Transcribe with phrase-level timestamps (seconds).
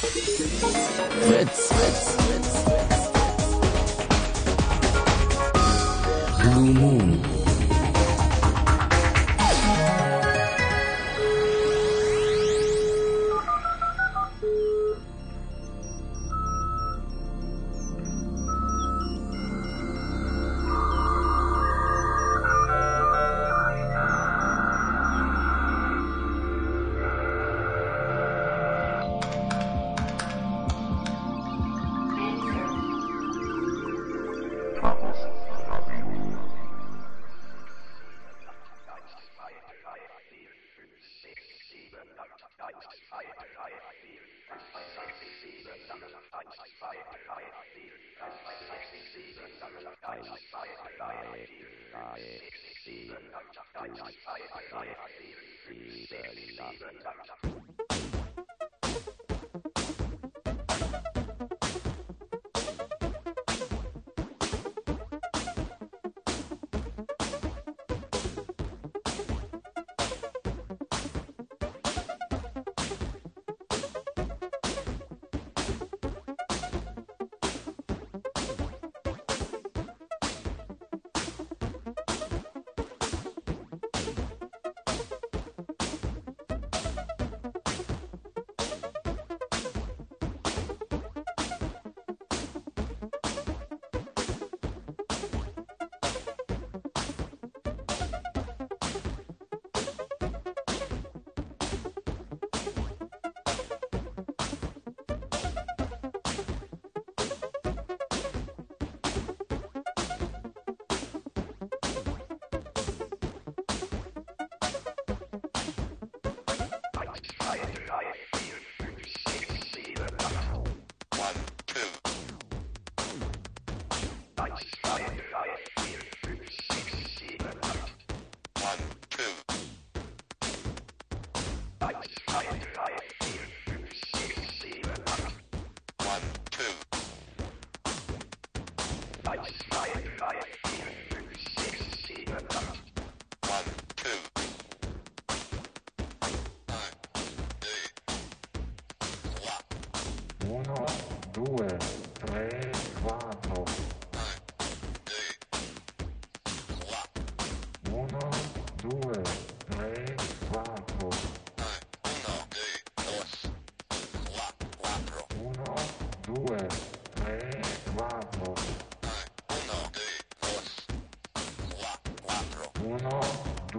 [0.00, 0.48] Fritz.
[1.26, 3.10] Fritz, Fritz, Fritz.
[6.42, 7.29] Blue Moon.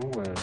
[0.09, 0.40] do is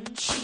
[0.00, 0.39] 玩具。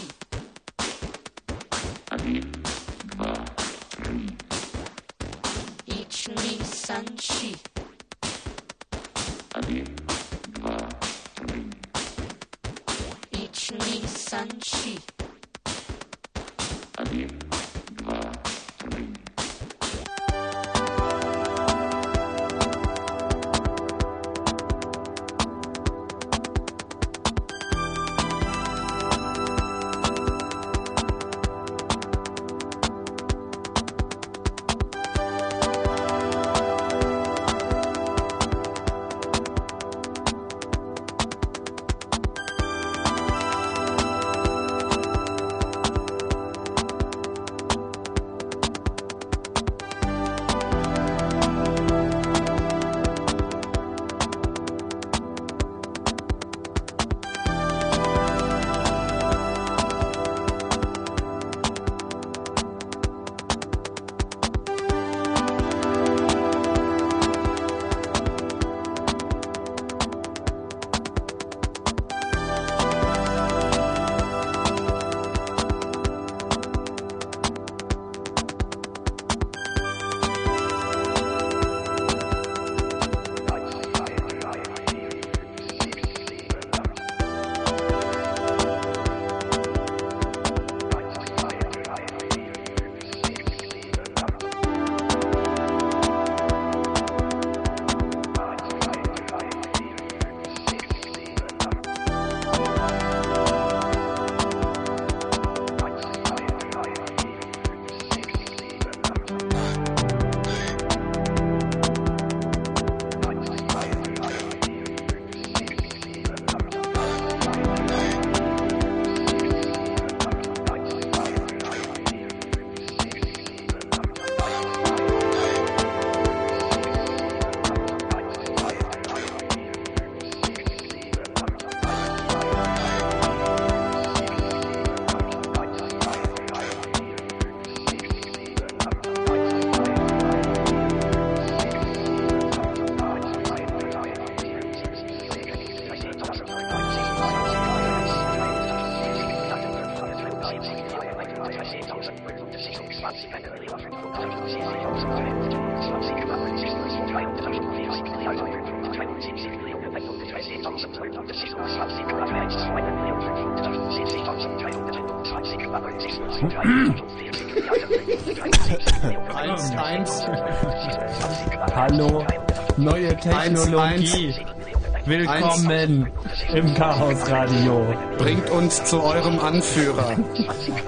[173.19, 174.33] Technologie.
[174.33, 174.57] 1, 1.
[175.05, 176.11] Willkommen
[176.53, 177.95] im Chaos Radio.
[178.17, 180.15] Bringt uns zu eurem Anführer.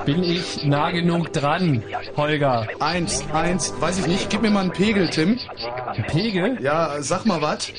[0.06, 1.84] Bin ich nah genug dran,
[2.18, 2.68] Holger?
[2.80, 4.30] Eins, eins, weiß ich nicht.
[4.30, 5.40] Gib mir mal einen Pegel, Tim.
[5.88, 6.62] Ein Pegel?
[6.62, 7.72] Ja, sag mal was.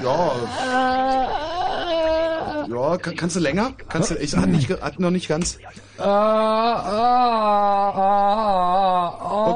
[0.00, 0.32] Ja.
[2.70, 3.72] Ja, kann, kannst du länger?
[3.88, 5.58] Kannst du, ich hat, nicht, hat noch nicht ganz.
[5.98, 7.92] Ah, ah, ah.
[7.96, 8.47] ah.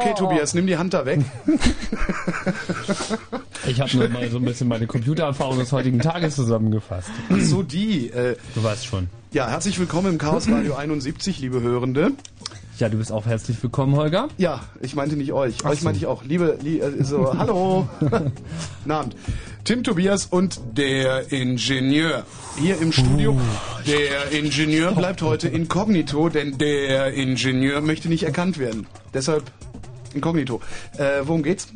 [0.02, 1.20] Okay, Tobias, nimm die Hand da weg.
[3.64, 7.10] Ich habe nur mal so ein bisschen meine Computererfahrung des heutigen Tages zusammengefasst.
[7.38, 8.10] So die.
[8.10, 9.08] Äh, Du weißt schon.
[9.32, 12.10] ja, herzlich willkommen im Chaos Radio 71, liebe Hörende.
[12.80, 14.28] Ja, du bist auch herzlich willkommen, Holger.
[14.36, 15.64] Ja, ich meinte nicht euch.
[15.64, 15.84] Euch so.
[15.84, 16.24] meinte ich auch.
[16.24, 17.88] Liebe, li äh, so, hallo.
[18.00, 19.14] Guten Abend.
[19.62, 22.24] Tim Tobias und der Ingenieur.
[22.58, 23.38] Hier im Studio.
[23.86, 28.88] Der Ingenieur bleibt heute inkognito, denn der Ingenieur möchte nicht erkannt werden.
[29.14, 29.44] Deshalb
[30.14, 30.60] inkognito.
[30.98, 31.68] Äh, worum geht's?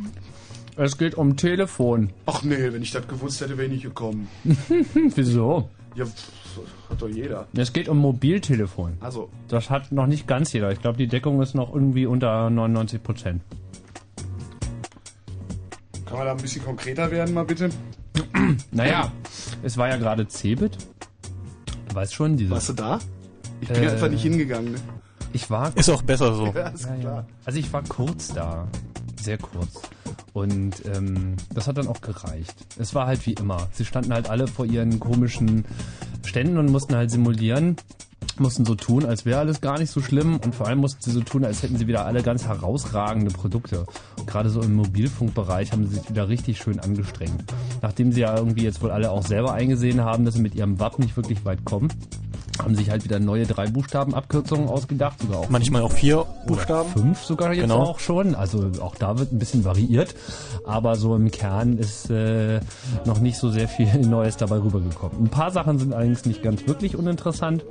[0.76, 2.10] Es geht um Telefon.
[2.26, 4.28] Ach nee, wenn ich das gewusst hätte, wäre ich nicht gekommen.
[5.14, 5.70] Wieso?
[5.94, 6.60] Ja, pff,
[6.90, 7.46] hat doch jeder.
[7.56, 8.98] Es geht um Mobiltelefon.
[9.00, 10.70] Also, Das hat noch nicht ganz jeder.
[10.72, 13.42] Ich glaube, die Deckung ist noch irgendwie unter 99 Prozent.
[16.04, 17.70] kann man da ein bisschen konkreter werden, mal bitte?
[18.70, 19.10] Naja,
[19.62, 20.76] es war ja gerade Cebit.
[21.88, 22.52] Du weißt schon, dieses.
[22.52, 22.98] Warst du da?
[23.60, 23.88] Ich bin Äh.
[23.90, 24.72] einfach nicht hingegangen.
[24.72, 24.78] Ne?
[25.36, 26.46] Ich war Ist auch besser so.
[26.54, 27.26] Ja, ist klar.
[27.44, 28.66] Also ich war kurz da,
[29.20, 29.82] sehr kurz.
[30.32, 32.54] Und ähm, das hat dann auch gereicht.
[32.78, 33.68] Es war halt wie immer.
[33.72, 35.66] Sie standen halt alle vor ihren komischen
[36.24, 37.76] Ständen und mussten halt simulieren,
[38.38, 41.10] mussten so tun, als wäre alles gar nicht so schlimm und vor allem mussten sie
[41.10, 43.84] so tun, als hätten sie wieder alle ganz herausragende Produkte.
[44.18, 47.44] Und gerade so im Mobilfunkbereich haben sie sich wieder richtig schön angestrengt.
[47.82, 50.80] Nachdem sie ja irgendwie jetzt wohl alle auch selber eingesehen haben, dass sie mit ihrem
[50.80, 51.88] WAP nicht wirklich weit kommen,
[52.62, 56.88] haben sich halt wieder neue drei Buchstaben Abkürzungen ausgedacht, sogar auch Manchmal auch vier Buchstaben.
[56.90, 57.82] fünf sogar jetzt Genau.
[57.82, 58.34] auch schon.
[58.34, 60.14] Also auch da wird ein bisschen variiert.
[60.64, 62.60] Aber so im Kern ist äh,
[63.04, 65.24] noch nicht so sehr viel Neues dabei rübergekommen.
[65.24, 67.64] Ein paar Sachen sind allerdings nicht ganz wirklich uninteressant.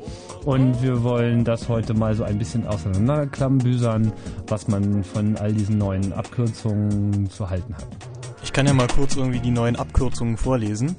[0.45, 4.11] Und wir wollen das heute mal so ein bisschen auseinanderklammbüsern,
[4.47, 7.87] was man von all diesen neuen Abkürzungen zu halten hat.
[8.43, 10.95] Ich kann ja mal kurz irgendwie die neuen Abkürzungen vorlesen.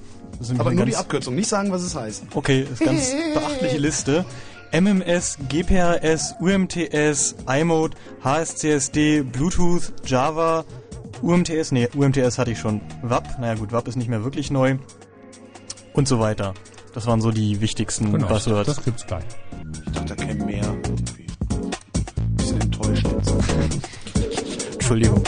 [0.59, 2.25] Aber nur die Abkürzung, nicht sagen, was es heißt.
[2.35, 4.25] Okay, ist ganz beachtliche Liste.
[4.73, 10.65] MMS, GPRS, UMTS, iMode, HSCSD, Bluetooth, Java,
[11.23, 12.81] UMTS, nee, UMTS hatte ich schon.
[13.03, 14.77] WAP, naja gut, WAP ist nicht mehr wirklich neu.
[15.95, 16.53] Und so weiter.
[16.93, 18.67] Das waren so die wichtigsten Buzzwords.
[18.67, 19.25] das gibt's gleich.
[19.87, 21.27] Ich dachte, da käme mehr irgendwie.
[22.37, 23.35] Bisschen enttäuscht jetzt.
[24.75, 25.23] Entschuldigung.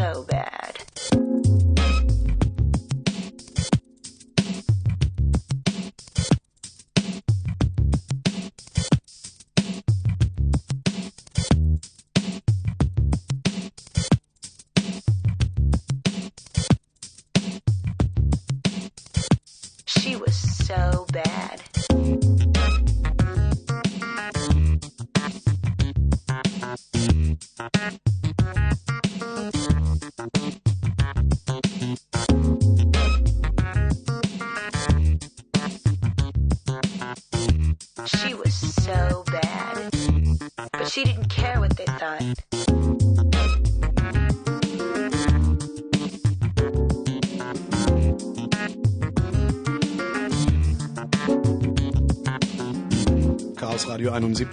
[0.00, 0.89] So bad.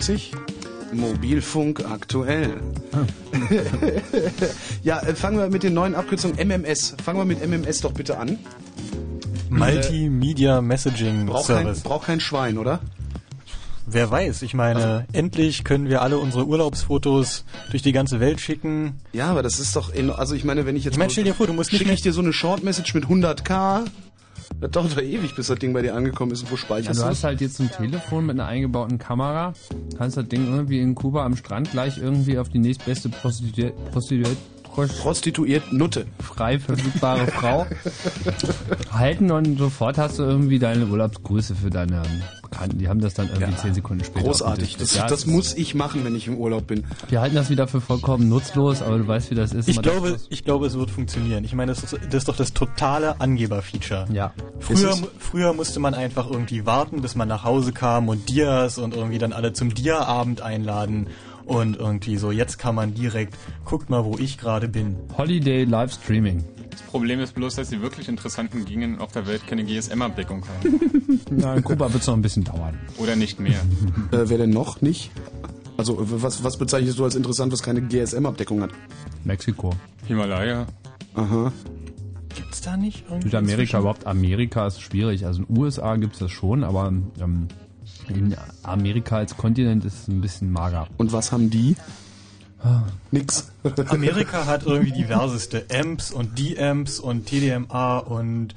[0.07, 0.31] 1990.
[0.93, 2.61] Mobilfunk aktuell.
[2.93, 3.05] Ah.
[4.83, 6.95] ja, äh, fangen wir mit den neuen Abkürzungen MMS.
[7.03, 8.39] Fangen wir mit MMS doch bitte an.
[9.49, 11.81] Multimedia Messaging braucht Service.
[11.81, 12.79] Kein, braucht kein Schwein, oder?
[13.85, 18.41] Wer weiß, ich meine, also, endlich können wir alle unsere Urlaubsfotos durch die ganze Welt
[18.41, 18.99] schicken.
[19.13, 20.95] Ja, aber das ist doch, in, also ich meine, wenn ich jetzt...
[20.95, 21.79] Ich meine, stell dir vor, du musst nicht...
[21.79, 23.85] Schicke ich dir so eine Short-Message mit 100k
[24.59, 26.41] das dauert doch ewig, bis das Ding bei dir angekommen ist.
[26.41, 29.53] Und wo Ja, speicherst du du hast halt jetzt ein Telefon mit einer eingebauten Kamera,
[29.97, 34.37] kannst das Ding irgendwie in Kuba am Strand gleich irgendwie auf die nächstbeste Prostituierte,
[34.85, 36.05] Prostituiert Nutte.
[36.21, 37.65] frei verfügbare Frau
[38.91, 42.03] halten und sofort hast du irgendwie deine Urlaubsgrüße für deine
[42.43, 42.77] Bekannten.
[42.77, 44.25] Die haben das dann irgendwie Ja, zehn Sekunden später.
[44.25, 44.77] Großartig.
[44.77, 46.85] Das, das muss ich machen, wenn ich im Urlaub bin.
[47.09, 49.67] Wir halten das wieder für vollkommen nutzlos, aber du weißt, wie das ist.
[49.67, 51.43] Ich glaube, das- ich glaube, es wird funktionieren.
[51.43, 54.05] Ich meine, das ist, das ist doch das totale Angeber-Feature.
[54.13, 54.33] Ja.
[54.59, 58.95] Früher, früher musste man einfach irgendwie warten, bis man nach Hause kam und Dias und
[58.95, 61.07] irgendwie dann alle zum Dia-Abend einladen
[61.47, 62.31] und irgendwie so.
[62.31, 63.35] Jetzt kann man direkt,
[63.65, 64.95] guckt mal, wo ich gerade bin.
[65.17, 66.43] Holiday Livestreaming.
[66.69, 70.79] Das Problem ist bloß, dass die wirklich interessanten Gegenden auf der Welt keine GSM-Abdeckung haben.
[71.41, 72.77] Ja, in Kuba wird es noch ein bisschen dauern.
[72.97, 73.59] Oder nicht mehr.
[74.11, 75.11] Äh, wer denn noch nicht?
[75.75, 78.71] Also, was, was bezeichnest du als interessant, was keine GSM-Abdeckung hat?
[79.25, 79.73] Mexiko.
[80.07, 80.65] Himalaya.
[81.15, 81.51] Aha.
[82.35, 83.27] Gibt's da nicht irgendwie?
[83.27, 83.79] Südamerika, inzwischen?
[83.79, 85.25] überhaupt Amerika ist schwierig.
[85.25, 87.47] Also in den USA gibt es das schon, aber ähm,
[88.09, 90.87] in Amerika als Kontinent ist es ein bisschen mager.
[90.97, 91.75] Und was haben die?
[93.11, 93.51] Nix.
[93.89, 98.55] Amerika hat irgendwie diverseste Amps und D-Amps und TDMA und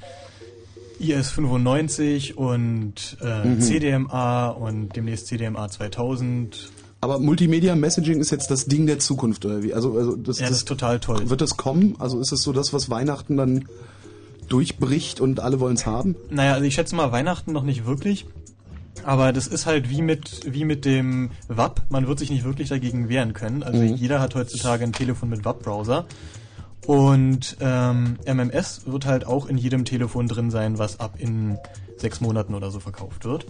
[1.00, 3.60] IS95 und äh, Mhm.
[3.60, 6.70] CDMA und demnächst CDMA 2000.
[7.02, 9.72] Aber Multimedia Messaging ist jetzt das Ding der Zukunft, oder wie?
[9.72, 11.30] Also, also das, Ja, das ist total toll.
[11.30, 11.94] wird das kommen?
[11.98, 13.66] Also ist es so das, was Weihnachten dann
[14.48, 16.16] durchbricht und alle wollen es haben?
[16.28, 18.26] Naja, also ich schätze mal Weihnachten noch nicht wirklich.
[19.04, 21.82] Aber das ist halt wie mit, wie mit dem WAP.
[21.88, 23.62] Man wird sich nicht wirklich dagegen wehren können.
[23.62, 26.06] Also jeder hat heutzutage ein Telefon mit WAP-Browser.
[26.86, 31.58] Und ähm, MMS wird halt auch in jedem Telefon drin sein, was ab in
[31.96, 33.46] sechs Monaten oder so verkauft wird.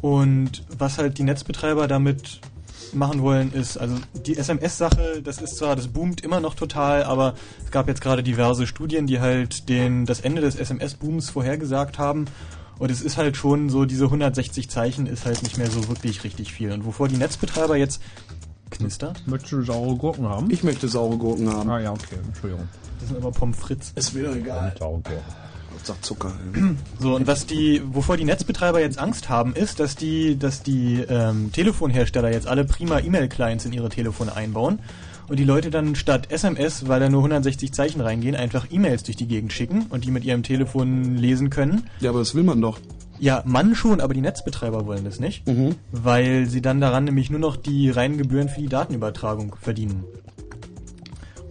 [0.00, 2.40] Und was halt die Netzbetreiber damit
[2.92, 7.34] machen wollen, ist, also die SMS-Sache, das ist zwar, das boomt immer noch total, aber
[7.64, 12.26] es gab jetzt gerade diverse Studien, die halt den, das Ende des SMS-Booms vorhergesagt haben.
[12.78, 16.24] Und es ist halt schon so, diese 160 Zeichen ist halt nicht mehr so wirklich
[16.24, 16.72] richtig viel.
[16.72, 18.00] Und wovor die Netzbetreiber jetzt
[18.70, 20.50] knistert, Möchtest du saure Gurken haben?
[20.50, 21.68] Ich möchte saure Gurken haben.
[21.70, 22.68] ah ja, okay, Entschuldigung.
[23.00, 23.92] das sind aber Pommes frites.
[23.94, 24.74] Ist mir doch egal.
[24.78, 25.22] Saure Gurken.
[25.84, 26.32] Sag Zucker.
[27.00, 31.00] So, und was die, wovor die Netzbetreiber jetzt Angst haben, ist, dass die, dass die
[31.08, 34.78] ähm, Telefonhersteller jetzt alle prima E-Mail-Clients in ihre Telefone einbauen
[35.28, 39.16] und die Leute dann statt SMS, weil da nur 160 Zeichen reingehen, einfach E-Mails durch
[39.16, 41.84] die Gegend schicken und die mit ihrem Telefon lesen können.
[42.00, 42.78] Ja, aber das will man doch.
[43.18, 45.44] Ja, man schon, aber die Netzbetreiber wollen das nicht,
[45.92, 50.04] weil sie dann daran nämlich nur noch die reinen Gebühren für die Datenübertragung verdienen.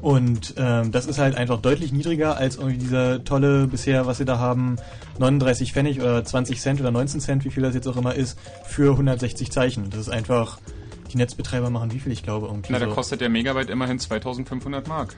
[0.01, 4.25] Und ähm, das ist halt einfach deutlich niedriger als irgendwie dieser tolle bisher, was sie
[4.25, 4.77] da haben,
[5.19, 8.37] 39 Pfennig oder 20 Cent oder 19 Cent, wie viel das jetzt auch immer ist,
[8.65, 9.89] für 160 Zeichen.
[9.91, 10.59] Das ist einfach,
[11.11, 12.93] die Netzbetreiber machen wie viel, ich glaube, irgendwie Na, da so.
[12.93, 15.15] kostet der Megabyte immerhin 2500 Mark.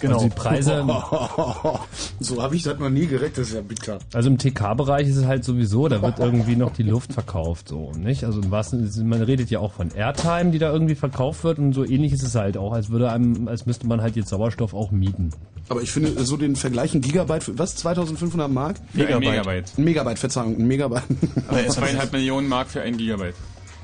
[0.00, 0.14] genau.
[0.14, 0.84] Also die Preise,
[2.20, 3.98] so habe ich das noch nie gerechnet, das ist ja bitter.
[4.14, 7.92] also im TK-Bereich ist es halt sowieso, da wird irgendwie noch die Luft verkauft, so,
[7.92, 8.24] nicht?
[8.24, 11.58] Also im wahrsten Sinne, man redet ja auch von Airtime, die da irgendwie verkauft wird
[11.58, 14.30] und so ähnlich ist es halt auch, als würde einem, als müsste man halt jetzt
[14.30, 15.30] Sauerstoff auch mieten.
[15.68, 18.76] Aber ich finde, so den Vergleich, ein Gigabyte, für, was, 2500 Mark?
[18.92, 19.30] Für ein Megabyte.
[19.30, 19.72] Megabyte.
[19.78, 21.02] Ein Megabyte, Verzeihung, ein Megabyte.
[21.46, 23.34] Aber Zweieinhalb Millionen Mark für ein Gigabyte.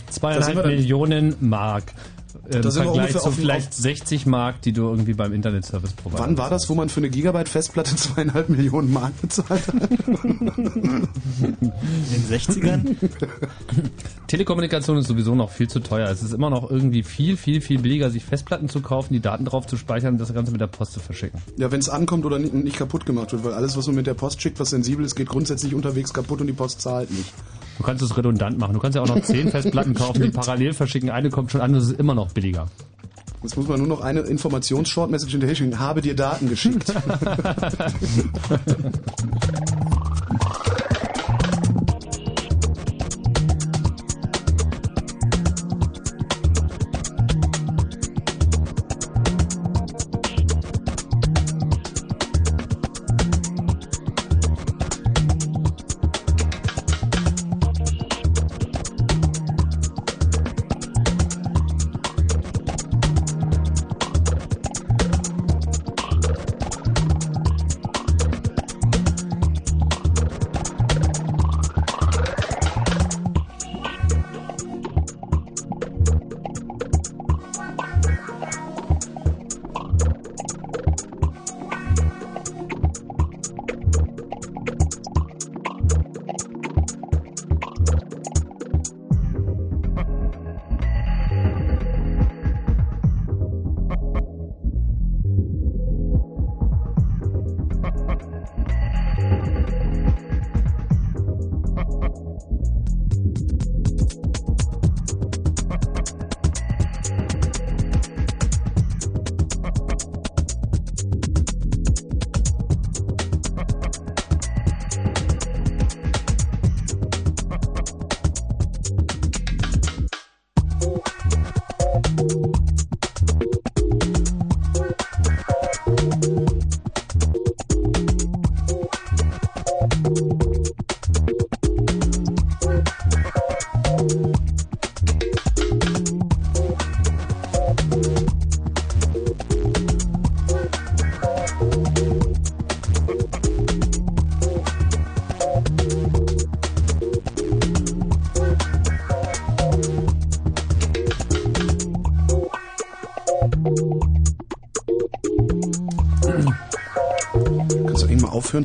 [0.07, 1.93] Da Zweieinhalb Millionen Mark.
[2.49, 5.95] Im Da sind wir Vergleich ungefähr zu vielleicht 60 Mark, die du irgendwie beim Internet-Service
[5.95, 9.91] Provider Wann war das, wo man für eine Gigabyte Festplatte zweieinhalb Millionen Mark bezahlt hat?
[10.01, 11.09] in
[11.41, 12.97] den 60ern?
[14.29, 16.09] Telekommunikation ist sowieso noch viel zu teuer.
[16.09, 19.45] Es ist immer noch irgendwie viel, viel, viel billiger, sich Festplatten zu kaufen, die Daten
[19.45, 21.41] drauf zu speichern und das Ganze mit der Post zu verschicken.
[21.57, 24.07] Ja, wenn es ankommt oder nicht, nicht kaputt gemacht wird, weil alles, was man mit
[24.07, 27.33] der Post schickt, was sensibel ist, geht grundsätzlich unterwegs kaputt und die Post zahlt nicht.
[27.78, 28.75] Du kannst es redundant machen.
[28.75, 31.11] Du kannst ja auch noch 10 Festplatten kaufen, die parallel verschicken.
[31.11, 32.66] Eine kommt schon an, das ist immer noch billiger.
[33.42, 35.78] Jetzt muss man nur noch eine Informations-Short-Message hinterher schicken.
[35.78, 36.92] Habe dir Daten geschickt.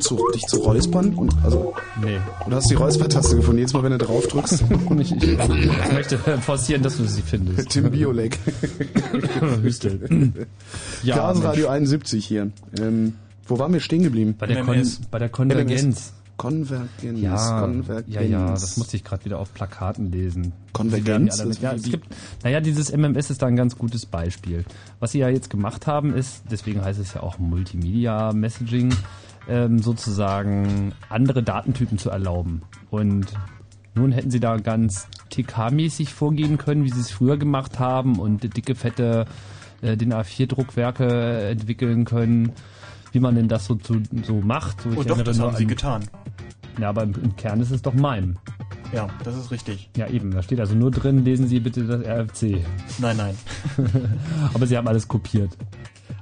[0.00, 1.14] zu, dich zu räuspern?
[1.14, 2.18] Und, also, Nee.
[2.48, 3.58] du hast die Räuspertaste gefunden.
[3.58, 4.64] Jedes Mal, wenn du drauf drückst.
[5.02, 7.70] Ich, ich, ich möchte forcieren, dass du sie findest.
[7.70, 8.38] Tim Biolek.
[9.62, 10.32] Hüstel.
[11.02, 12.50] Ja, Chaosradio 71 hier.
[12.78, 13.14] Ähm,
[13.46, 14.34] wo waren wir stehen geblieben?
[14.38, 16.12] bei der, Kon bei der Konvergenz.
[16.36, 17.20] Konvergenz.
[17.20, 18.14] Ja, Konvergenz.
[18.14, 20.52] ja, ja, das musste ich gerade wieder auf Plakaten lesen.
[20.72, 21.38] Konvergenz?
[21.38, 22.06] Ja, alle- ja, Das- es gibt,
[22.42, 24.64] naja, dieses MMS ist da ein ganz gutes Beispiel.
[25.00, 28.94] Was sie ja jetzt gemacht haben, ist, deswegen heißt es ja auch Multimedia Messaging,
[29.48, 32.62] ähm, sozusagen andere Datentypen zu erlauben.
[32.90, 33.26] Und
[33.94, 38.56] nun hätten sie da ganz TK-mäßig vorgehen können, wie sie es früher gemacht haben und
[38.56, 39.26] dicke, fette
[39.82, 42.52] äh, DIN A4-Druckwerke entwickeln können,
[43.12, 44.80] wie man denn das so, zu, so macht.
[44.82, 46.04] So, ich Oh doch, das haben sie an- getan.
[46.80, 48.34] Ja, aber im, im Kern ist es doch MIME.
[48.94, 49.90] Ja, das ist richtig.
[49.96, 50.30] Ja, eben.
[50.30, 52.62] Da steht also nur drin, lesen Sie bitte das RFC.
[52.98, 53.34] Nein, nein.
[54.54, 55.56] Aber Sie haben alles kopiert.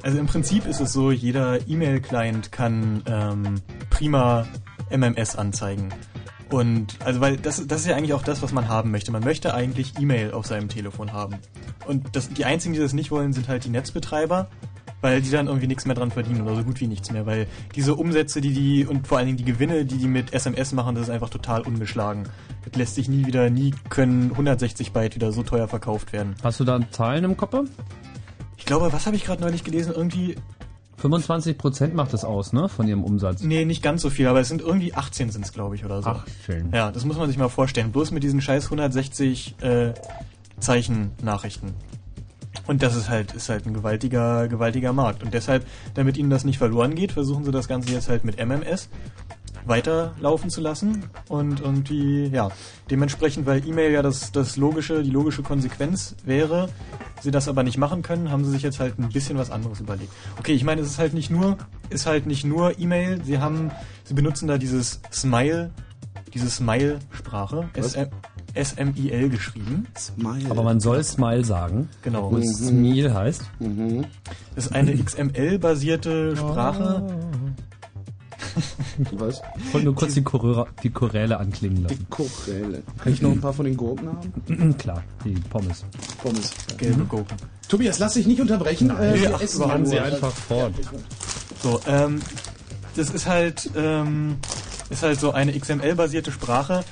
[0.02, 3.60] Also im Prinzip ist es so, jeder E-Mail-Client kann ähm,
[3.90, 4.46] prima
[4.90, 5.90] MMS anzeigen.
[6.50, 9.12] Und also weil das, das ist ja eigentlich auch das, was man haben möchte.
[9.12, 11.36] Man möchte eigentlich E-Mail auf seinem Telefon haben.
[11.86, 14.48] Und das, die einzigen, die das nicht wollen, sind halt die Netzbetreiber,
[15.00, 17.26] weil die dann irgendwie nichts mehr dran verdienen oder so gut wie nichts mehr.
[17.26, 20.72] Weil diese Umsätze, die die und vor allen Dingen die Gewinne, die die mit SMS
[20.72, 22.24] machen, das ist einfach total ungeschlagen.
[22.64, 26.34] Das lässt sich nie wieder, nie können 160 Byte wieder so teuer verkauft werden.
[26.42, 27.54] Hast du da Zahlen im Kopf?
[28.60, 29.92] Ich glaube, was habe ich gerade neulich gelesen?
[29.96, 30.36] Irgendwie
[31.02, 32.68] 25% macht das aus, ne?
[32.68, 33.42] Von Ihrem Umsatz.
[33.42, 36.02] Nee, nicht ganz so viel, aber es sind irgendwie 18 sind es, glaube ich, oder
[36.02, 36.10] so.
[36.10, 36.70] Ach, schön.
[36.72, 37.90] Ja, das muss man sich mal vorstellen.
[37.90, 39.94] Bloß mit diesen scheiß 160 äh,
[40.60, 41.74] Zeichen Nachrichten.
[42.66, 45.22] Und das ist halt, ist halt ein gewaltiger, gewaltiger Markt.
[45.22, 48.36] Und deshalb, damit ihnen das nicht verloren geht, versuchen sie das Ganze jetzt halt mit
[48.38, 48.90] MMS
[49.64, 51.04] weiterlaufen zu lassen.
[51.28, 52.50] Und irgendwie, ja,
[52.90, 56.68] dementsprechend, weil E-Mail ja das, das logische, die logische Konsequenz wäre,
[57.20, 59.80] sie das aber nicht machen können, haben sie sich jetzt halt ein bisschen was anderes
[59.80, 60.12] überlegt.
[60.38, 63.70] Okay, ich meine, es ist halt nicht nur, ist halt nicht nur E-Mail, sie haben,
[64.04, 65.70] sie benutzen da dieses Smile,
[66.32, 67.68] diese Smile-Sprache,
[68.54, 69.86] S-M-I-L geschrieben.
[69.96, 70.50] Smile.
[70.50, 71.88] Aber man soll Smile sagen.
[72.02, 72.32] Genau.
[72.32, 73.42] Was Smile heißt.
[74.54, 77.06] Das ist eine XML-basierte Sprache.
[79.12, 79.40] Was?
[79.56, 82.06] Ich wollte nur kurz die, Choräle, die Choräle anklingen lassen.
[82.10, 82.82] Choräle.
[82.98, 84.76] Kann ich noch ein paar von den Gurken haben?
[84.78, 85.84] Klar, die Pommes.
[86.22, 86.50] Pommes.
[86.76, 87.36] Gelbe Gurken.
[87.68, 88.90] Tobias, lass dich nicht unterbrechen.
[88.90, 90.04] äh, wir ach, essen Machen ja Sie nur.
[90.04, 90.74] einfach fort.
[91.62, 92.20] So, ähm,
[92.96, 94.36] das ist halt, ähm,
[94.90, 96.84] ist halt so eine XML-basierte Sprache,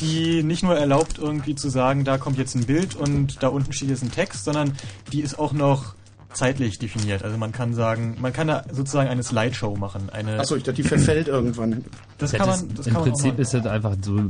[0.00, 3.72] die nicht nur erlaubt, irgendwie zu sagen, da kommt jetzt ein Bild und da unten
[3.72, 4.76] steht jetzt ein Text, sondern
[5.12, 5.94] die ist auch noch
[6.36, 7.22] zeitlich definiert.
[7.24, 10.10] Also man kann sagen, man kann da sozusagen eine Slideshow machen.
[10.10, 11.84] Eine, Achso, ich dachte, die verfällt irgendwann.
[12.18, 13.40] das Ja, kann das, man, das Im kann man auch Prinzip machen.
[13.42, 14.20] ist es einfach so,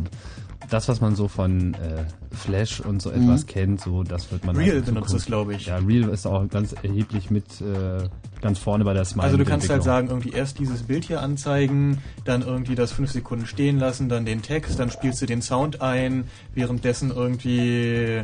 [0.71, 4.57] das, was man so von äh, Flash und so etwas kennt, so das wird man
[4.57, 4.63] Mhm.
[4.63, 5.67] Real halt in benutzt das, glaube ich.
[5.67, 8.09] Ja, Real ist auch ganz erheblich mit äh,
[8.41, 9.25] ganz vorne bei der Smile.
[9.25, 13.11] Also du kannst halt sagen, irgendwie erst dieses Bild hier anzeigen, dann irgendwie das fünf
[13.13, 18.23] Sekunden stehen lassen, dann den Text, dann spielst du den Sound ein, währenddessen irgendwie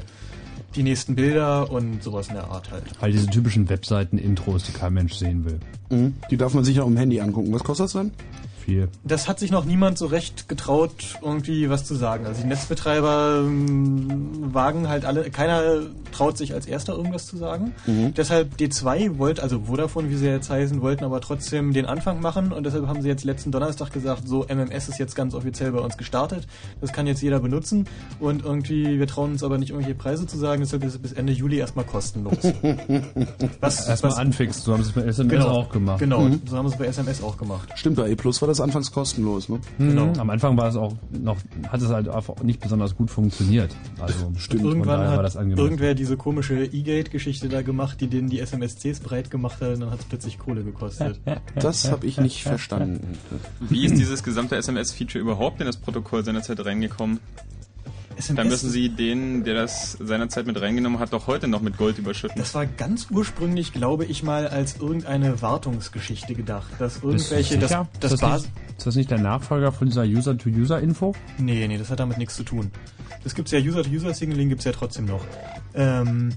[0.75, 2.85] die nächsten Bilder und sowas in der Art halt.
[3.01, 5.59] Halt diese typischen Webseiten-Intros, die kein Mensch sehen will.
[5.91, 6.15] Mhm.
[6.31, 7.53] Die darf man sich ja dem Handy angucken.
[7.53, 8.13] Was kostet das dann?
[8.65, 8.89] Viel.
[9.05, 12.27] Das hat sich noch niemand so recht getraut, irgendwie was zu sagen.
[12.27, 17.73] Also die Netzbetreiber ähm, wagen halt alle, keiner traut sich als erster irgendwas zu sagen.
[18.17, 22.53] Deshalb D2 wollte, also Vodafone, wie sie jetzt heißen, wollten aber trotzdem den Anfang machen
[22.53, 25.81] und deshalb haben sie jetzt letzten Donnerstag gesagt, so MMS ist jetzt ganz offiziell bei
[25.81, 26.47] uns gestartet.
[26.81, 27.87] Das kann jetzt jeder benutzen
[28.21, 31.13] und irgendwie, wir trauen uns aber nicht irgendwelche Preise zu sagen, deshalb ist es bis
[31.13, 32.37] Ende Juli erstmal kostenlos.
[33.61, 35.99] was, Erstmal was- anfixen, so haben sie es bei SMS auch gemacht.
[35.99, 37.69] Genau, so haben sie es bei SMS auch gemacht.
[37.75, 39.61] Stimmt, bei E Plus war das anfangs kostenlos, ne?
[39.79, 40.07] Genau.
[40.07, 40.21] Mhm.
[40.21, 41.37] Am Anfang war es auch noch,
[41.69, 43.75] hat es halt einfach nicht besonders gut funktioniert.
[44.01, 44.65] Also Stimmt.
[44.65, 49.61] Irgendwann hat das irgendwer diese komische E-Gate-Geschichte da gemacht, die denen die SMSCs breit gemacht
[49.61, 51.21] hat und dann hat es plötzlich Kohle gekostet.
[51.55, 53.19] Das habe ich nicht verstanden.
[53.61, 57.21] Wie ist dieses gesamte SMS-Feature überhaupt in das Protokoll seinerzeit reingekommen?
[58.17, 61.77] SMS, Dann müssen Sie den, der das seinerzeit mit reingenommen hat, doch heute noch mit
[61.77, 62.39] Gold überschütten.
[62.39, 67.89] das war ganz ursprünglich, glaube ich mal, als irgendeine Wartungsgeschichte gedacht, dass irgendwelche, das, sicher?
[68.01, 71.15] das, ist, das nicht, ist das nicht der Nachfolger von dieser User-to-User-Info?
[71.39, 72.71] nee, nee, das hat damit nichts zu tun.
[73.25, 75.25] Das gibt's ja User-to-User-Signaling gibt's ja trotzdem noch.
[75.75, 76.33] Ähm,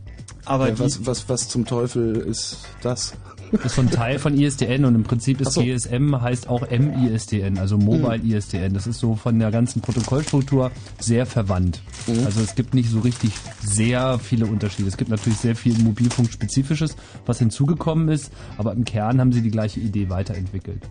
[0.46, 3.14] aber Ja, die, was, was, was zum Teufel ist das?
[3.58, 5.62] Das ist so ein Teil von ISDN und im Prinzip ist so.
[5.62, 8.74] GSM heißt auch MISDN, also Mobile ISDN.
[8.74, 11.82] Das ist so von der ganzen Protokollstruktur sehr verwandt.
[12.26, 14.88] Also es gibt nicht so richtig sehr viele Unterschiede.
[14.88, 19.52] Es gibt natürlich sehr viel Mobilfunkspezifisches, was hinzugekommen ist, aber im Kern haben sie die
[19.52, 20.84] gleiche Idee weiterentwickelt.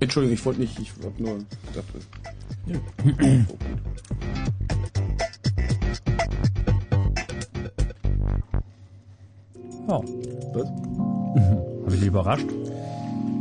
[0.00, 1.38] Entschuldigung, ich wollte nicht, ich habe nur
[1.72, 1.84] gedacht.
[9.88, 10.00] Ja,
[10.54, 11.11] Was?
[11.40, 12.46] Habe ich dich überrascht?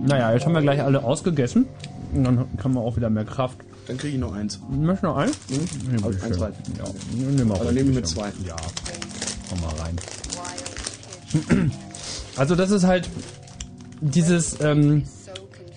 [0.06, 1.68] Naja, jetzt haben wir gleich alle ausgegessen.
[2.14, 3.58] Und dann haben wir auch wieder mehr Kraft.
[3.88, 4.60] Dann kriege ich noch eins.
[4.70, 5.38] Möchtest du noch eins?
[5.50, 6.04] Mhm.
[6.06, 6.58] Also eins reicht.
[6.78, 7.76] Ja, nimm mal Aber ruhig.
[7.76, 8.32] nehme ich mit zwei.
[8.48, 8.56] Ja,
[9.50, 9.96] komm mal rein.
[12.38, 13.10] Also das ist halt
[14.02, 15.04] dieses ähm,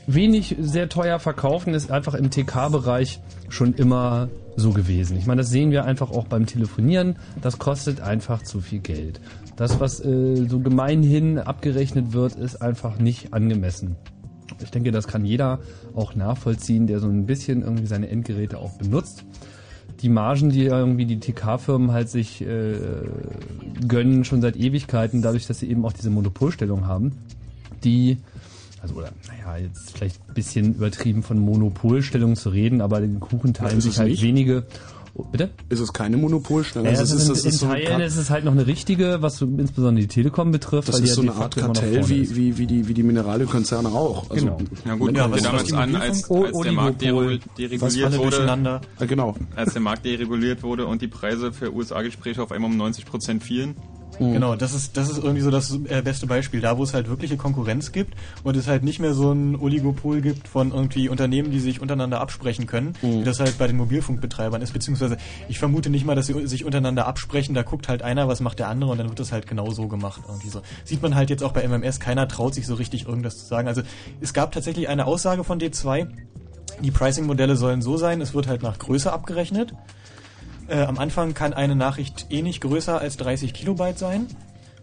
[0.06, 5.16] wenig sehr teuer verkaufen ist einfach im TK-Bereich schon immer so gewesen.
[5.16, 7.16] Ich meine, das sehen wir einfach auch beim Telefonieren.
[7.42, 9.20] Das kostet einfach zu viel Geld.
[9.56, 13.96] Das, was äh, so gemeinhin abgerechnet wird, ist einfach nicht angemessen.
[14.62, 15.60] Ich denke, das kann jeder
[15.94, 19.24] auch nachvollziehen, der so ein bisschen irgendwie seine Endgeräte auch benutzt.
[20.00, 22.74] Die Margen, die irgendwie die TK-Firmen halt sich äh,
[23.86, 27.12] gönnen, schon seit Ewigkeiten, dadurch, dass sie eben auch diese Monopolstellung haben,
[27.84, 28.18] die,
[28.82, 33.54] also oder, naja, jetzt vielleicht ein bisschen übertrieben von Monopolstellung zu reden, aber den Kuchen
[33.54, 34.22] teilen sich halt nicht.
[34.22, 34.64] wenige.
[35.16, 35.50] Oh, bitte?
[35.68, 36.86] Ist es keine Monopolstellung?
[36.92, 38.50] Ja, Also das es ist, in, in so ein Teilen Ka- ist es halt noch
[38.50, 40.88] eine richtige, was so insbesondere die Telekom betrifft.
[40.88, 42.08] das weil die ist so ja eine de Art Kartell ist.
[42.10, 44.28] wie, wie, wie die, wie die Mineralölkonzerne auch.
[44.30, 44.58] Also, Genau.
[44.84, 49.34] Na gut, Ja, was- damals an, als, als der Markt dereguliert wurde, äh, genau.
[49.54, 53.76] als der Markt dereguliert wurde und die Preise für USA-Gespräche auf einmal um 90% fielen.
[54.18, 56.60] Genau, das ist, das ist irgendwie so das äh, beste Beispiel.
[56.60, 60.20] Da, wo es halt wirkliche Konkurrenz gibt und es halt nicht mehr so ein Oligopol
[60.20, 64.62] gibt von irgendwie Unternehmen, die sich untereinander absprechen können, wie das halt bei den Mobilfunkbetreibern
[64.62, 64.72] ist.
[64.72, 65.16] Beziehungsweise
[65.48, 67.54] ich vermute nicht mal, dass sie sich untereinander absprechen.
[67.54, 69.88] Da guckt halt einer, was macht der andere und dann wird das halt genau so
[69.88, 70.22] gemacht.
[70.26, 70.62] Irgendwie so.
[70.84, 73.68] Sieht man halt jetzt auch bei MMS, keiner traut sich so richtig irgendwas zu sagen.
[73.68, 73.82] Also
[74.20, 76.08] es gab tatsächlich eine Aussage von D2,
[76.80, 79.74] die Pricing-Modelle sollen so sein, es wird halt nach Größe abgerechnet.
[80.68, 84.26] Äh, am Anfang kann eine Nachricht eh nicht größer als 30 Kilobyte sein,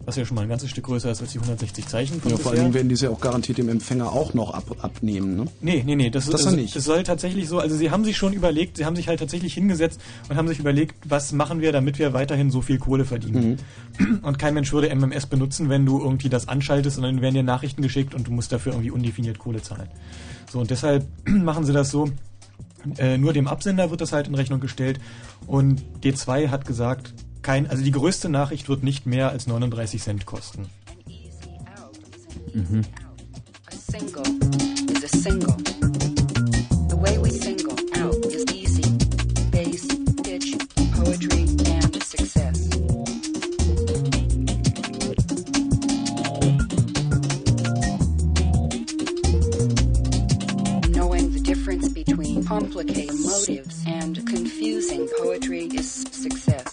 [0.04, 2.36] was ja schon mal ein ganzes Stück größer ist als die 160 Zeichen von Ja,
[2.36, 2.62] vor allen bisher.
[2.64, 5.36] Dingen werden die es ja auch garantiert dem Empfänger auch noch ab, abnehmen.
[5.36, 5.44] Ne?
[5.60, 6.74] Nee, nee, nee, das, Das ist, dann nicht.
[6.74, 9.54] das soll tatsächlich so, also sie haben sich schon überlegt, sie haben sich halt tatsächlich
[9.54, 13.58] hingesetzt und haben sich überlegt, was machen wir, damit wir weiterhin so viel Kohle verdienen.
[13.98, 14.20] Mhm.
[14.22, 17.42] Und kein Mensch würde MMS benutzen, wenn du irgendwie das anschaltest und dann werden dir
[17.44, 19.88] Nachrichten geschickt und du musst dafür irgendwie undefiniert Kohle zahlen.
[20.50, 22.08] So, und deshalb machen sie das so,
[22.98, 25.00] äh, nur dem Absender wird das halt in Rechnung gestellt
[25.46, 30.26] und D2 hat gesagt, kein, also die größte Nachricht wird nicht mehr als 39 Cent
[30.26, 30.66] kosten.
[32.54, 34.22] A single
[34.92, 35.56] is a single.
[36.88, 37.51] The way we single
[52.60, 55.90] between complicated motives and confusing poetry is.
[55.90, 56.71] Success.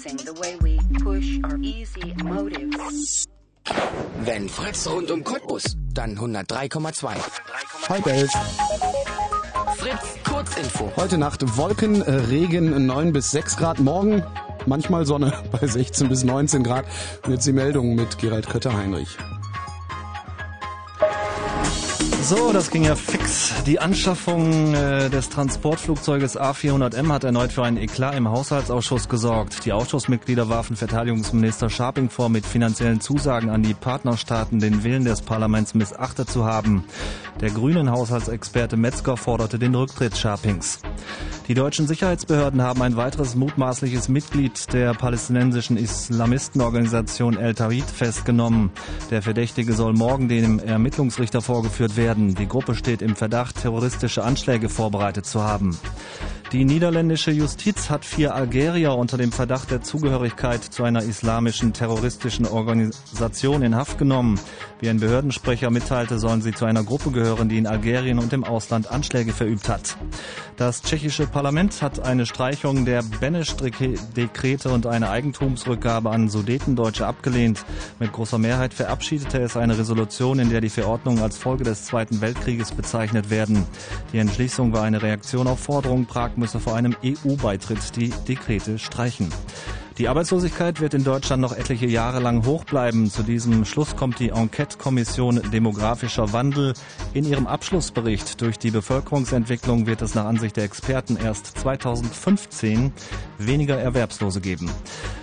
[0.00, 0.26] Confusing.
[0.26, 3.26] The way we push our easy motives.
[4.24, 7.08] Wenn Fritz rund um Cottbus, dann 103,2.
[7.88, 8.30] Halb elf.
[9.76, 10.92] Fritz Kurzinfo.
[10.96, 13.80] Heute Nacht Wolken, äh, Regen 9 bis 6 Grad.
[13.80, 14.22] Morgen
[14.66, 16.86] manchmal Sonne bei 16 bis 19 Grad.
[17.24, 19.16] Und jetzt die Meldung mit Gerald Kötter-Heinrich.
[22.30, 23.52] So, das ging ja fix.
[23.66, 29.64] Die Anschaffung äh, des Transportflugzeuges A400M hat erneut für einen Eklat im Haushaltsausschuss gesorgt.
[29.64, 35.22] Die Ausschussmitglieder warfen Verteidigungsminister Scharping vor, mit finanziellen Zusagen an die Partnerstaaten den Willen des
[35.22, 36.84] Parlaments missachtet zu haben.
[37.40, 40.78] Der grünen Haushaltsexperte Metzger forderte den Rücktritt Scharpings.
[41.48, 48.70] Die deutschen Sicherheitsbehörden haben ein weiteres mutmaßliches Mitglied der palästinensischen Islamistenorganisation El Tawhid festgenommen.
[49.10, 52.34] Der Verdächtige soll morgen dem Ermittlungsrichter vorgeführt werden.
[52.36, 55.76] Die Gruppe steht im Verdacht, terroristische Anschläge vorbereitet zu haben.
[56.52, 62.44] Die niederländische Justiz hat vier Algerier unter dem Verdacht der Zugehörigkeit zu einer islamischen terroristischen
[62.44, 64.40] Organisation in Haft genommen.
[64.80, 68.42] Wie ein Behördensprecher mitteilte, sollen sie zu einer Gruppe gehören, die in Algerien und im
[68.42, 69.96] Ausland Anschläge verübt hat.
[70.56, 77.64] Das tschechische Parlament hat eine Streichung der Benesch-Dekrete und eine Eigentumsrückgabe an Sudetendeutsche abgelehnt.
[78.00, 82.20] Mit großer Mehrheit verabschiedete es eine Resolution, in der die Verordnungen als Folge des Zweiten
[82.20, 83.66] Weltkrieges bezeichnet werden.
[84.12, 89.28] Die Entschließung war eine Reaktion auf Forderungen, Prag müsse vor einem EU-Beitritt die Dekrete streichen.
[90.00, 93.10] Die Arbeitslosigkeit wird in Deutschland noch etliche Jahre lang hoch bleiben.
[93.10, 96.72] Zu diesem Schluss kommt die Enquete-Kommission Demografischer Wandel.
[97.12, 102.94] In ihrem Abschlussbericht durch die Bevölkerungsentwicklung wird es nach Ansicht der Experten erst 2015
[103.36, 104.70] weniger Erwerbslose geben.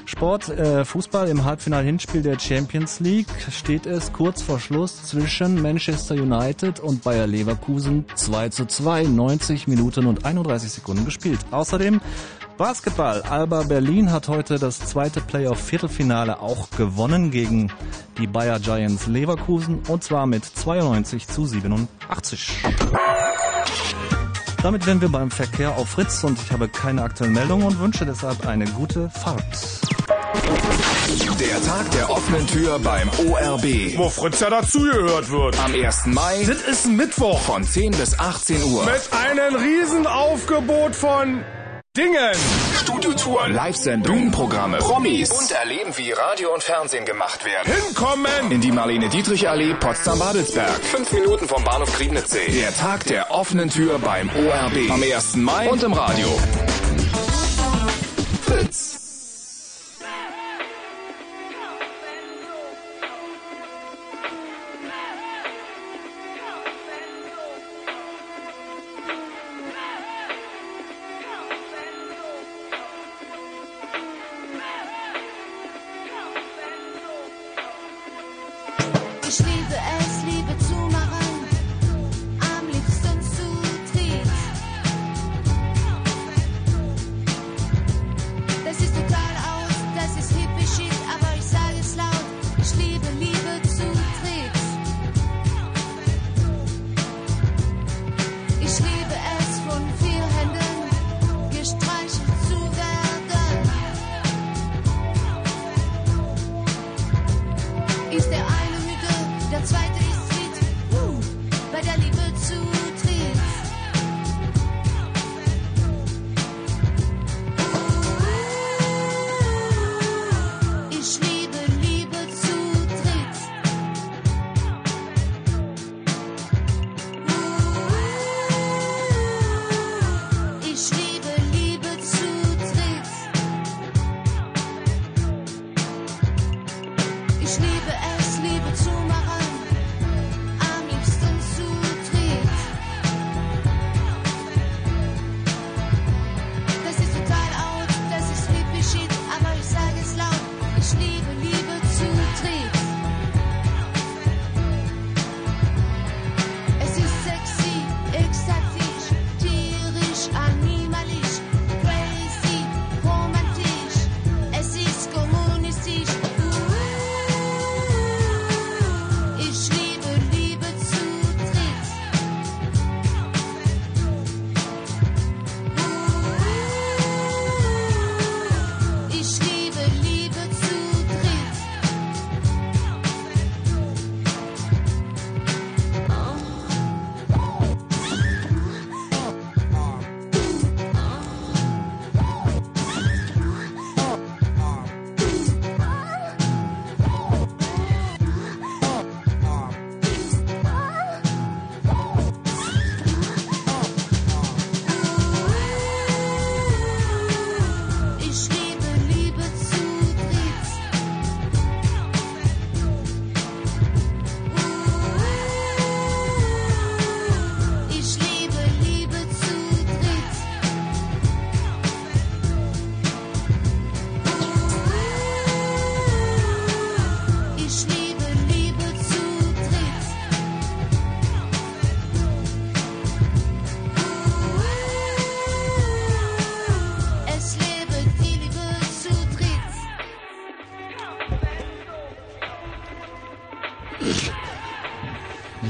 [0.06, 6.16] Sport, äh, Fußball im Halbfinal-Hinspiel der Champions League steht es kurz vor Schluss zwischen Manchester
[6.16, 11.40] United und Bayer Leverkusen 2 zu 2, 90 Minuten und 31 Sekunden gespielt.
[11.52, 12.00] Außerdem
[12.58, 13.22] Basketball.
[13.22, 17.72] Alba Berlin hat heute das zweite Playoff-Viertelfinale auch gewonnen gegen
[18.18, 22.64] die Bayer Giants Leverkusen und zwar mit 92 zu 87.
[24.64, 28.06] Damit wären wir beim Verkehr auf Fritz und ich habe keine aktuellen Meldungen und wünsche
[28.06, 29.44] deshalb eine gute Fahrt.
[31.40, 33.96] Der Tag der offenen Tür beim ORB.
[33.96, 35.60] Wo Fritz ja dazugehört wird.
[35.60, 36.08] Am 1.
[36.08, 36.44] Mai.
[36.46, 37.40] Das ist ein Mittwoch.
[37.42, 38.86] Von 10 bis 18 Uhr.
[38.86, 41.44] Mit einem Riesenaufgebot von
[41.98, 42.36] Dingen.
[42.80, 47.74] Studiotour, Live-Sendung, Bühnenprogramme, Promis und erleben, wie Radio und Fernsehen gemacht werden.
[47.74, 48.52] Hinkommen!
[48.52, 50.80] In die Marlene Dietrich Allee, Potsdam-Babelsberg.
[50.84, 52.52] Fünf Minuten vom Bahnhof Griebnitzsee.
[52.52, 54.92] Der Tag der offenen Tür beim ORB.
[54.92, 55.38] Am 1.
[55.38, 56.28] Mai und im Radio.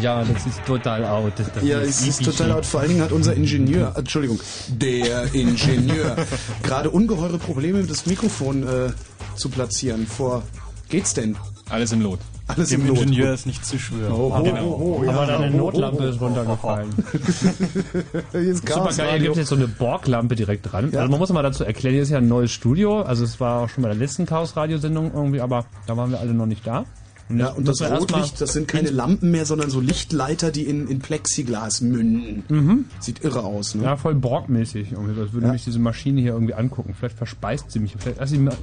[0.08, 1.34] Ja, das ist total out.
[1.36, 2.65] Das, das Ja, es ist total laut.
[2.65, 4.39] Vor allen Dingen hat unser Ingenieur, äh, Entschuldigung,
[4.70, 6.15] der Ingenieur,
[6.63, 8.91] gerade ungeheure Probleme, das Mikrofon äh,
[9.36, 10.08] zu platzieren.
[10.08, 10.43] Vor,
[10.88, 11.36] geht's denn?
[11.70, 12.20] Alles im Lot.
[12.48, 13.00] Alles Dem im Lot.
[13.00, 14.13] Ingenieur ist nicht zu schwören.
[14.13, 14.63] Oh, oh, Genau.
[14.63, 15.38] oh, oh, Aber ja.
[15.38, 16.89] deine Oh, oh, Notlampe oh, ist runtergefallen.
[18.32, 20.89] Hier ist Super geil, gibt es jetzt so eine Borglampe direkt dran.
[20.93, 21.00] Ja.
[21.00, 23.02] Also man muss mal dazu erklären, hier ist ja ein neues Studio.
[23.02, 26.34] Also es war auch schon bei der letzten Chaos-Radio-Sendung irgendwie, aber da waren wir alle
[26.34, 26.86] noch nicht da.
[27.29, 30.99] Ja, und das Rotlicht, das sind keine Lampen mehr, sondern so Lichtleiter, die in, in
[30.99, 32.85] Plexiglas münden.
[32.99, 33.81] Sieht irre aus, ne?
[33.81, 33.85] Mhm.
[33.85, 34.93] Ja, voll Borgmäßig.
[34.93, 35.19] Irgendwie.
[35.19, 35.53] Das würde Ja.
[35.53, 36.95] mich diese Maschine hier irgendwie angucken.
[36.97, 37.95] Vielleicht verspeist sie mich.
[37.99, 38.59] Vielleicht assimiliert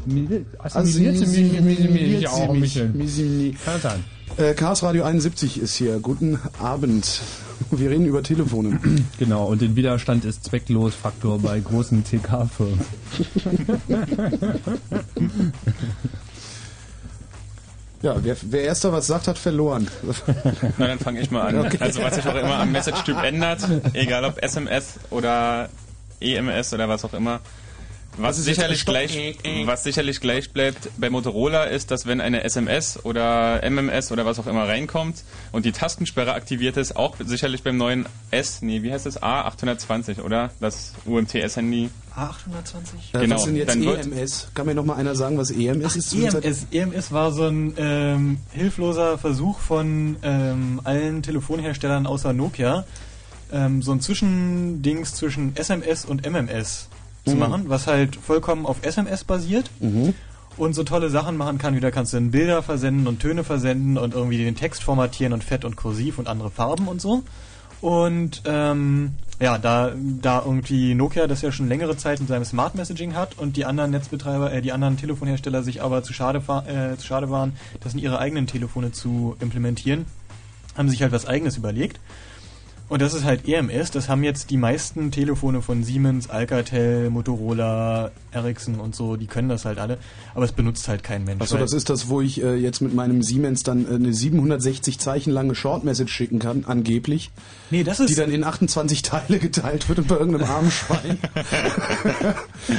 [1.18, 3.54] sie mich, mich auch ein bisschen.
[3.64, 4.04] Kann sein.
[4.38, 5.98] Äh, Chaos Radio 71 ist hier.
[6.00, 7.20] Guten Abend.
[7.70, 8.80] Wir reden über Telefone.
[9.18, 12.80] Genau, und den Widerstand ist zwecklos Faktor bei großen TK-Firmen.
[18.04, 19.88] Ja, wer, wer erster was sagt, hat verloren.
[20.76, 21.64] Na, dann fange ich mal an.
[21.64, 21.78] Okay.
[21.80, 23.60] Also was sich auch immer am Message-Typ ändert,
[23.94, 25.70] egal ob SMS oder
[26.20, 27.40] EMS oder was auch immer.
[28.16, 33.60] Was sicherlich, gleich, was sicherlich gleich bleibt bei Motorola ist, dass wenn eine SMS oder
[33.68, 38.06] MMS oder was auch immer reinkommt und die Tastensperre aktiviert ist, auch sicherlich beim neuen
[38.30, 39.20] S, nee, wie heißt das?
[39.20, 40.50] A820, oder?
[40.60, 41.90] Das UMTS-Handy.
[42.14, 43.14] A820?
[43.14, 44.48] Äh, Genau, Was sind jetzt dann wird- EMS?
[44.54, 46.10] Kann mir noch mal einer sagen, was EMS ist?
[46.10, 52.84] Zwischenzeit- EMS, EMS war so ein ähm, hilfloser Versuch von ähm, allen Telefonherstellern außer Nokia,
[53.52, 56.88] ähm, so ein Zwischendings zwischen SMS und MMS
[57.24, 57.38] zu Mhm.
[57.38, 59.70] machen, was halt vollkommen auf SMS basiert
[60.56, 63.44] und so tolle Sachen machen kann, wie da kannst du dann Bilder versenden und Töne
[63.44, 67.22] versenden und irgendwie den Text formatieren und fett und kursiv und andere Farben und so.
[67.80, 72.74] Und ähm, ja, da, da irgendwie Nokia das ja schon längere Zeit in seinem Smart
[72.76, 76.96] Messaging hat und die anderen Netzbetreiber, äh, die anderen Telefonhersteller sich aber zu schade, äh,
[76.96, 80.06] zu schade waren, das in ihre eigenen Telefone zu implementieren,
[80.76, 81.98] haben sich halt was eigenes überlegt.
[82.94, 88.12] Und das ist halt EMS, das haben jetzt die meisten Telefone von Siemens, Alcatel, Motorola,
[88.30, 89.98] Ericsson und so, die können das halt alle,
[90.32, 91.42] aber es benutzt halt kein Mensch.
[91.42, 95.00] Achso, das ist das, wo ich äh, jetzt mit meinem Siemens dann äh, eine 760
[95.00, 97.32] Zeichen lange Short Message schicken kann, angeblich.
[97.72, 101.18] Nee, das ist die dann in 28 Teile geteilt wird und bei irgendeinem armen Schwein.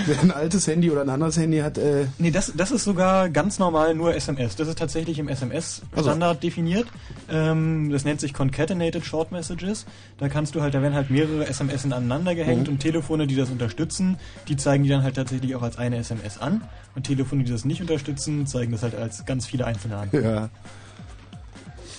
[0.05, 3.27] Wer ein altes Handy oder ein anderes Handy hat, äh, Nee, das, das ist sogar
[3.27, 4.55] ganz normal nur SMS.
[4.55, 6.87] Das ist tatsächlich im SMS-Standard definiert.
[7.29, 9.85] Ähm, das nennt sich Concatenated Short Messages.
[10.17, 12.73] Da kannst du halt, da werden halt mehrere SMS aneinander gehängt Mhm.
[12.75, 16.37] und Telefone, die das unterstützen, die zeigen die dann halt tatsächlich auch als eine SMS
[16.37, 16.61] an.
[16.95, 20.09] Und Telefone, die das nicht unterstützen, zeigen das halt als ganz viele einzelne an.
[20.13, 20.49] ja.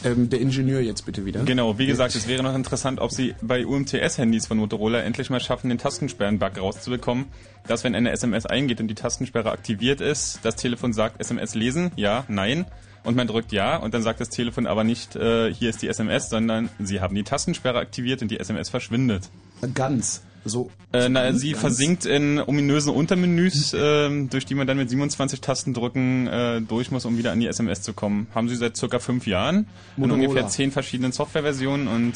[0.04, 1.42] Ähm, der Ingenieur jetzt bitte wieder.
[1.44, 5.40] Genau, wie gesagt, es wäre noch interessant, ob sie bei UMTS-Handys von Motorola endlich mal
[5.40, 7.24] schaffen, den Tastensperren-Bug rauszubekommen,
[7.66, 11.92] dass wenn eine SMS eingeht und die Tastensperre aktiviert ist, das Telefon sagt SMS lesen,
[11.96, 12.66] ja, nein,
[13.06, 15.88] und man drückt ja und dann sagt das Telefon aber nicht, äh, hier ist die
[15.88, 19.30] SMS, sondern sie haben die Tastensperre aktiviert und die SMS verschwindet.
[19.74, 20.22] Ganz.
[20.44, 20.70] So.
[20.92, 21.60] Äh, na, sie Ganz?
[21.60, 27.04] versinkt in ominösen Untermenüs, ähm, durch die man dann mit 27 Tastendrücken äh, durch muss,
[27.04, 28.28] um wieder an die SMS zu kommen.
[28.34, 30.28] Haben sie seit circa fünf Jahren in Motorola.
[30.28, 32.14] ungefähr zehn verschiedenen Softwareversionen und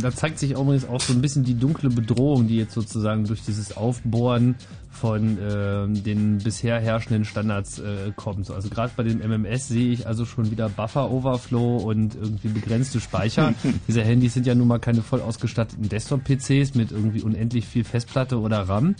[0.00, 3.42] Da zeigt sich übrigens auch so ein bisschen die dunkle Bedrohung, die jetzt sozusagen durch
[3.42, 4.54] dieses Aufbohren
[4.90, 8.46] von ähm, den bisher herrschenden Standards äh, kommt.
[8.46, 13.00] So, Also gerade bei den MMS sehe ich also schon wieder Buffer-Overflow und irgendwie begrenzte
[13.00, 13.54] Speicher.
[13.88, 18.38] Diese Handys sind ja nun mal keine voll ausgestatteten Desktop-PCs mit irgendwie unendlich viel Festplatte
[18.38, 18.94] oder RAM.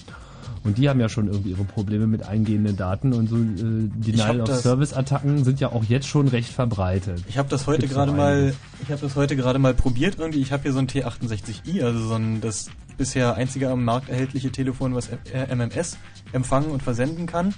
[0.64, 5.44] Und die haben ja schon irgendwie ihre Probleme mit eingehenden Daten und so äh, Denial-of-Service-Attacken
[5.44, 7.24] sind ja auch jetzt schon recht verbreitet.
[7.28, 10.40] Ich habe das heute gerade mal, ich habe das heute gerade mal probiert irgendwie.
[10.40, 14.52] Ich habe hier so ein T68i, also so ein das bisher einzige am Markt erhältliche
[14.52, 15.98] Telefon, was äh, MMS
[16.32, 17.54] empfangen und versenden kann.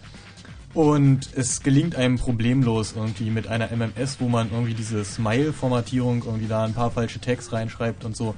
[0.72, 6.48] Und es gelingt einem problemlos irgendwie mit einer MMS, wo man irgendwie diese Smile-Formatierung irgendwie
[6.48, 8.34] da ein paar falsche Tags reinschreibt und so,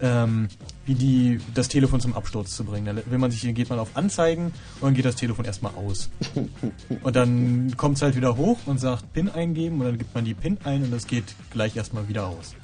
[0.00, 0.48] ähm,
[0.86, 2.96] wie die das Telefon zum Absturz zu bringen.
[2.96, 4.46] Da will man sich, geht man auf Anzeigen
[4.80, 6.10] und dann geht das Telefon erstmal aus.
[7.02, 10.24] Und dann kommt es halt wieder hoch und sagt PIN eingeben und dann gibt man
[10.24, 12.54] die PIN ein und das geht gleich erstmal wieder aus.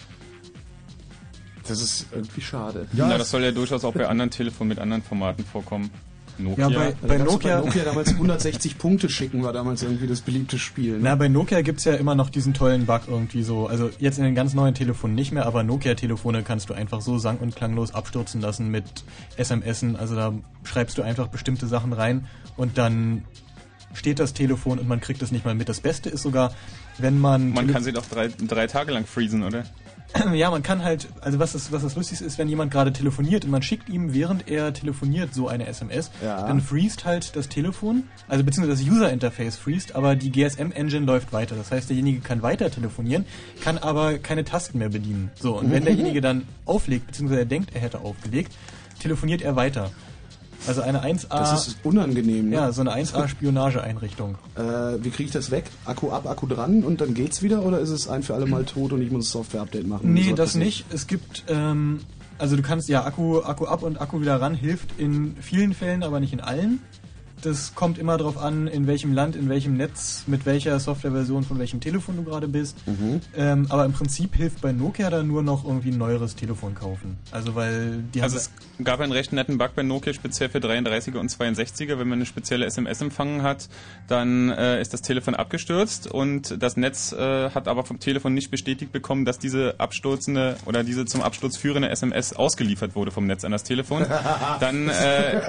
[1.67, 2.87] Das ist irgendwie schade.
[2.93, 5.91] Na, das soll ja durchaus auch bei anderen Telefonen mit anderen Formaten vorkommen.
[6.39, 6.69] Nokia.
[6.69, 10.59] Ja, bei- gab's Nokia- bei Nokia damals 160 Punkte schicken, war damals irgendwie das beliebte
[10.59, 10.95] Spiel.
[10.95, 10.99] Ne?
[11.03, 13.67] Na, bei Nokia gibt's ja immer noch diesen tollen Bug irgendwie so.
[13.69, 17.19] Also jetzt in den ganz neuen Telefonen nicht mehr, aber Nokia-Telefone kannst du einfach so
[17.19, 18.85] sang- und klanglos abstürzen lassen mit
[19.37, 19.97] SMSen.
[19.97, 20.33] Also da
[20.65, 22.27] schreibst du einfach bestimmte Sachen rein
[22.57, 23.25] und dann
[23.93, 25.69] steht das Telefon und man kriegt es nicht mal mit.
[25.69, 26.53] Das Beste ist sogar,
[26.99, 27.51] wenn man...
[27.51, 29.65] Man Tele- kann sie doch drei, drei Tage lang freezen, oder?
[30.35, 33.45] Ja, man kann halt, also was das, was das Lustigste ist, wenn jemand gerade telefoniert
[33.45, 36.47] und man schickt ihm, während er telefoniert, so eine SMS, Ja.
[36.47, 41.57] dann freest halt das Telefon, also beziehungsweise das User-Interface freest, aber die GSM-Engine läuft weiter.
[41.57, 43.25] Das heißt, derjenige kann weiter telefonieren,
[43.63, 45.31] kann aber keine Tasten mehr bedienen.
[45.35, 48.53] So, und wenn derjenige dann auflegt, beziehungsweise er denkt, er hätte aufgelegt,
[49.01, 49.91] telefoniert er weiter.
[50.67, 51.29] Also eine 1A...
[51.29, 52.57] Das ist unangenehm, ne?
[52.57, 54.37] Ja, so eine 1A-Spionageeinrichtung.
[54.55, 55.65] Äh, wie kriege ich das weg?
[55.85, 57.65] Akku ab, Akku dran und dann geht's wieder?
[57.65, 60.13] Oder ist es ein für alle Mal tot und ich muss ein Software-Update machen?
[60.15, 60.85] Nee, soll das nicht.
[60.93, 62.01] Es gibt, ähm,
[62.39, 66.05] also du kannst ja Akku, Akku ab und Akku wieder ran, hilft in vielen Fällen,
[66.05, 66.81] aber nicht in allen.
[67.45, 71.59] Das kommt immer darauf an, in welchem Land, in welchem Netz, mit welcher Softwareversion von
[71.59, 72.75] welchem Telefon du gerade bist.
[72.87, 73.21] Mhm.
[73.37, 77.19] Ähm, aber im Prinzip hilft bei Nokia dann nur noch irgendwie ein neueres Telefon kaufen.
[77.33, 78.51] Also weil die Also es
[78.83, 81.99] gab einen recht netten Bug bei Nokia, speziell für 33er und 62er.
[81.99, 83.69] Wenn man eine spezielle SMS empfangen hat,
[84.09, 88.51] dann äh, ist das Telefon abgestürzt und das Netz äh, hat aber vom Telefon nicht
[88.51, 93.45] bestätigt bekommen, dass diese absturzende oder diese zum Absturz führende SMS ausgeliefert wurde vom Netz
[93.45, 94.07] an das Telefon.
[94.61, 95.43] Dann äh,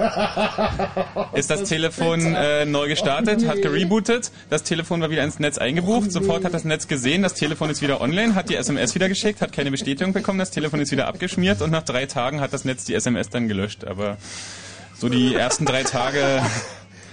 [1.32, 1.85] ist das Telefon
[2.34, 6.64] äh, neu gestartet, hat gerebootet, das Telefon war wieder ins Netz eingebucht, sofort hat das
[6.64, 10.12] Netz gesehen, das Telefon ist wieder online, hat die SMS wieder geschickt, hat keine Bestätigung
[10.12, 13.28] bekommen, das Telefon ist wieder abgeschmiert und nach drei Tagen hat das Netz die SMS
[13.30, 13.84] dann gelöscht.
[13.84, 14.16] Aber
[14.98, 16.40] so die ersten drei Tage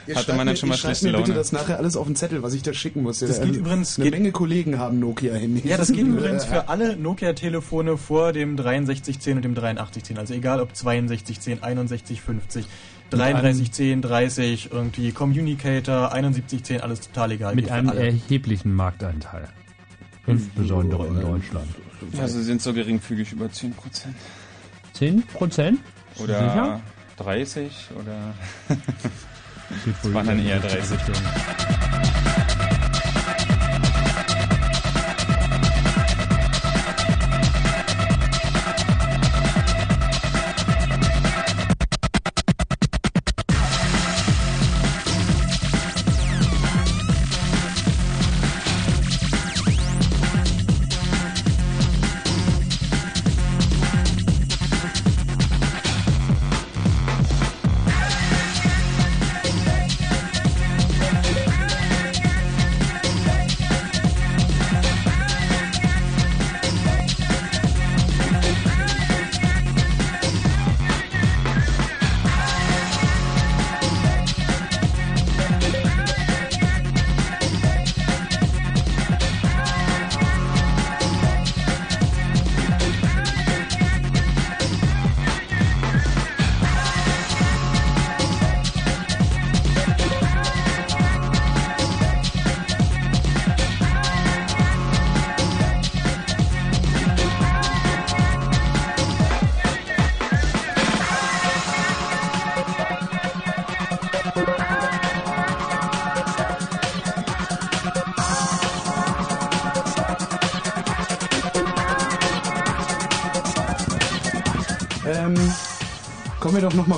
[0.06, 1.34] Ihr hatte man dann schon mal schlechte mir bitte Laune.
[1.36, 3.20] das nachher alles auf den Zettel, was ich da schicken muss.
[3.20, 5.64] Das Ja, geht äh, übrigens- Eine geht- Menge Kollegen haben Nokia-Handys.
[5.64, 10.18] Ja, das geht übrigens für alle Nokia-Telefone vor dem 6310 und dem 8310.
[10.18, 12.66] Also egal ob 6210, 6150,
[13.18, 17.56] 3310, 30, irgendwie Communicator, 7110, alles total egal.
[17.56, 18.06] Mit einem alle.
[18.06, 19.48] erheblichen Marktanteil.
[20.26, 21.68] Insbesondere in Deutschland.
[22.14, 24.16] Ja, sie sind so geringfügig über 10 Prozent.
[24.94, 25.80] 10 Prozent?
[26.20, 26.82] Oder Sicher?
[27.18, 28.34] 30 oder...
[30.02, 32.13] Es waren dann eher richtige 30.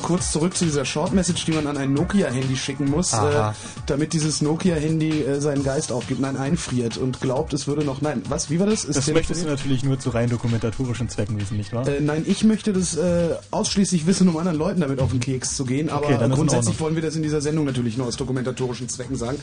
[0.05, 3.51] kurz zurück zu dieser Short Message, die man an ein Nokia-Handy schicken muss, äh,
[3.87, 8.21] damit dieses Nokia-Handy äh, seinen Geist aufgibt, nein, einfriert und glaubt, es würde noch, nein,
[8.29, 8.85] was, wie war das?
[8.85, 11.87] Es Das möchtest du natürlich nur zu rein dokumentatorischen Zwecken wissen, nicht wahr?
[11.87, 15.55] Äh, nein, ich möchte das äh, ausschließlich wissen, um anderen Leuten damit auf den Keks
[15.55, 15.89] zu gehen.
[15.89, 19.15] Aber Okay, ist grundsätzlich wollen wir das in dieser Sendung natürlich nur aus dokumentatorischen Zwecken
[19.15, 19.39] sagen.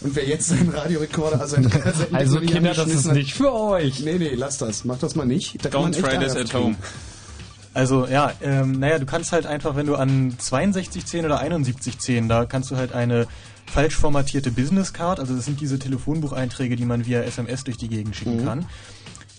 [0.00, 1.72] Und wer jetzt seinen Radiorekorder, also einen
[2.12, 4.00] Also Kinder, das ist nicht für euch.
[4.00, 4.84] Nee, nee, lass das.
[4.84, 5.64] Mach das mal nicht.
[5.64, 6.64] Da kann man Don't echt try this at kriegen.
[6.64, 6.76] home.
[7.78, 12.44] Also ja, ähm, naja, du kannst halt einfach, wenn du an 6210 oder 7110, da
[12.44, 13.28] kannst du halt eine
[13.66, 17.86] falsch formatierte Business Card, also das sind diese Telefonbucheinträge, die man via SMS durch die
[17.88, 18.44] Gegend schicken Mhm.
[18.44, 18.66] kann.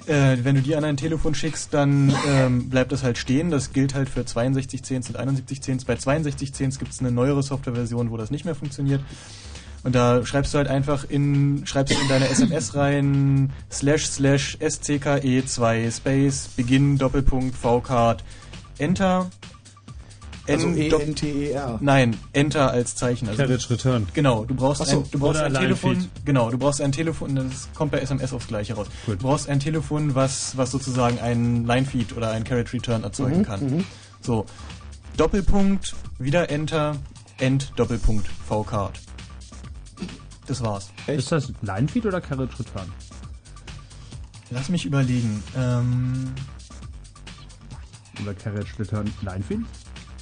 [0.07, 3.51] Äh, wenn du die an ein Telefon schickst, dann ähm, bleibt das halt stehen.
[3.51, 5.79] Das gilt halt für 6210 und 7110.
[5.85, 9.01] Bei 6210 gibt es eine neuere Softwareversion, wo das nicht mehr funktioniert.
[9.83, 14.57] Und da schreibst du halt einfach in, schreibst du in deine SMS rein, slash slash
[14.61, 18.23] SCKE2 Space, Beginn, Doppelpunkt, V-Card,
[18.77, 19.29] Enter.
[20.47, 21.77] Also E-N-T-E-R.
[21.79, 23.29] Nein, Enter als Zeichen.
[23.29, 24.07] Also Carriage Return.
[24.15, 26.09] Genau, du brauchst so, ein, du brauchst ein Telefon, Feed.
[26.25, 28.87] genau, du brauchst ein Telefon, das kommt bei SMS aufs Gleiche raus.
[29.05, 33.39] Du brauchst ein Telefon, was, was sozusagen einen Line Feed oder einen Carriage Return erzeugen
[33.41, 33.85] Mhm, kann.
[34.21, 34.45] So,
[35.17, 36.95] Doppelpunkt, wieder Enter,
[37.37, 38.99] End, Doppelpunkt, V-Card.
[40.49, 40.89] Das war's.
[41.05, 42.91] Ist das Linefeed oder Carriage Return?
[44.49, 45.43] Lass mich überlegen.
[45.55, 46.33] Ähm,
[48.23, 49.59] Oder Carriage Return Linefeed?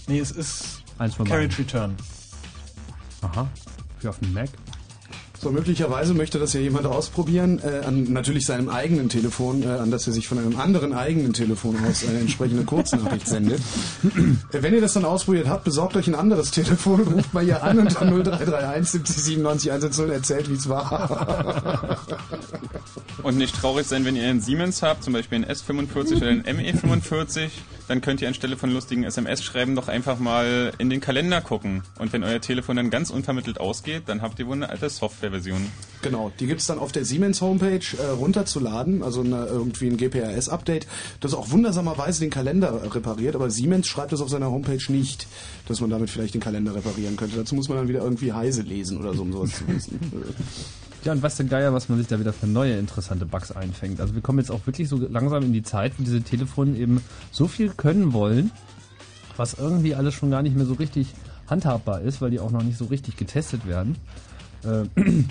[0.08, 1.96] nee, es ist Eins von Carriage Return.
[3.22, 3.48] Aha.
[4.00, 4.50] Für auf dem Mac?
[5.42, 9.92] So, möglicherweise möchte das ja jemand ausprobieren, äh, an natürlich seinem eigenen Telefon, äh, an
[9.92, 13.62] das er sich von einem anderen eigenen Telefon aus eine entsprechende Kurznachricht sendet.
[14.52, 17.64] Äh, wenn ihr das dann ausprobiert habt, besorgt euch ein anderes Telefon, ruft mal hier
[17.64, 22.00] an unter 0331 70 97 110 und erzählt, wie es war.
[23.24, 26.44] Und nicht traurig sein, wenn ihr einen Siemens habt, zum Beispiel einen S45 oder einen
[26.44, 27.50] ME45,
[27.88, 31.84] dann könnt ihr anstelle von lustigen SMS schreiben doch einfach mal in den Kalender gucken.
[31.98, 35.72] Und wenn euer Telefon dann ganz unvermittelt ausgeht, dann habt ihr wohl eine alte Softwareversion.
[36.02, 40.86] Genau, die gibt's dann auf der Siemens Homepage äh, runterzuladen, also eine, irgendwie ein GPRS-Update,
[41.22, 45.28] das auch wundersamerweise den Kalender repariert, aber Siemens schreibt es auf seiner Homepage nicht,
[45.68, 47.38] dass man damit vielleicht den Kalender reparieren könnte.
[47.38, 50.00] Dazu muss man dann wieder irgendwie Heise lesen oder so, um sowas zu wissen.
[51.04, 54.02] Ja, und was der Geier, was man sich da wieder für neue interessante Bugs einfängt.
[54.02, 57.02] Also wir kommen jetzt auch wirklich so langsam in die Zeit, wo diese Telefone eben
[57.32, 58.52] so viel können wollen,
[59.38, 61.14] was irgendwie alles schon gar nicht mehr so richtig
[61.50, 63.96] handhabbar ist, weil die auch noch nicht so richtig getestet werden.
[64.66, 64.84] Äh,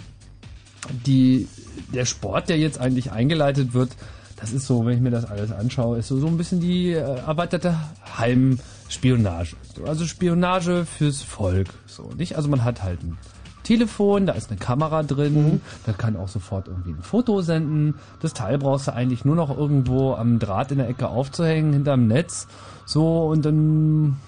[1.06, 1.48] die,
[1.92, 3.90] der Sport, der jetzt eigentlich eingeleitet wird,
[4.36, 6.92] das ist so, wenn ich mir das alles anschaue, ist so, so ein bisschen die
[6.92, 7.78] äh, erweiterte
[8.18, 9.56] Heimspionage.
[9.74, 11.68] So, Also Spionage fürs Volk.
[11.86, 12.36] So, nicht?
[12.36, 13.16] Also man hat halt ein
[13.62, 17.94] Telefon, da ist eine Kamera drin, da kann auch sofort irgendwie ein Foto senden.
[18.20, 22.06] Das Teil brauchst du eigentlich nur noch irgendwo am Draht in der Ecke aufzuhängen, hinterm
[22.06, 22.46] Netz.
[22.84, 24.18] So, und dann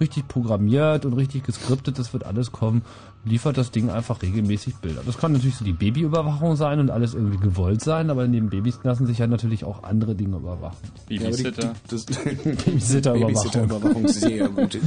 [0.00, 2.82] richtig programmiert und richtig geskriptet, das wird alles kommen,
[3.24, 5.02] liefert das Ding einfach regelmäßig Bilder.
[5.04, 8.78] Das kann natürlich so die Babyüberwachung sein und alles irgendwie gewollt sein, aber neben Babys
[8.82, 10.76] lassen sich ja natürlich auch andere Dinge überwachen.
[11.08, 11.72] Babysitter.
[11.88, 12.04] Das,
[12.64, 13.34] Babysitterüberwachung.
[13.34, 14.78] Babysitterüberwachung, sehr gut.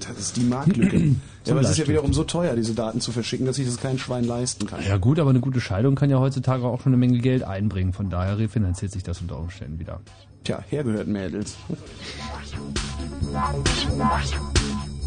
[0.00, 1.16] Das ist die Marktlücke.
[1.44, 3.76] Ja, aber es ist ja wiederum so teuer, diese Daten zu verschicken, dass sich das
[3.76, 4.80] kein Schwein leisten kann.
[4.86, 7.92] Ja gut, aber eine gute Scheidung kann ja heutzutage auch schon eine Menge Geld einbringen.
[7.92, 10.00] Von daher refinanziert sich das unter Umständen wieder.
[10.44, 11.56] Tja, hergehört Mädels.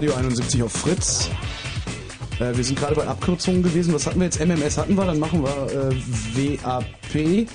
[0.00, 1.28] Radio 71 auf Fritz.
[2.38, 3.92] Äh, wir sind gerade bei Abkürzungen gewesen.
[3.92, 4.40] Was hatten wir jetzt?
[4.40, 7.46] MMS hatten wir, dann machen wir äh, WAP.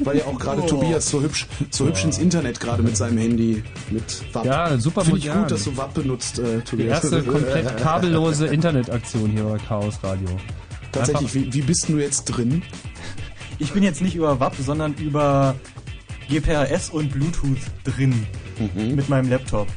[0.00, 0.66] Weil ja auch gerade Oh.
[0.66, 4.02] Tobias so hübsch, so hübsch ins Internet gerade mit seinem Handy mit
[4.34, 4.46] WAP.
[4.46, 5.42] Ja, super Finde ich modern.
[5.42, 7.04] gut, dass du WAP benutzt, äh, Die Tobias.
[7.04, 10.28] erste komplett kabellose Internetaktion hier bei Chaos Radio.
[10.90, 12.64] Tatsächlich, wie, wie bist du jetzt drin?
[13.60, 15.54] Ich bin jetzt nicht über WAP, sondern über
[16.28, 18.26] GPRS und Bluetooth drin.
[18.58, 18.96] Mhm.
[18.96, 19.68] Mit meinem Laptop.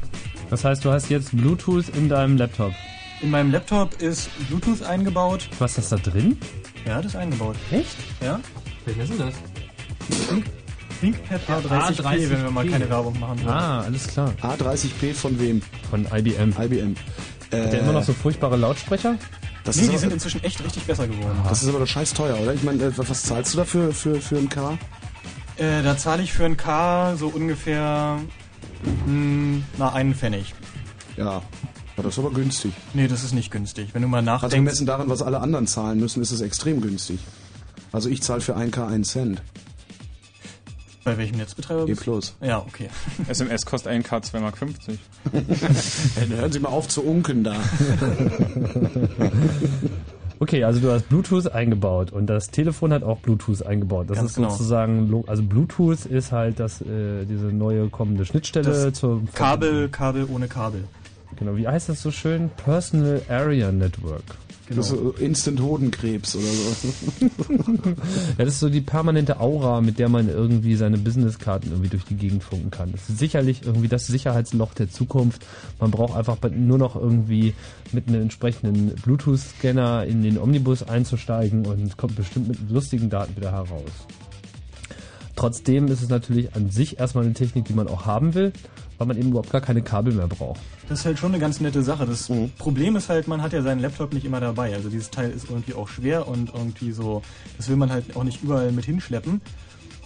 [0.49, 2.73] Das heißt, du hast jetzt Bluetooth in deinem Laptop.
[3.21, 5.49] In meinem Laptop ist Bluetooth eingebaut.
[5.59, 6.37] Was ist das da drin?
[6.85, 7.55] Ja, das ist eingebaut.
[7.71, 7.95] Echt?
[8.21, 8.39] Ja.
[8.85, 9.33] Welches ist das?
[10.99, 13.49] ThinkPad A30p, wenn wir mal keine Werbung machen wollen.
[13.53, 14.33] Ah, alles klar.
[14.41, 15.61] A30p von wem?
[15.89, 16.53] Von IBM.
[16.59, 16.95] IBM.
[17.51, 19.15] Hat der immer noch so furchtbare Lautsprecher?
[19.63, 21.37] Das nee, die aber- sind inzwischen echt richtig besser geworden.
[21.49, 22.53] Das ist aber doch scheiß teuer, oder?
[22.53, 24.77] Ich meine, äh, was zahlst du dafür für, für ein K?
[25.57, 28.19] Äh, da zahle ich für ein K so ungefähr
[29.05, 30.53] mh, na einen Pfennig.
[31.17, 31.41] Ja,
[31.97, 32.73] ja, das ist aber günstig.
[32.93, 33.89] Nee, das ist nicht günstig.
[33.93, 34.55] Wenn du mal Also nachdenkst.
[34.55, 37.19] gemessen daran, was alle anderen zahlen müssen, ist es extrem günstig.
[37.91, 39.41] Also ich zahle für 1K 1 Cent.
[41.05, 42.03] bei welchem Netzbetreiber E bist du?
[42.03, 42.35] plus.
[42.41, 42.89] Ja, okay.
[43.29, 44.59] SMS kostet 1K 2,50 Mark.
[46.29, 47.55] Hören Sie mal auf zu unken da.
[50.39, 54.09] Okay, also du hast Bluetooth eingebaut und das Telefon hat auch Bluetooth eingebaut.
[54.09, 54.49] Das Ganz ist genau.
[54.49, 60.27] sozusagen, also Bluetooth ist halt das, äh, diese neue kommende Schnittstelle Das zur Kabel, Kabel
[60.31, 60.83] ohne Kabel.
[61.37, 62.49] Genau, wie heißt das so schön?
[62.57, 64.23] Personal Area Network.
[64.67, 64.81] Genau.
[64.81, 66.87] Das ist so Instant Hodenkrebs oder so.
[68.37, 72.03] Ja, das ist so die permanente Aura, mit der man irgendwie seine Businesskarten irgendwie durch
[72.05, 72.91] die Gegend funken kann.
[72.91, 75.45] Das ist sicherlich irgendwie das Sicherheitsloch der Zukunft.
[75.79, 77.53] Man braucht einfach nur noch irgendwie
[77.91, 83.51] mit einem entsprechenden Bluetooth-Scanner in den Omnibus einzusteigen und kommt bestimmt mit lustigen Daten wieder
[83.51, 83.91] heraus.
[85.35, 88.51] Trotzdem ist es natürlich an sich erstmal eine Technik, die man auch haben will,
[88.97, 90.59] weil man eben überhaupt gar keine Kabel mehr braucht.
[90.89, 92.05] Das ist halt schon eine ganz nette Sache.
[92.05, 92.51] Das Mhm.
[92.57, 94.73] Problem ist halt, man hat ja seinen Laptop nicht immer dabei.
[94.73, 97.21] Also dieses Teil ist irgendwie auch schwer und irgendwie so,
[97.57, 99.41] das will man halt auch nicht überall mit hinschleppen.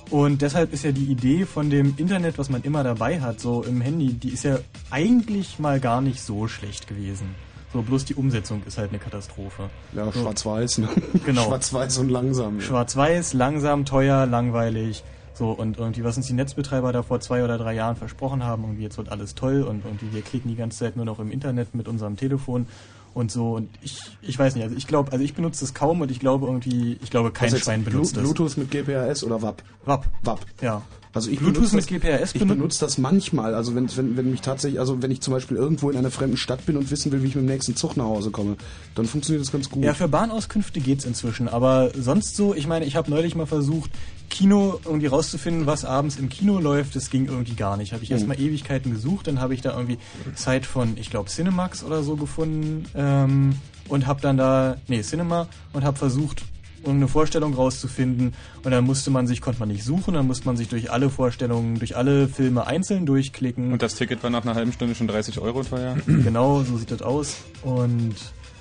[0.09, 3.61] Und deshalb ist ja die Idee von dem Internet, was man immer dabei hat, so
[3.63, 4.57] im Handy, die ist ja
[4.89, 7.35] eigentlich mal gar nicht so schlecht gewesen.
[7.71, 9.69] So, bloß die Umsetzung ist halt eine Katastrophe.
[9.93, 10.21] Ja, so.
[10.21, 10.89] schwarz-weiß, ne?
[11.27, 11.43] Genau.
[11.45, 12.55] Schwarz-weiß und langsam.
[12.59, 12.65] ja.
[12.65, 15.03] Schwarz-Weiß, langsam, teuer, langweilig.
[15.39, 18.63] So, und irgendwie, was uns die Netzbetreiber da vor zwei oder drei Jahren versprochen haben,
[18.63, 21.31] irgendwie jetzt wird alles toll und irgendwie wir klicken die ganze Zeit nur noch im
[21.31, 22.67] Internet mit unserem Telefon
[23.13, 23.53] und so.
[23.55, 26.19] Und ich, ich weiß nicht, also ich glaube, also ich benutze das kaum und ich
[26.19, 28.33] glaube irgendwie, ich glaube kein jetzt, Schwein benutzt Blu- das.
[28.33, 29.63] Bluetooth mit GPRS oder WAP?
[29.85, 30.07] WAP.
[30.23, 30.39] WAP.
[30.61, 30.81] Ja.
[31.13, 33.55] Also ich Bluetooth benutze mit das, GPRS Ich benutze das manchmal.
[33.55, 36.35] Also wenn, wenn, wenn mich tatsächlich, also wenn ich zum Beispiel irgendwo in einer fremden
[36.35, 38.57] Stadt bin und wissen will, wie ich mit dem nächsten Zug nach Hause komme,
[38.93, 39.85] dann funktioniert das ganz gut.
[39.85, 43.89] Ja, für Bahnauskünfte geht's inzwischen, aber sonst so, ich meine, ich habe neulich mal versucht,
[44.29, 47.93] Kino irgendwie rauszufinden, was abends im Kino läuft, das ging irgendwie gar nicht.
[47.93, 48.15] Habe ich Mhm.
[48.15, 49.97] erstmal Ewigkeiten gesucht, dann habe ich da irgendwie
[50.35, 53.55] Zeit von, ich glaube, Cinemax oder so gefunden ähm,
[53.87, 56.43] und habe dann da, nee, Cinema und habe versucht,
[56.81, 60.55] irgendeine Vorstellung rauszufinden und dann musste man sich, konnte man nicht suchen, dann musste man
[60.55, 63.73] sich durch alle Vorstellungen, durch alle Filme einzeln durchklicken.
[63.73, 65.97] Und das Ticket war nach einer halben Stunde schon 30 Euro teuer.
[66.05, 68.15] genau, so sieht das aus und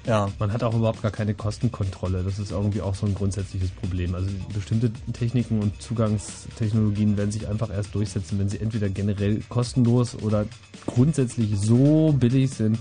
[0.08, 0.28] ja.
[0.38, 2.22] Man hat auch überhaupt gar keine Kostenkontrolle.
[2.22, 4.14] Das ist irgendwie auch so ein grundsätzliches Problem.
[4.14, 10.16] Also bestimmte Techniken und Zugangstechnologien werden sich einfach erst durchsetzen, wenn sie entweder generell kostenlos
[10.22, 10.46] oder
[10.86, 12.78] grundsätzlich so billig sind,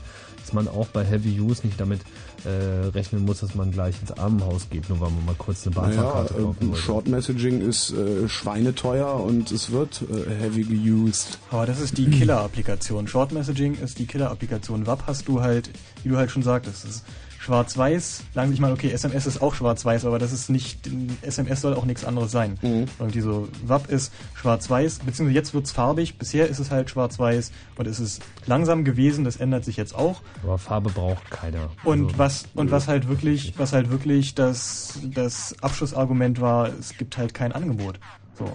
[0.48, 2.00] dass man auch bei Heavy Use nicht damit
[2.46, 5.76] äh, rechnen muss, dass man gleich ins Armenhaus geht, nur weil man mal kurz eine
[5.76, 6.82] Naja, Bahnfahrkarte kaufen äh, wollte.
[6.82, 11.38] Short Messaging ist äh, schweineteuer und es wird äh, heavy geused.
[11.52, 13.10] Aber das ist die Killer-Applikation.
[13.10, 14.88] Short Messaging ist die Killer-Applikation.
[14.88, 15.70] WAP hast du halt,
[16.04, 17.04] wie du halt schon sagtest, das ist
[17.48, 18.24] schwarz-weiß.
[18.34, 20.90] Lang, ich meine, okay, SMS ist auch schwarz-weiß, aber das ist nicht,
[21.22, 22.60] SMS soll auch nichts anderes sein.
[23.00, 26.18] Irgendwie so, WAP ist schwarz-weiß, beziehungsweise jetzt wird's farbig.
[26.18, 30.22] Bisher ist es halt schwarz-weiß und es ist langsam gewesen, das ändert sich jetzt auch.
[30.44, 31.70] Aber Farbe braucht keiner.
[31.86, 36.98] Und Also, was und was halt wirklich, was halt wirklich das das Abschlussargument war, es
[36.98, 37.98] gibt halt kein Angebot.
[38.38, 38.46] So.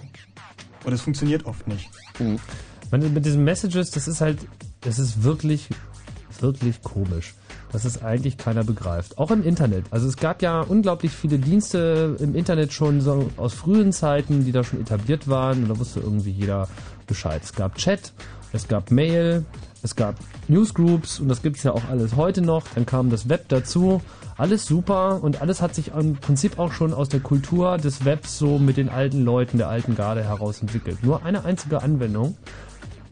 [0.83, 1.89] Und es funktioniert oft nicht.
[2.91, 4.37] Man, mit diesen Messages, das ist halt,
[4.81, 5.67] das ist wirklich,
[6.39, 7.33] wirklich komisch,
[7.73, 9.17] dass es eigentlich keiner begreift.
[9.17, 9.85] Auch im Internet.
[9.91, 14.51] Also es gab ja unglaublich viele Dienste im Internet schon so aus frühen Zeiten, die
[14.51, 16.69] da schon etabliert waren und da wusste irgendwie jeder
[17.07, 17.41] Bescheid.
[17.43, 18.13] Es gab Chat,
[18.53, 19.43] es gab Mail,
[19.81, 20.15] es gab
[20.47, 22.63] Newsgroups und das gibt's ja auch alles heute noch.
[22.75, 24.01] Dann kam das Web dazu.
[24.37, 28.37] Alles super und alles hat sich im Prinzip auch schon aus der Kultur des Webs
[28.37, 31.03] so mit den alten Leuten der alten Garde heraus entwickelt.
[31.03, 32.35] Nur eine einzige Anwendung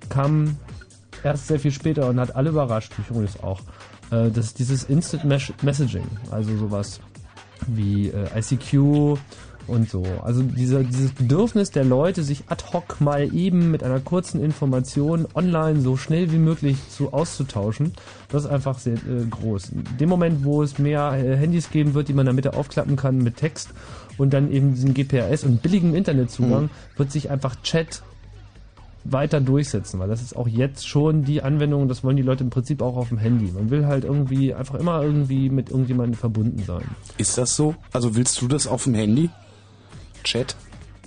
[0.10, 0.58] kam
[1.24, 3.62] erst sehr viel später und hat alle überrascht, mich übrigens auch.
[4.12, 7.00] Äh, Das ist dieses Instant Mes Messaging, also sowas
[7.68, 9.18] wie äh, ICQ
[9.68, 10.04] und so.
[10.24, 15.28] Also dieser, dieses Bedürfnis der Leute, sich ad hoc mal eben mit einer kurzen Information
[15.36, 17.94] online so schnell wie möglich zu auszutauschen,
[18.30, 19.70] das ist einfach sehr äh, groß.
[19.70, 22.54] In dem Moment, wo es mehr äh, Handys geben wird, die man in der Mitte
[22.56, 23.70] aufklappen kann mit Text
[24.18, 26.70] und dann eben diesen GPRS und billigem Internetzugang, Mhm.
[26.98, 28.02] wird sich einfach Chat
[29.04, 32.50] weiter durchsetzen, weil das ist auch jetzt schon die Anwendung, das wollen die Leute im
[32.50, 33.52] Prinzip auch auf dem Handy.
[33.52, 36.84] Man will halt irgendwie einfach immer irgendwie mit irgendjemandem verbunden sein.
[37.18, 37.76] Ist das so?
[37.92, 39.30] Also willst du das auf dem Handy?
[40.24, 40.56] Chat?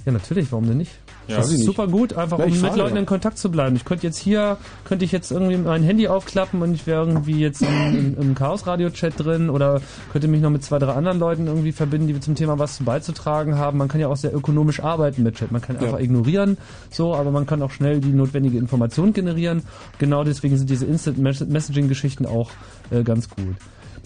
[0.04, 0.92] Ja, natürlich, warum denn nicht?
[1.28, 1.36] Ja.
[1.38, 3.00] das ist super gut, einfach Ja, um mit Leuten ja.
[3.00, 3.76] in Kontakt zu bleiben.
[3.76, 7.40] Ich könnte jetzt hier, könnte ich jetzt irgendwie mein Handy aufklappen und ich wäre irgendwie
[7.40, 9.80] jetzt im, im, Chaos-Radio-Chat drin oder
[10.12, 13.56] könnte mich noch mit zwei, drei anderen Leuten irgendwie verbinden, die zum Thema was beizutragen
[13.56, 13.78] haben.
[13.78, 15.50] Man kann ja auch sehr ökonomisch arbeiten mit Chat.
[15.50, 15.82] Man kann Ja.
[15.82, 16.58] einfach ignorieren,
[16.90, 19.62] so, aber man kann auch schnell die notwendige Information generieren.
[19.98, 22.50] Genau deswegen sind diese Instant Messaging-Geschichten auch
[22.90, 23.56] äh, ganz gut.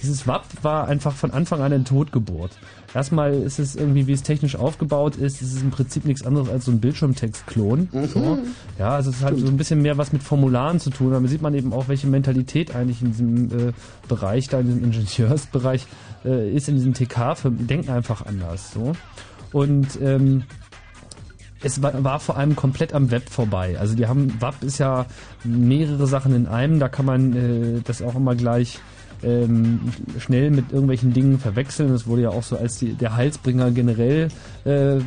[0.03, 2.53] Dieses WAP war einfach von Anfang an eine Totgeburt.
[2.95, 6.49] Erstmal ist es irgendwie, wie es technisch aufgebaut ist, ist es im Prinzip nichts anderes
[6.49, 7.89] als so ein Bildschirmtext-Klon.
[8.13, 8.39] So.
[8.79, 11.13] Ja, also es halt so ein bisschen mehr was mit Formularen zu tun.
[11.13, 13.73] Aber sieht man eben auch, welche Mentalität eigentlich in diesem äh,
[14.09, 15.87] Bereich, da in diesem Ingenieursbereich
[16.25, 17.37] äh, ist, in diesem TK.
[17.37, 18.73] Für, denken einfach anders.
[18.73, 18.93] So.
[19.53, 20.45] Und ähm,
[21.63, 23.77] es war, war vor allem komplett am Web vorbei.
[23.79, 25.07] Also die haben, WAP ist ja
[25.45, 28.79] mehrere Sachen in einem, da kann man äh, das auch immer gleich
[29.23, 29.81] ähm,
[30.17, 31.91] sch- schnell mit irgendwelchen Dingen verwechseln.
[31.91, 34.29] Das wurde ja auch so als die, der Heilsbringer generell
[34.65, 34.99] äh,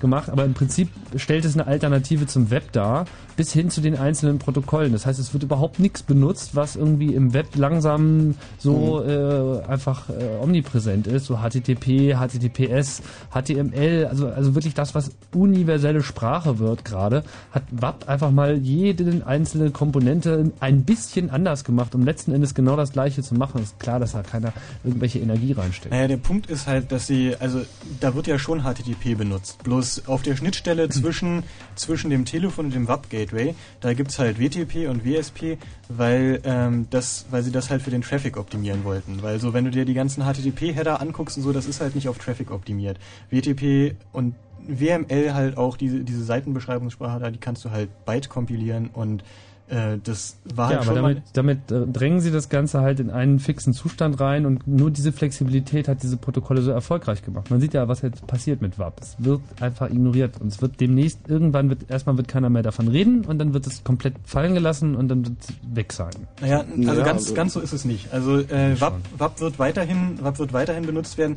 [0.00, 3.04] gemacht, aber im Prinzip stellt es eine Alternative zum Web dar,
[3.38, 4.90] bis hin zu den einzelnen Protokollen.
[4.90, 10.10] Das heißt, es wird überhaupt nichts benutzt, was irgendwie im Web langsam so äh, einfach
[10.10, 13.00] äh, omnipräsent ist, so HTTP, HTTPS,
[13.32, 17.22] HTML, also also wirklich das, was universelle Sprache wird gerade,
[17.52, 22.74] hat WAP einfach mal jede einzelne Komponente ein bisschen anders gemacht, um letzten Endes genau
[22.74, 23.62] das gleiche zu machen.
[23.62, 25.94] Ist klar, dass da keiner irgendwelche Energie reinsteckt.
[25.94, 27.60] Naja, der Punkt ist halt, dass sie, also
[28.00, 29.62] da wird ja schon HTTP benutzt.
[29.62, 31.44] Bloß auf der Schnittstelle zwischen,
[31.76, 32.88] zwischen dem Telefon und dem
[33.28, 35.58] WAP-Gateway, da gibt's halt WTP und WSP,
[35.88, 39.22] weil, ähm, das, weil sie das halt für den Traffic optimieren wollten.
[39.22, 42.08] Weil so, wenn du dir die ganzen HTTP-Header anguckst und so, das ist halt nicht
[42.08, 42.98] auf Traffic optimiert.
[43.30, 44.34] WTP und
[44.66, 49.24] WML halt auch diese, diese Seitenbeschreibungssprache da, die kannst du halt byte kompilieren und
[49.68, 53.10] äh, das war ja, halt aber damit, damit äh, drängen sie das Ganze halt in
[53.10, 57.50] einen fixen Zustand rein und nur diese Flexibilität hat diese Protokolle so erfolgreich gemacht.
[57.50, 59.00] Man sieht ja, was jetzt passiert mit WAP.
[59.00, 62.88] Es wird einfach ignoriert und es wird demnächst, irgendwann wird, erstmal wird keiner mehr davon
[62.88, 66.12] reden und dann wird es komplett fallen gelassen und dann wird es weg sein.
[66.40, 68.12] Naja, also Naja, ganz, also- ganz so ist es nicht.
[68.12, 71.36] Also äh, WAP, WAP wird weiterhin, WAP wird weiterhin benutzt werden.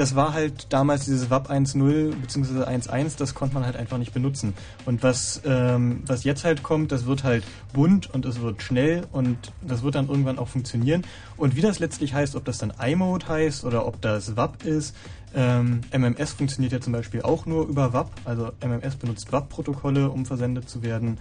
[0.00, 2.62] Das war halt damals dieses WAP 1.0 bzw.
[2.62, 4.54] 1.1, das konnte man halt einfach nicht benutzen.
[4.86, 7.44] Und was, ähm, was jetzt halt kommt, das wird halt
[7.74, 11.04] bunt und es wird schnell und das wird dann irgendwann auch funktionieren.
[11.36, 14.96] Und wie das letztlich heißt, ob das dann iMode heißt oder ob das WAP ist,
[15.34, 18.10] ähm, MMS funktioniert ja zum Beispiel auch nur über WAP.
[18.24, 21.18] Also MMS benutzt WAP-Protokolle, um versendet zu werden.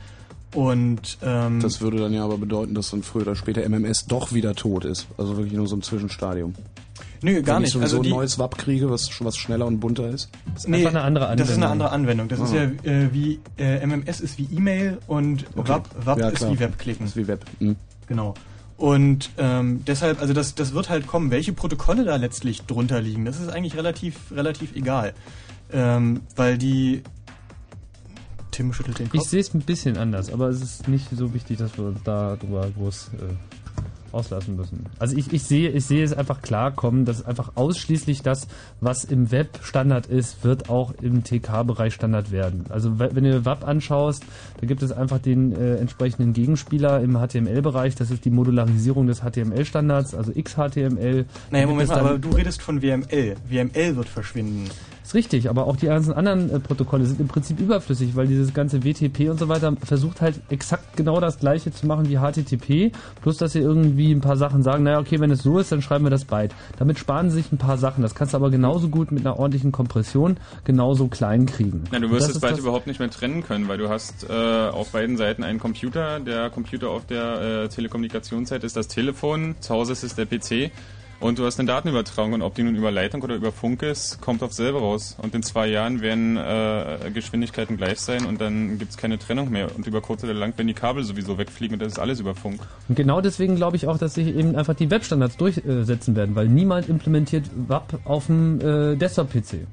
[0.55, 4.32] Und ähm, Das würde dann ja aber bedeuten, dass dann früher oder später MMS doch
[4.32, 5.07] wieder tot ist.
[5.17, 6.55] Also wirklich nur so ein Zwischenstadium.
[7.22, 7.70] Nö, gar Wenn nicht.
[7.70, 10.30] Ich sowieso Also die- ein neues WAP kriege, was, was schneller und bunter ist.
[10.53, 11.28] Das ist eine andere
[11.91, 12.28] Anwendung.
[12.30, 12.55] Das ist Ah.
[12.55, 15.70] ja äh, wie äh, MMS ist wie E-Mail und Okay.
[15.70, 17.05] WAP, WAP Ja, ist wie Webklicken.
[17.05, 17.45] Ist wie Web.
[17.59, 17.76] Hm.
[18.07, 18.34] Genau.
[18.78, 21.32] Und ähm, deshalb, also das, das wird halt kommen.
[21.32, 25.13] Welche Protokolle da letztlich drunter liegen, das ist eigentlich relativ, relativ egal.
[25.74, 27.03] Ähm, weil die
[28.51, 29.22] Tim schüttelt den Kopf.
[29.22, 31.99] Ich sehe es ein bisschen anders, aber es ist nicht so wichtig, dass wir uns
[32.03, 33.34] da drüber groß äh,
[34.14, 34.86] auslassen müssen.
[34.99, 38.47] Also ich, ich sehe ich sehe es einfach klar kommen, dass einfach ausschließlich das,
[38.82, 42.66] was im Web Standard ist, wird auch im TK-Bereich Standard werden.
[42.70, 44.24] Also we- wenn du WAP anschaust,
[44.60, 47.95] da gibt es einfach den äh, entsprechenden Gegenspieler im HTML-Bereich.
[47.95, 51.26] Das ist die Modularisierung des HTML-Standards, also XHTML.
[51.51, 53.36] Naja, Moment mal, aber du redest von WML.
[53.47, 54.70] WML wird verschwinden.
[55.10, 58.53] Ist richtig, aber auch die ganzen anderen äh, Protokolle sind im Prinzip überflüssig, weil dieses
[58.53, 62.91] ganze WTP und so weiter versucht halt exakt genau das gleiche zu machen wie HTTP,
[63.22, 65.82] plus dass sie irgendwie ein paar Sachen sagen, naja, okay, wenn es so ist, dann
[65.82, 66.53] schreiben wir das byte.
[66.78, 68.03] Damit sparen sie sich ein paar Sachen.
[68.03, 71.86] Das kannst du aber genauso gut mit einer ordentlichen Kompression genauso klein kriegen.
[71.91, 73.89] Na, du wirst das es ist bald das- überhaupt nicht mehr trennen können, weil du
[73.89, 76.20] hast äh, auf beiden Seiten einen Computer.
[76.20, 80.72] Der Computer auf der äh, Telekommunikationsseite ist das Telefon, zu Hause ist es der PC.
[81.20, 84.22] Und du hast eine Datenübertragung und ob die nun über Leitung oder über Funk ist,
[84.22, 85.17] kommt auf selber raus.
[85.22, 89.76] Und in zwei Jahren werden äh, Geschwindigkeiten gleich sein und dann gibt's keine Trennung mehr.
[89.76, 92.36] Und über kurz oder lang werden die Kabel sowieso wegfliegen und das ist alles über
[92.36, 92.61] Funk.
[92.88, 96.47] Und genau deswegen glaube ich auch, dass sich eben einfach die Webstandards durchsetzen werden, weil
[96.47, 99.67] niemand implementiert WAP auf dem äh, Desktop-PC.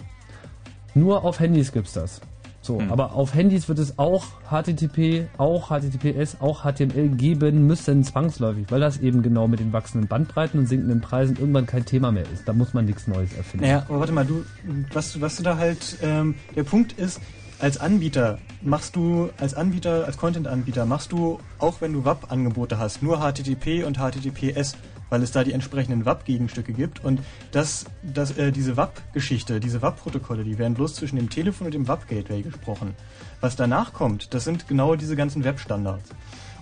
[0.94, 2.20] Nur auf Handys gibt's das.
[2.66, 8.66] So, aber auf Handys wird es auch HTTP, auch HTTPS, auch HTML geben müssen, zwangsläufig,
[8.70, 12.24] weil das eben genau mit den wachsenden Bandbreiten und sinkenden Preisen irgendwann kein Thema mehr
[12.32, 12.46] ist.
[12.48, 13.66] Da muss man nichts Neues erfinden.
[13.66, 14.44] Naja, aber warte mal, du,
[14.92, 17.20] was, du- was du da halt, ähm, der Punkt ist,
[17.58, 23.02] als Anbieter machst du, als Anbieter, als Content-Anbieter machst du, auch wenn du WAP-Angebote hast,
[23.02, 24.76] nur HTTP und HTTPS,
[25.10, 27.20] weil es da die entsprechenden WAP-Gegenstücke gibt und
[27.52, 31.88] das, das, äh, diese WAP-Geschichte, diese WAP-Protokolle, die werden bloß zwischen dem Telefon und dem
[31.88, 32.94] WAP-Gateway gesprochen.
[33.40, 36.10] Was danach kommt, das sind genau diese ganzen Web-Standards.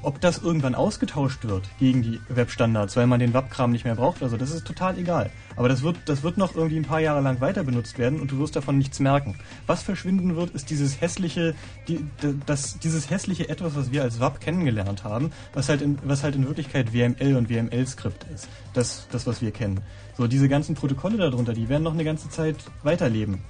[0.05, 4.23] Ob das irgendwann ausgetauscht wird gegen die Webstandards, weil man den WAP-Kram nicht mehr braucht,
[4.23, 5.31] also das ist total egal.
[5.57, 8.31] Aber das wird, das wird noch irgendwie ein paar Jahre lang weiter benutzt werden und
[8.31, 9.37] du wirst davon nichts merken.
[9.67, 11.55] Was verschwinden wird, ist dieses hässliche,
[11.89, 12.05] die,
[12.45, 16.37] das, dieses hässliche etwas, was wir als WAP kennengelernt haben, was halt in, was halt
[16.37, 18.49] in Wirklichkeit WML und WML-Skript ist.
[18.75, 19.81] Das, das, was wir kennen.
[20.19, 23.41] So, diese ganzen Protokolle darunter, die werden noch eine ganze Zeit weiterleben.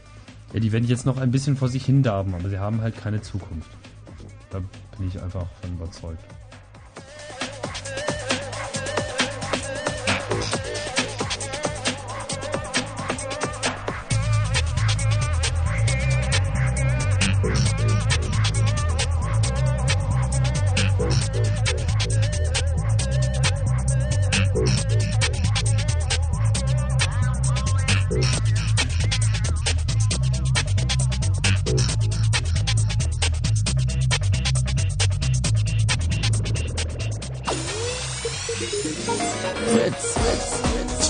[0.53, 2.97] Ja, die werden jetzt noch ein bisschen vor sich hin darben, aber sie haben halt
[2.97, 3.71] keine Zukunft.
[4.51, 4.61] Da
[4.97, 6.25] bin ich einfach von überzeugt.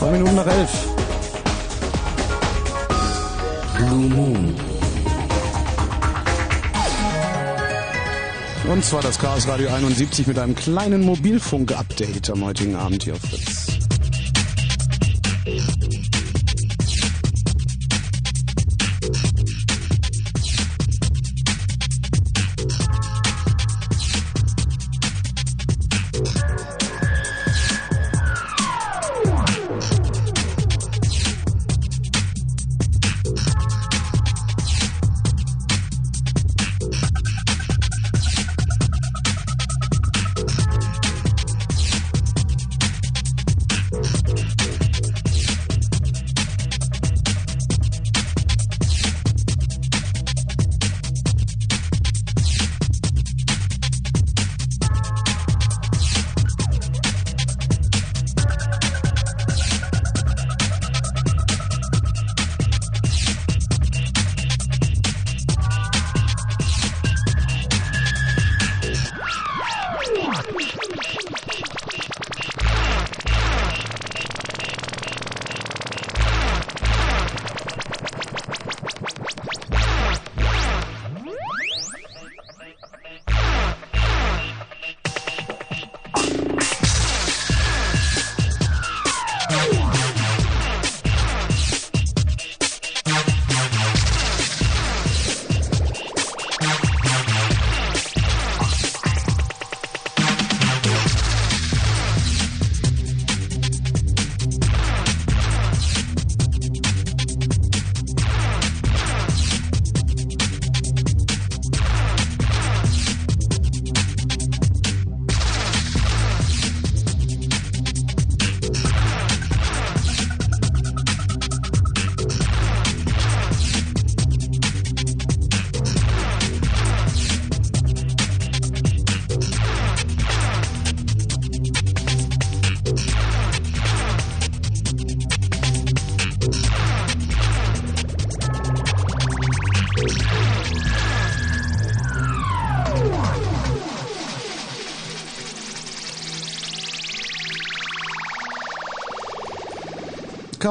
[0.04, 0.70] Zwei Minuten nach elf.
[3.74, 4.54] Blue Moon.
[8.70, 13.20] Und zwar das Chaos Radio 71 mit einem kleinen Mobilfunk-Update am heutigen Abend hier auf
[13.20, 13.63] Fritz.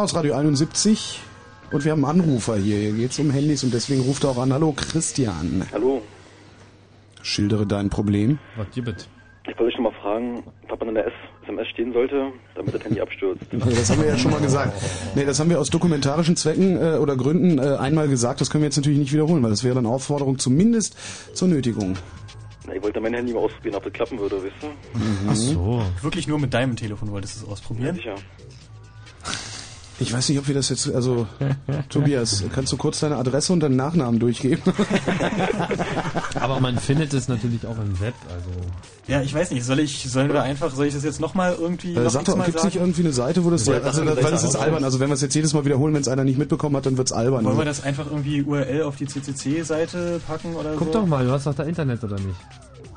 [0.03, 1.21] Chaos Radio 71
[1.71, 2.77] und wir haben einen Anrufer hier.
[2.77, 4.51] Hier geht es um Handys und deswegen ruft er auch an.
[4.51, 5.65] Hallo Christian.
[5.71, 6.01] Hallo,
[7.21, 8.37] Schildere dein Problem.
[8.57, 9.07] Was gibt
[9.47, 11.05] ich wollte schon mal fragen, ob man in der
[11.41, 13.45] SMS stehen sollte, damit das Handy abstürzt.
[13.53, 14.73] Das haben wir ja schon mal gesagt.
[15.15, 18.41] Nee, das haben wir aus dokumentarischen Zwecken äh, oder Gründen äh, einmal gesagt.
[18.41, 20.97] Das können wir jetzt natürlich nicht wiederholen, weil das wäre dann Aufforderung zumindest
[21.33, 21.95] zur Nötigung.
[22.67, 24.67] Na, ich wollte mein Handy mal ausprobieren, ob das klappen würde, weißt du?
[25.29, 25.81] Ach so.
[26.01, 27.95] Wirklich nur mit deinem Telefon wolltest du es Ja, ausprobieren?
[27.95, 28.15] sicher.
[30.03, 31.25] Ich weiß nicht, ob wir das jetzt, also
[31.89, 34.61] Tobias, kannst du kurz deine Adresse und deinen Nachnamen durchgeben?
[36.39, 38.49] Aber man findet es natürlich auch im Web, also.
[39.07, 41.93] Ja, ich weiß nicht, soll ich, sollen wir einfach, soll ich das jetzt nochmal irgendwie
[41.93, 44.33] Äh, noch sag doch, es nicht irgendwie eine Seite, wo das, Ja, also, weil gleich
[44.33, 46.37] es ist albern, also wenn wir es jetzt jedes Mal wiederholen, wenn es einer nicht
[46.37, 47.43] mitbekommen hat, dann wird's albern.
[47.45, 50.99] Wollen wir das einfach irgendwie URL auf die CCC-Seite packen oder Guck so?
[50.99, 52.35] doch mal, du hast doch da Internet oder nicht?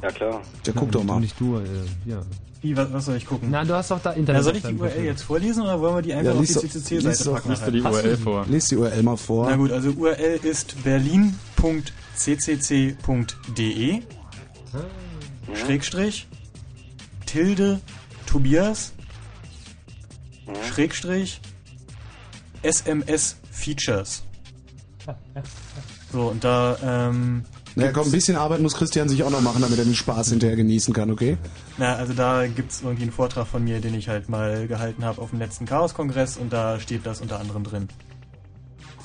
[0.03, 0.41] Ja, klar.
[0.67, 1.21] Ja, guck doch Du mal.
[1.21, 1.63] nicht du, äh,
[2.11, 2.19] ja.
[2.67, 3.49] Wie, was, was soll ich gucken?
[3.53, 4.41] Na, du hast doch da Internet.
[4.41, 6.59] Ja, soll ich die URL jetzt vorlesen oder wollen wir die einfach Ja, auf lies
[6.59, 7.51] die CCC-Seite packen?
[7.51, 8.45] Lies die URL vor.
[8.49, 9.49] Lies die URL mal vor.
[9.49, 12.03] Na gut, also URL ist berlin.ccc.de
[15.55, 16.27] Schrägstrich
[17.25, 17.81] Tilde
[18.27, 18.93] Tobias
[20.69, 21.41] Schrägstrich
[22.63, 24.25] SMS Features.
[26.13, 27.45] So, und da, ähm,
[27.77, 30.31] naja, komm, ein bisschen Arbeit muss Christian sich auch noch machen, damit er den Spaß
[30.31, 31.37] hinterher genießen kann, okay?
[31.77, 35.21] na, also da gibt's irgendwie einen Vortrag von mir, den ich halt mal gehalten habe
[35.21, 37.89] auf dem letzten Chaos-Kongress und da steht das unter anderem drin.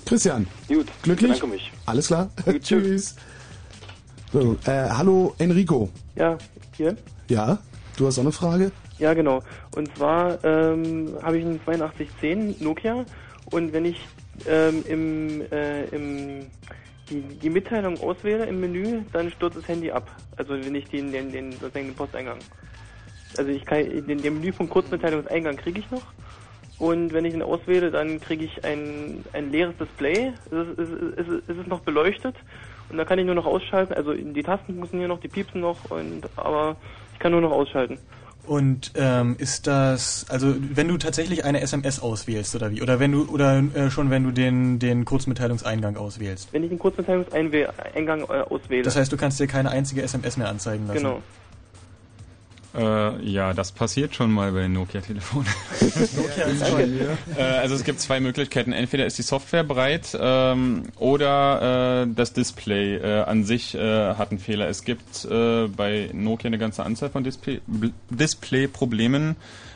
[0.06, 1.34] Christian, Gut, glücklich?
[1.34, 1.72] bedanke mich.
[1.86, 2.30] Alles klar?
[2.62, 3.16] Tschüss.
[4.32, 5.90] So, äh, hallo Enrico.
[6.16, 6.38] Ja,
[6.78, 6.96] hier.
[7.28, 7.60] Ja,
[7.98, 8.72] du hast auch eine Frage?
[9.00, 9.44] Ja, genau.
[9.76, 13.06] Und zwar ähm, habe ich einen 8210 Nokia
[13.52, 14.00] und wenn ich
[14.48, 16.46] ähm, im, äh, im
[17.12, 20.10] die, die Mitteilung auswähle im Menü, dann stürzt das Handy ab.
[20.38, 22.40] Also wenn ich den, den, den sozusagen den Posteingang.
[23.38, 26.04] Also ich kann den, den Menüpunkt Kurzmitteilungseingang kriege ich noch.
[26.80, 30.34] Und wenn ich ihn auswähle, dann kriege ich ein, ein leeres Display.
[30.46, 32.36] Es ist, es, ist, es, ist, noch beleuchtet
[32.90, 33.94] und da kann ich nur noch ausschalten.
[33.94, 36.76] Also die Tasten funktionieren noch, die piepsen noch, und aber
[37.14, 38.00] ich kann nur noch ausschalten.
[38.48, 42.82] Und ähm, ist das, also wenn du tatsächlich eine SMS auswählst oder wie?
[42.82, 46.52] Oder wenn du oder äh, schon wenn du den den Kurzmitteilungseingang auswählst?
[46.52, 48.84] Wenn ich den Kurzmitteilungseingang äh, auswähle.
[48.84, 50.98] Das heißt, du kannst dir keine einzige SMS mehr anzeigen lassen.
[50.98, 51.22] Genau.
[52.74, 55.48] Äh, ja, das passiert schon mal bei Nokia-Telefonen.
[56.16, 56.48] Nokia
[57.38, 58.72] äh, also es gibt zwei Möglichkeiten.
[58.72, 64.32] Entweder ist die Software bereit ähm, oder äh, das Display äh, an sich äh, hat
[64.32, 64.70] einen Fehler.
[64.70, 69.36] Es gibt äh, bei Nokia eine ganze Anzahl von Display- Bl- Display-Problemen.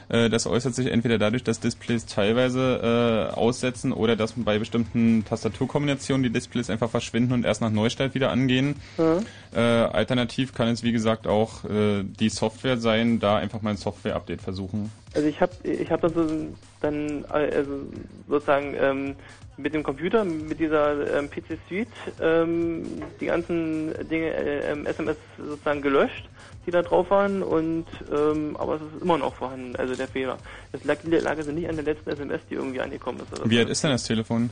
[0.09, 5.25] Äh, das äußert sich entweder dadurch, dass Displays teilweise äh, aussetzen oder dass bei bestimmten
[5.25, 8.75] Tastaturkombinationen die Displays einfach verschwinden und erst nach Neustart wieder angehen.
[8.97, 9.19] Ja.
[9.55, 13.77] Äh, alternativ kann es wie gesagt auch äh, die Software sein, da einfach mal ein
[13.77, 14.91] Software-Update versuchen.
[15.13, 16.47] Also ich habe ich hab dann, so,
[16.85, 17.81] dann äh, also
[18.27, 19.15] sozusagen ähm,
[19.57, 21.87] mit dem Computer, mit dieser ähm, PC Suite
[22.21, 22.83] ähm,
[23.19, 26.27] die ganzen Dinge äh, ähm, SMS sozusagen gelöscht,
[26.65, 30.37] die da drauf waren und ähm, aber es ist immer noch vorhanden, also der Fehler.
[30.71, 33.39] Das lag, lag also nicht an der letzten SMS, die irgendwie angekommen ist.
[33.39, 33.61] Oder Wie so.
[33.61, 34.49] alt ist denn das Telefon?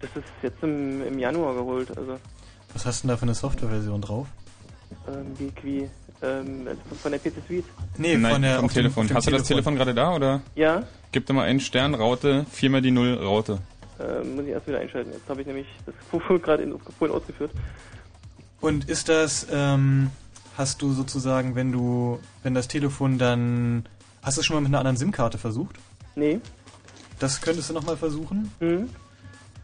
[0.00, 2.16] Das ist jetzt im, im Januar geholt, also
[2.72, 4.28] Was hast du denn da für eine Softwareversion drauf?
[5.08, 5.90] ähm, wie, wie
[6.22, 6.66] ähm,
[7.02, 7.64] von der PC Suite.
[7.98, 9.06] Nee, Nein, von der vom Telefon.
[9.06, 10.42] dem Hast du das Telefon gerade da oder?
[10.54, 13.58] Ja, Gib dir mal einen Stern, Raute, viermal die Null, Raute.
[13.98, 15.10] äh, muss ich erst wieder einschalten.
[15.12, 15.94] Jetzt habe ich nämlich das
[16.42, 17.50] gerade in- vorhin ausgeführt.
[18.60, 20.10] Und ist das, ähm,
[20.56, 23.86] hast du sozusagen, wenn du, wenn das Telefon dann,
[24.22, 25.76] hast du es schon mal mit einer anderen SIM-Karte versucht?
[26.14, 26.40] Nee.
[27.18, 28.52] Das könntest du nochmal versuchen.
[28.60, 28.88] Mhm.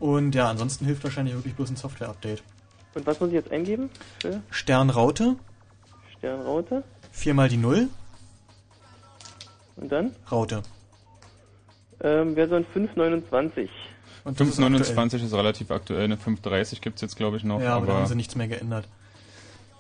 [0.01, 2.43] Und ja, ansonsten hilft wahrscheinlich wirklich bloß ein Software-Update.
[2.95, 3.89] Und was muss ich jetzt eingeben?
[4.21, 5.37] Für Sternraute,
[6.19, 6.83] Sternraute.
[7.13, 7.89] viermal die Null,
[9.77, 10.13] Und dann?
[10.31, 10.63] Raute.
[12.01, 13.71] Ähm, Version 529.
[14.25, 17.61] Und das ist 529 ist, relativ aktuell, eine 530 gibt's jetzt glaube ich noch.
[17.61, 18.89] Ja, aber, aber da haben sie nichts mehr geändert.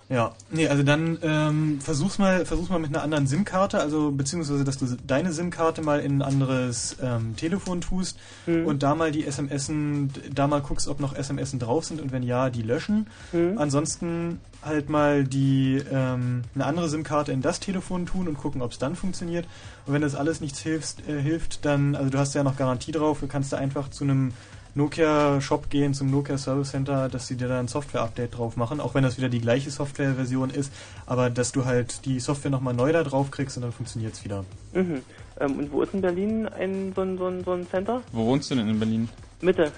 [0.08, 4.62] Ja, nee, also dann ähm, versuch's mal, versuch's mal mit einer anderen SIM-Karte, also beziehungsweise,
[4.62, 8.66] dass du deine SIM-Karte mal in ein anderes ähm, Telefon tust Mhm.
[8.66, 12.22] und da mal die SMSen, da mal guckst, ob noch SMSen drauf sind und wenn
[12.22, 13.08] ja, die löschen.
[13.32, 13.58] Mhm.
[13.58, 18.70] Ansonsten halt mal die ähm, eine andere SIM-Karte in das Telefon tun und gucken, ob
[18.70, 19.46] es dann funktioniert.
[19.86, 22.92] Und wenn das alles nichts hilft, äh, hilft, dann, also du hast ja noch Garantie
[22.92, 24.32] drauf, du kannst da einfach zu einem
[24.76, 28.94] Nokia-Shop gehen, zum Nokia Service Center, dass sie dir da ein Software-Update drauf machen, auch
[28.94, 30.72] wenn das wieder die gleiche Software-Version ist,
[31.06, 34.24] aber dass du halt die Software nochmal neu da drauf kriegst und dann funktioniert es
[34.24, 34.44] wieder.
[34.74, 35.02] Mhm.
[35.40, 38.02] Ähm, und wo ist in Berlin ein so ein, so ein, so ein Center?
[38.12, 39.08] Wo wohnst du denn in Berlin?
[39.40, 39.72] Mitte.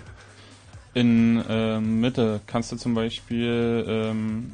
[0.94, 4.52] In ähm, Mitte kannst du zum Beispiel ähm,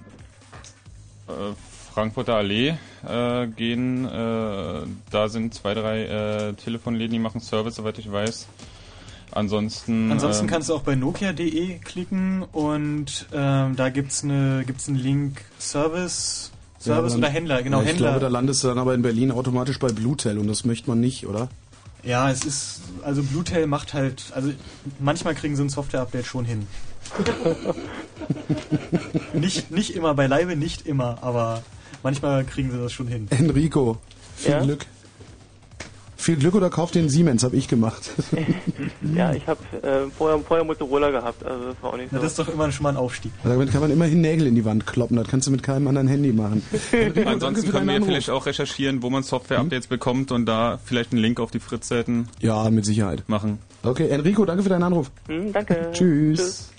[1.28, 1.54] äh,
[1.94, 2.74] Frankfurter Allee
[3.08, 4.04] äh, gehen.
[4.04, 8.46] Äh, da sind zwei, drei äh, Telefonläden, die machen Service, soweit ich weiß.
[9.34, 10.12] Ansonsten.
[10.12, 14.96] Ansonsten ähm, kannst du auch bei nokia.de klicken und ähm, da gibt's eine gibt's einen
[14.96, 16.52] Link Service
[16.84, 18.08] Ja, Service oder dann- Händler, genau, ja, ich Händler.
[18.10, 21.00] glaube, da landest du dann aber in Berlin automatisch bei Bluetel und das möchte man
[21.00, 21.48] nicht, oder?
[22.04, 24.52] Ja, es ist, also Bluetail macht halt, also
[25.00, 26.66] manchmal kriegen sie ein Software-Update schon hin.
[29.34, 31.62] nicht, nicht immer, beileibe nicht immer, aber
[32.02, 33.26] manchmal kriegen sie das schon hin.
[33.30, 33.98] Enrico,
[34.36, 34.62] viel Ja?
[34.62, 34.86] Glück.
[36.24, 38.10] Viel Glück oder kauf den Siemens, habe ich gemacht.
[39.14, 42.16] Ja, ich habe äh, vorher, vorher Motorola gehabt, also das war auch nicht so.
[42.16, 43.30] Na, das ist doch immer schon mal ein Aufstieg.
[43.44, 46.08] Damit kann man immerhin Nägel in die Wand kloppen, das kannst du mit keinem anderen
[46.08, 46.62] Handy machen.
[46.90, 48.08] Danke Ansonsten können wir Anruf.
[48.08, 52.28] vielleicht auch recherchieren, wo man Software-Updates bekommt und da vielleicht einen Link auf die Fritz-Seiten
[52.40, 53.22] Ja, mit Sicherheit.
[53.28, 53.58] machen.
[53.82, 55.10] Okay, Enrico, danke für deinen Anruf.
[55.28, 55.90] Hm, danke.
[55.92, 56.70] Tschüss.
[56.70, 56.73] Ja,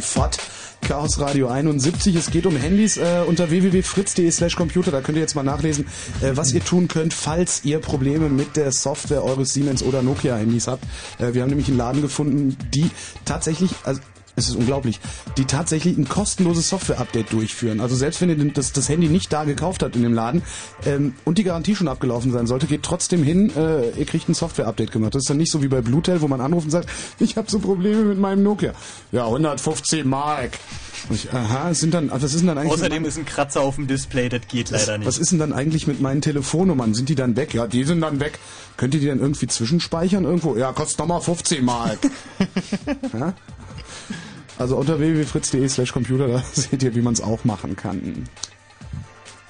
[0.00, 0.38] fort.
[0.82, 2.16] Chaos Radio 71.
[2.16, 4.90] Es geht um Handys äh, unter www.fritz.de slash Computer.
[4.90, 5.86] Da könnt ihr jetzt mal nachlesen,
[6.20, 10.36] äh, was ihr tun könnt, falls ihr Probleme mit der Software eures Siemens oder Nokia
[10.36, 10.84] Handys habt.
[11.18, 12.90] Äh, wir haben nämlich einen Laden gefunden, die
[13.24, 14.00] tatsächlich, also
[14.36, 15.00] es ist unglaublich,
[15.36, 17.80] die tatsächlich ein kostenloses Software-Update durchführen.
[17.80, 20.42] Also selbst wenn ihr das, das Handy nicht da gekauft habt in dem Laden
[20.86, 24.34] ähm, und die Garantie schon abgelaufen sein sollte, geht trotzdem hin, äh, ihr kriegt ein
[24.34, 25.14] Software-Update gemacht.
[25.14, 26.88] Das ist dann nicht so wie bei Bluetel, wo man anruft und sagt,
[27.18, 28.72] ich habe so Probleme mit meinem Nokia.
[29.12, 30.58] Ja, 115 Mark.
[31.08, 33.76] Ich, aha, es sind dann, was ist denn dann eigentlich Außerdem ist ein Kratzer auf
[33.76, 35.08] dem Display, das geht leider was, nicht.
[35.08, 36.94] was ist denn dann eigentlich mit meinen Telefonnummern?
[36.94, 37.54] Sind die dann weg?
[37.54, 38.38] Ja, die sind dann weg.
[38.76, 40.56] Könnt ihr die dann irgendwie zwischenspeichern irgendwo?
[40.56, 41.98] Ja, kostet nochmal 15 Mark.
[43.18, 43.34] ja?
[44.60, 48.28] Also unter www.fritz.de slash Computer, da seht ihr, wie man es auch machen kann.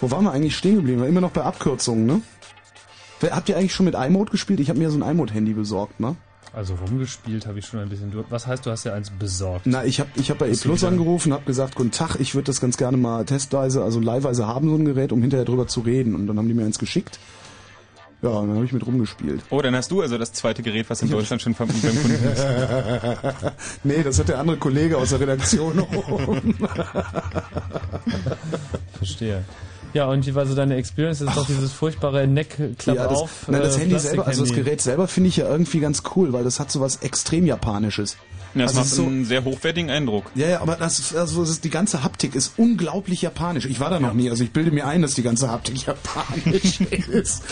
[0.01, 1.01] Wo waren wir eigentlich stehen geblieben?
[1.01, 2.23] Wir immer noch bei Abkürzungen, ne?
[3.29, 4.61] Habt ihr eigentlich schon mit iMode gespielt?
[4.61, 6.15] Ich habe mir so ein iMode-Handy besorgt, ne?
[6.53, 8.13] Also rumgespielt habe ich schon ein bisschen.
[8.29, 9.67] Was heißt, du hast ja eins besorgt?
[9.67, 12.47] Na, ich habe ich hab bei E Plus angerufen, habe gesagt, guten Tag, ich würde
[12.47, 15.81] das ganz gerne mal testweise, also leihweise haben so ein Gerät, um hinterher drüber zu
[15.81, 16.15] reden.
[16.15, 17.19] Und dann haben die mir eins geschickt.
[18.23, 19.43] Ja, und dann habe ich mit rumgespielt.
[19.49, 22.45] Oh, dann hast du also das zweite Gerät, was in Deutschland schon beim Kunden ist.
[23.85, 25.83] nee, das hat der andere Kollege aus der Redaktion.
[28.99, 29.45] Verstehe.
[29.95, 31.21] Ja, und wie war so deine Experience?
[31.21, 33.49] Das ist doch dieses furchtbare Neck-Klapp ja, das, auf.
[33.49, 34.55] nein, das äh, Handy selber, also das.
[34.55, 38.19] Gerät selber finde ich ja irgendwie ganz cool, weil das hat so was extrem Japanisches.
[38.55, 40.25] Ja, das Also macht ist so, einen sehr hochwertigen Eindruck.
[40.35, 43.67] Ja, ja, aber das, also das, die ganze Haptik ist unglaublich japanisch.
[43.67, 46.81] Ich war da noch nie, also ich bilde mir ein, dass die ganze Haptik japanisch
[46.81, 47.43] ist.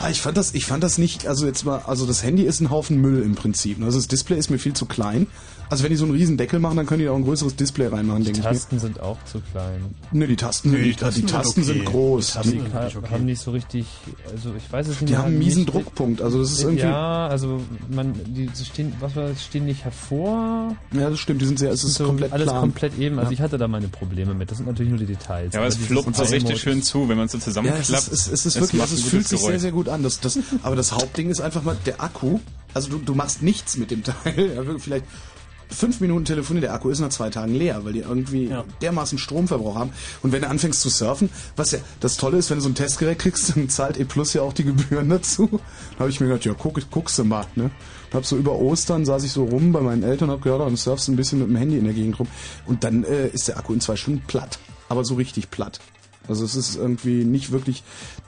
[0.00, 2.60] Aber ich fand das, ich fand das nicht, also jetzt mal, also das Handy ist
[2.60, 3.78] ein Haufen Müll im Prinzip.
[3.78, 3.86] ne?
[3.86, 5.26] Also das Display ist mir viel zu klein.
[5.70, 7.54] Also wenn die so einen riesen Deckel machen, dann können die da auch ein größeres
[7.54, 8.52] Display reinmachen, Die denke ich mir.
[8.52, 9.94] Tasten sind auch zu klein.
[10.12, 11.90] Ne, die Tasten, Nee, die, die die Tasten Tasten, sind sind, okay.
[11.92, 12.26] groß.
[12.26, 13.10] Die Tasten Die, sind okay.
[13.10, 13.84] Haben nicht so richtig,
[14.32, 16.22] also ich weiß es nicht die haben einen miesen nicht- Druckpunkt.
[16.22, 16.84] Also das ist irgendwie.
[16.84, 17.60] Ja, also
[17.90, 20.47] man, die stehen, was war das, stehen nicht hervor.
[20.92, 21.40] Ja, das stimmt.
[21.40, 22.60] Die sind sehr, es ist so komplett alles plan.
[22.60, 23.18] komplett eben.
[23.18, 23.34] Also Ja.
[23.34, 24.50] ich hatte da meine Probleme mit.
[24.50, 25.52] Das sind natürlich nur die Details.
[25.54, 27.88] Ja, aber es dieses fluppt so richtig schön zu, wenn man es so Ja, zusammenklappt.
[27.88, 29.62] es ist, es, es ist wirklich, macht also es fühlt sich sehr, Geräusch.
[29.62, 30.02] sehr gut an.
[30.02, 32.38] Das, das, aber das Hauptding ist einfach mal der Akku.
[32.74, 34.52] Also du, du machst nichts mit dem Teil.
[34.54, 35.04] Ja, wirklich vielleicht
[35.70, 38.50] fünf Minuten telefonieren, der Akku ist nach zwei Tagen leer, weil die irgendwie
[38.80, 39.90] dermaßen Stromverbrauch haben.
[40.22, 42.74] Und wenn du anfängst zu surfen, was ja das Tolle ist, wenn du so ein
[42.74, 45.48] Testgerät kriegst, dann zahlt E Plus ja auch die Gebühren dazu.
[45.92, 47.70] Da habe ich mir gedacht, ja, guck, guckst du mal, ne?
[48.12, 50.76] Hab so über Ostern saß ich so rum bei meinen Eltern und hab gehört, dann
[50.76, 52.28] surfst du ein bisschen mit dem Handy in der Gegend rum.
[52.66, 54.58] Und dann äh, ist der Akku in zwei Stunden platt.
[54.88, 55.80] Aber so richtig platt.
[56.26, 57.82] Also es ist irgendwie nicht wirklich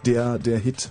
[0.05, 0.91] der, der Hit.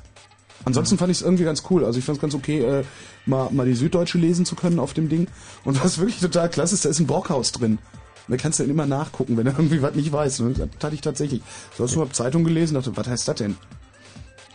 [0.66, 1.86] Ansonsten fand ich es irgendwie ganz cool.
[1.86, 2.84] Also ich fand es ganz okay, äh,
[3.26, 5.28] mal, mal die Süddeutsche lesen zu können auf dem Ding.
[5.64, 7.80] Und was wirklich total klasse ist, da ist ein Brockhaus drin.
[8.28, 10.42] Da kannst du dann immer nachgucken, wenn du irgendwie was nicht weißt.
[10.42, 11.42] Und das hatte ich tatsächlich.
[11.78, 13.58] So hast du mal Zeitung gelesen und dachte, was heißt das denn?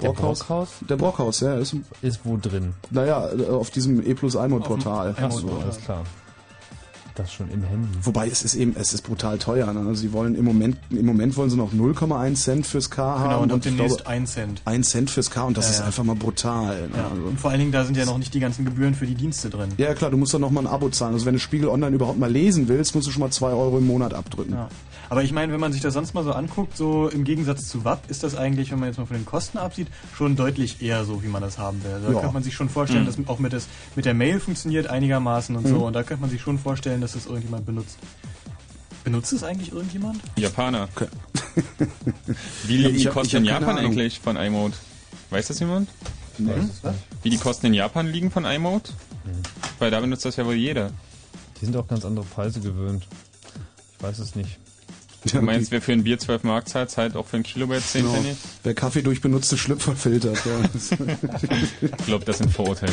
[0.03, 0.71] Der Brockhaus?
[0.89, 1.55] Der Brockhaus, ja.
[1.55, 2.75] Ist, ist wo drin?
[2.91, 5.15] Naja, äh, auf diesem E plus iMode Portal.
[5.21, 6.03] Ach so, alles klar.
[7.17, 7.89] Das schon im Handy.
[8.03, 9.73] Wobei es ist eben, es ist brutal teuer.
[9.73, 9.79] Ne?
[9.87, 13.23] Also sie wollen im Moment, im Moment wollen sie noch 0,1 Cent fürs K haben.
[13.29, 14.63] Genau, und ab ich demnächst glaube, 1 Cent.
[14.65, 15.85] 1 Cent fürs K und das Ja, ist ja.
[15.87, 16.89] einfach mal brutal.
[16.89, 16.97] Ne?
[16.97, 17.05] Ja.
[17.09, 19.15] Also, Und vor allen Dingen, da sind ja noch nicht die ganzen Gebühren für die
[19.15, 19.69] Dienste drin.
[19.77, 21.15] ja klar, du musst dann nochmal ein Abo zahlen.
[21.15, 23.79] Also wenn du Spiegel Online überhaupt mal lesen willst, musst du schon mal 2 Euro
[23.79, 24.57] im Monat abdrücken.
[25.11, 27.85] Aber ich meine, wenn man sich das sonst mal so anguckt, so im Gegensatz zu
[27.85, 31.05] WAP, ist das eigentlich, wenn man jetzt mal von den Kosten absieht, schon deutlich eher
[31.05, 31.93] so, wie man das haben will.
[31.93, 32.21] Also Da Ja.
[32.21, 33.07] könnte man sich schon vorstellen, Mhm.
[33.07, 33.67] dass auch mit, das,
[33.97, 35.69] mit der Mail funktioniert einigermaßen und Mhm.
[35.71, 35.87] so.
[35.87, 37.99] Und da könnte man sich schon vorstellen, dass das irgendjemand benutzt.
[39.05, 40.21] Benutzt es eigentlich irgendjemand?
[40.37, 40.89] Japaner.
[42.67, 43.93] Wie liegen die Kosten in Japan Ahnung.
[43.93, 44.75] eigentlich von iMode?
[45.31, 45.89] Weiß das jemand?
[46.39, 46.53] Nee.
[46.83, 46.95] Was?
[47.23, 48.91] Wie die Kosten in Japan liegen von iMode?
[49.79, 50.91] Weil da benutzt das ja wohl jeder.
[51.61, 53.07] Die sind auch ganz andere Preise gewöhnt.
[53.97, 54.59] Ich weiß es nicht.
[55.33, 58.03] Du meinst, wer für ein Bier 12 Mark zahlt, zahlt auch für ein Kilobyte 10
[58.03, 58.15] Genau.
[58.15, 58.37] Penny?
[58.63, 60.39] Wer Kaffee durch benutzte Schlüpfer filtert.
[60.45, 60.61] Ja.
[61.81, 62.93] Ich glaube, das sind Vorurteile.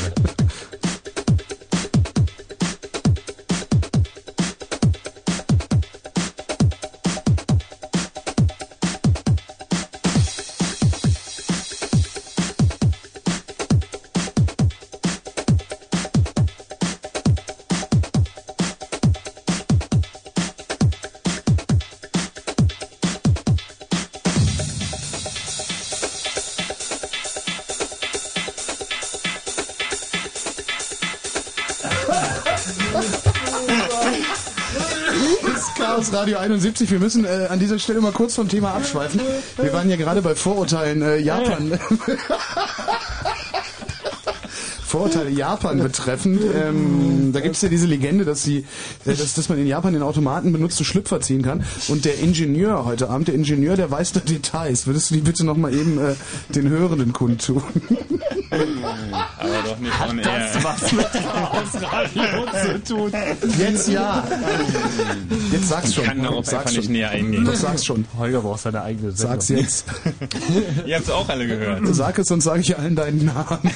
[36.14, 36.92] Radio 71.
[36.92, 39.22] Wir müssen äh, an dieser Stelle mal kurz vom Thema abschweifen.
[39.58, 41.80] Wir waren ja gerade bei Vorurteilen äh, Japan.
[44.92, 46.42] Vorurteile Japan betreffend.
[46.54, 48.66] Ähm, da gibt es ja diese Legende, dass, sie,
[49.06, 51.64] äh, dass, dass man in Japan den Automaten benutzte Schlüpfer ziehen kann.
[51.88, 54.88] Und der Ingenieur heute Abend, der Ingenieur, der weiß da Details.
[54.88, 56.16] Würdest du die bitte nochmal eben äh,
[56.54, 57.64] den Hörenden kundtun?
[59.40, 60.50] Aber doch nicht on air.
[60.54, 63.12] Das was mit Chaosradio zu tun.
[63.58, 64.24] Jetzt ja.
[65.52, 66.04] Jetzt sag's schon.
[66.04, 66.94] Ich kann darauf Sag's einfach nicht schon.
[66.94, 67.46] näher eingehen.
[67.46, 68.06] Doch, sag's schon.
[68.18, 69.32] Holger braucht seine eigene Sendung.
[69.42, 69.86] Sag's jetzt.
[70.86, 71.82] Ihr habt's auch alle gehört.
[71.94, 73.60] Sag es und sage ich allen deinen Namen.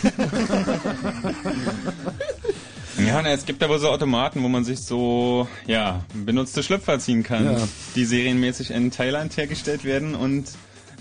[3.05, 7.23] Ja, na, es gibt aber so Automaten, wo man sich so, ja, benutzte Schlüpfer ziehen
[7.23, 7.57] kann, Ja.
[7.95, 10.45] die serienmäßig in Thailand hergestellt werden und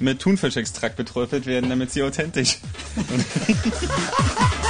[0.00, 2.58] mit Thunfischextrakt beträufelt werden, damit sie authentisch.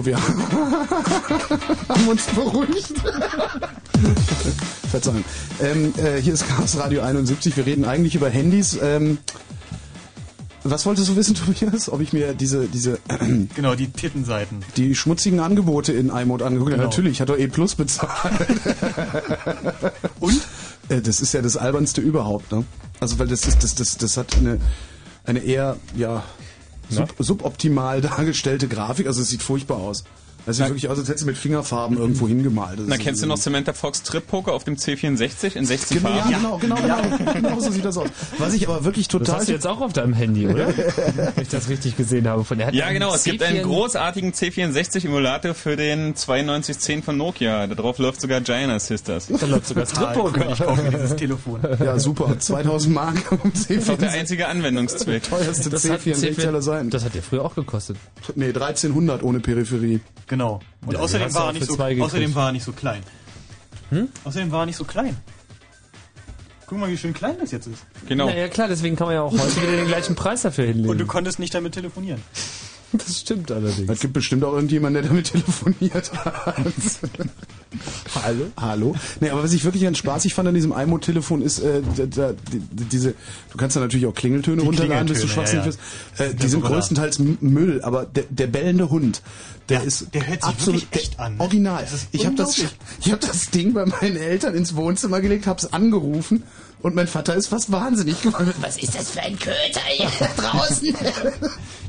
[0.00, 2.94] So, wir haben uns beruhigt.
[4.90, 5.24] Verzeihung.
[5.60, 7.54] Ähm, äh, hier ist Chaos Radio 71.
[7.54, 8.78] Wir reden eigentlich über Handys.
[8.80, 9.18] Ähm,
[10.64, 11.90] was wolltest du wissen, Tobias?
[11.92, 12.98] Ob ich mir diese, diese,
[13.54, 14.64] Genau, die Tittenseiten.
[14.78, 16.78] die schmutzigen Angebote in iMode angeguckt habe?
[16.78, 16.88] Genau.
[16.88, 18.32] Natürlich, ich hatte E Plus bezahlt.
[20.20, 20.40] Und?
[20.88, 22.64] Äh, das ist ja das albernste überhaupt, ne?
[23.00, 24.60] Also, weil das ist, das, das, das hat eine,
[25.24, 26.22] eine eher, ja,
[26.90, 29.06] sub, suboptimal dargestellte Grafik.
[29.06, 30.04] Also, es sieht furchtbar aus.
[30.50, 32.78] Es sieht Na- wirklich aus, als hättest du mit Fingerfarben irgendwo hingemalt.
[32.80, 35.98] Das Na, ist- kennst du noch Samantha Fox Trip Poker auf dem C64 in 16
[35.98, 36.30] Genau, ja, Farben?
[36.32, 36.76] genau, genau,
[37.18, 38.08] genau, genau so sieht das aus.
[38.38, 39.36] Was ich aber wirklich Das total.
[39.40, 40.68] hast du jetzt auch auf deinem Handy, oder?
[40.68, 42.44] Wenn ich das richtig gesehen habe.
[42.44, 43.14] Von der Ja, genau.
[43.14, 47.66] Es gibt einen C4 großartigen C64-Emulator für den 9210 von Nokia.
[47.66, 49.28] Darauf läuft sogar Giant Sisters.
[49.28, 50.52] Da läuft sogar Strip-Poker.
[50.52, 51.60] Ich kaufe mir dieses Telefon.
[51.78, 52.38] Ja, super.
[52.38, 54.08] 2000 Mark um Das ist der C4.
[54.08, 55.22] einzige Anwendungszweck.
[55.24, 56.90] Teuerste Das hat C64 aller sein.
[56.90, 57.96] Das hat der früher auch gekostet.
[58.34, 60.00] Nee, 1300 ohne Peripherie.
[60.30, 60.60] Genau.
[60.86, 63.02] Und Ja, außerdem war, er nicht so, außerdem war er nicht so klein.
[63.88, 64.08] Hm?
[64.22, 65.16] Außerdem war er nicht so klein.
[66.68, 67.84] Guck mal, wie schön klein das jetzt ist.
[68.06, 68.26] Genau.
[68.26, 70.88] Na ja, klar, deswegen kann man ja auch heute wieder den gleichen Preis dafür hinlegen.
[70.88, 72.22] Und du konntest nicht damit telefonieren.
[72.92, 73.88] Das stimmt allerdings.
[73.88, 76.56] Es gibt bestimmt auch irgendjemand, der damit telefoniert hat.
[78.24, 78.46] Hallo?
[78.56, 78.96] Hallo?
[79.20, 82.32] Nee, aber was ich wirklich ganz spaßig fand an diesem iMode-Telefon ist, äh, da, da,
[82.52, 83.14] die, diese,
[83.50, 85.80] du kannst da natürlich auch Klingeltöne Die runterladen, bis du schwachsinnig ja, wirst.
[86.18, 89.22] Äh, die sind größtenteils Müll, aber der, der bellende Hund,
[89.68, 91.40] der Ja, ist der hört sich absolut echt an, ne?
[91.40, 91.86] Original.
[92.12, 96.42] Ich habe das, ich hab das Ding bei meinen Eltern ins Wohnzimmer gelegt, hab's angerufen
[96.82, 98.52] und mein Vater ist fast wahnsinnig geworden.
[98.60, 100.94] Was ist das für ein Köter hier draußen?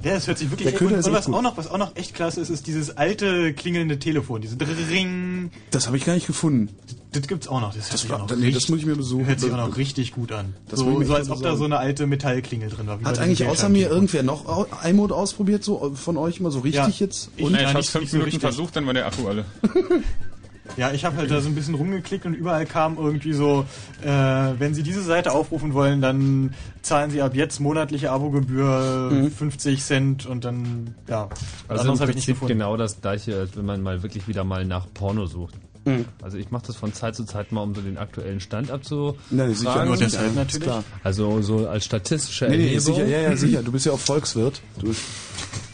[0.04, 1.36] Ja, das hört sich wirklich Der Köder und, ist und was gut.
[1.36, 4.58] auch noch, was auch noch echt klasse ist, ist dieses alte klingelnde Telefon, diese
[4.90, 5.52] Ring.
[5.70, 6.70] Das habe ich gar nicht gefunden.
[7.12, 7.68] Das gibt's auch noch.
[7.76, 9.28] Das, hört Das, sich war, auch noch nee, das richtig- muss ich mir besuchen.
[9.28, 10.56] Hört sich auch noch richtig gut an.
[10.70, 13.00] Das ich so, so als ob da so eine alte Metallklingel drin war.
[13.04, 17.06] Hat eigentlich außer mir irgendwer noch iMode ausprobiert, so von euch mal so richtig Ja,
[17.06, 17.30] jetzt?
[17.38, 17.54] ich- Und?
[17.54, 19.46] Ich Ja, hab's nicht- fünf so Minuten versucht, dann war der Akku alle.
[20.78, 23.66] Ja, ich habe halt da so ein bisschen rumgeklickt und überall kam irgendwie so,
[24.04, 29.32] äh, wenn Sie diese Seite aufrufen wollen, dann zahlen Sie ab jetzt monatliche Abogebühr Mhm.
[29.32, 31.30] 50 Cent und dann, ja,
[31.68, 32.54] Also im anderes habe ich nicht gefunden.
[32.54, 35.56] genau das gleiche, als wenn man mal wirklich wieder mal nach Porno sucht.
[35.86, 36.06] Mhm.
[36.22, 39.20] Also ich mache das von Zeit zu Zeit mal, um so den aktuellen Stand abzufragen.
[39.32, 40.64] Nein, sicher, Nur deshalb natürlich.
[40.68, 40.84] Klar.
[41.04, 42.96] Also so als statistische Nee, nee, Erhebung.
[42.96, 43.64] sicher, ja, ja, sicher.
[43.64, 44.62] Du bist ja auch Volkswirt.
[44.80, 44.94] Du,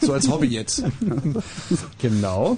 [0.00, 0.82] so als Hobby jetzt.
[2.00, 2.56] Genau.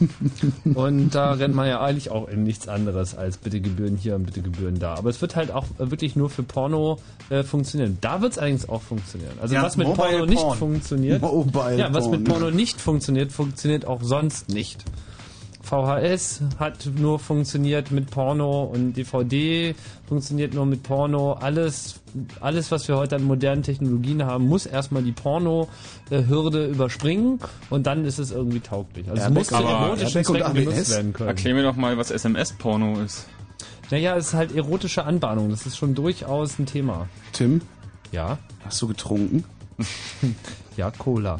[0.74, 4.24] Und da rennt man ja eigentlich auch in nichts anderes als bitte Gebühren hier und
[4.26, 4.94] bitte Gebühren da.
[4.94, 6.98] Aber es wird halt auch wirklich nur für Porno
[7.30, 7.98] äh, funktionieren.
[8.00, 9.32] Da wird es allerdings auch funktionieren.
[9.40, 10.58] Also Ja, was mit Porno nicht Porn.
[10.58, 12.40] funktioniert, Mobile ja, was mit Porn.
[12.40, 14.84] Porno nicht funktioniert, funktioniert auch sonst nicht.
[15.70, 19.74] VHS hat nur funktioniert mit Porno und DVD
[20.08, 21.34] funktioniert nur mit Porno.
[21.34, 22.00] Alles,
[22.40, 27.38] alles was wir heute an modernen Technologien haben, muss erstmal die Porno-Hürde überspringen
[27.70, 29.08] und dann ist es irgendwie tauglich.
[29.08, 31.28] Also es Airbag- muss zu aber erotischen Zwecken genutzt werden können.
[31.28, 33.26] Erklär mir doch mal, was SMS-Porno ist.
[33.92, 35.50] Naja, es ist halt erotische Anbahnung.
[35.50, 37.08] Das ist schon durchaus ein Thema.
[37.32, 37.60] Tim,
[38.10, 39.44] Ja, hast du getrunken?
[40.76, 41.38] ja, Cola.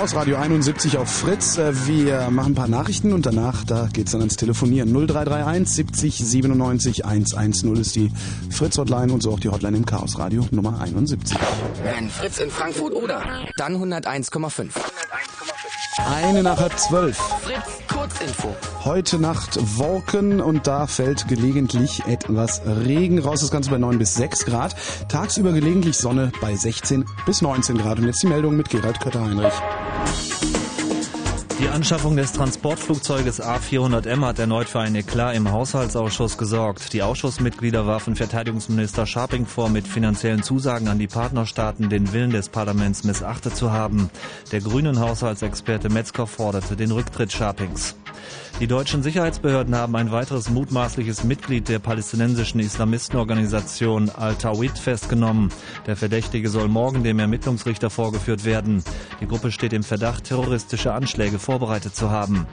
[0.00, 1.58] Chaos Radio 71 auf Fritz.
[1.58, 4.90] Äh, Wir machen ein paar Nachrichten und danach, da geht's dann ans Telefonieren.
[4.94, 8.10] 0331 70 97 110 ist die
[8.50, 11.36] Fritz-Hotline und so auch die Hotline im Chaos Radio Nummer 71.
[11.82, 13.22] Wenn Fritz in Frankfurt oder,
[13.58, 14.70] dann 101,5.
[16.10, 17.18] Eine nach halb zwölf.
[17.18, 18.56] Fritz, Kurzinfo.
[18.84, 23.42] Heute Nacht Wolken und da fällt gelegentlich etwas Regen raus.
[23.42, 24.74] Das Ganze bei 9 bis 6 Grad.
[25.08, 27.98] Tagsüber gelegentlich Sonne bei 16 bis 19 Grad.
[27.98, 29.52] Und jetzt die Meldung mit Gerald Kötter-Heinrich.
[31.70, 36.92] Die Anschaffung des Transportflugzeuges A400M hat erneut für einen Eklat im Haushaltsausschuss gesorgt.
[36.92, 42.48] Die Ausschussmitglieder warfen Verteidigungsminister Scharping vor, mit finanziellen Zusagen an die Partnerstaaten den Willen des
[42.48, 44.10] Parlaments missachtet zu haben.
[44.50, 47.94] Der grünen Haushaltsexperte Metzger forderte den Rücktritt Scharpings.
[48.60, 55.50] Die deutschen Sicherheitsbehörden haben ein weiteres mutmaßliches Mitglied der palästinensischen Islamistenorganisation Al-Tawhid festgenommen.
[55.86, 58.84] Der Verdächtige soll morgen dem Ermittlungsrichter vorgeführt werden.
[59.22, 62.46] Die Gruppe steht im Verdacht, terroristische Anschläge vorbereitet zu haben.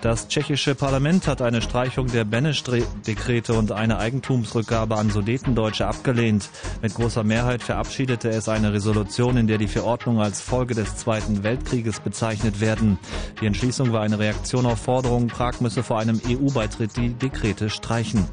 [0.00, 6.50] Das tschechische Parlament hat eine Streichung der Benesch-Dekrete und eine Eigentumsrückgabe an Sudetendeutsche abgelehnt.
[6.82, 11.42] Mit großer Mehrheit verabschiedete es eine Resolution, in der die Verordnungen als Folge des Zweiten
[11.42, 12.96] Weltkrieges bezeichnet werden.
[13.40, 18.26] Die Entschließung war eine Reaktion auf Forderungen, Prag müsse vor einem EU-Beitritt die Dekrete streichen.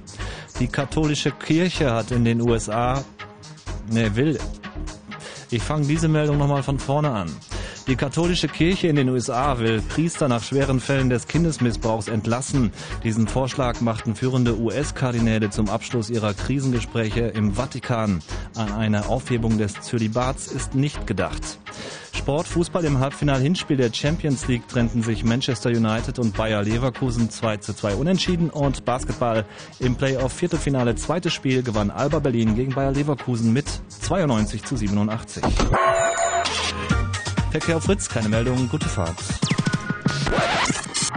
[0.59, 3.05] Die katholische Kirche hat in den USA,
[3.89, 4.37] ne, will,
[5.49, 7.31] ich fange diese Meldung nochmal von vorne an.
[7.87, 12.73] Die katholische Kirche in den USA will Priester nach schweren Fällen des Kindesmissbrauchs entlassen.
[13.05, 18.21] Diesen Vorschlag machten führende US-Kardinäle zum Abschluss ihrer Krisengespräche im Vatikan.
[18.55, 21.59] An eine Aufhebung des Zölibats ist nicht gedacht.
[22.15, 27.57] Sport, Fußball im Halbfinal-Hinspiel der Champions League trennten sich Manchester United und Bayer Leverkusen 2
[27.57, 29.45] zu 2 unentschieden und Basketball
[29.79, 35.43] im Playoff-Viertelfinale zweites Spiel gewann Alba Berlin gegen Bayer Leverkusen mit 92 zu 87.
[37.51, 39.15] Verkehr Fritz, keine Meldung, gute Fahrt.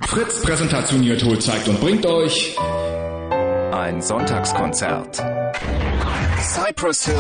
[0.07, 2.57] Fritz Präsentationiert zeigt und bringt euch
[3.73, 5.23] ein Sonntagskonzert.
[6.41, 7.15] Cypress Hill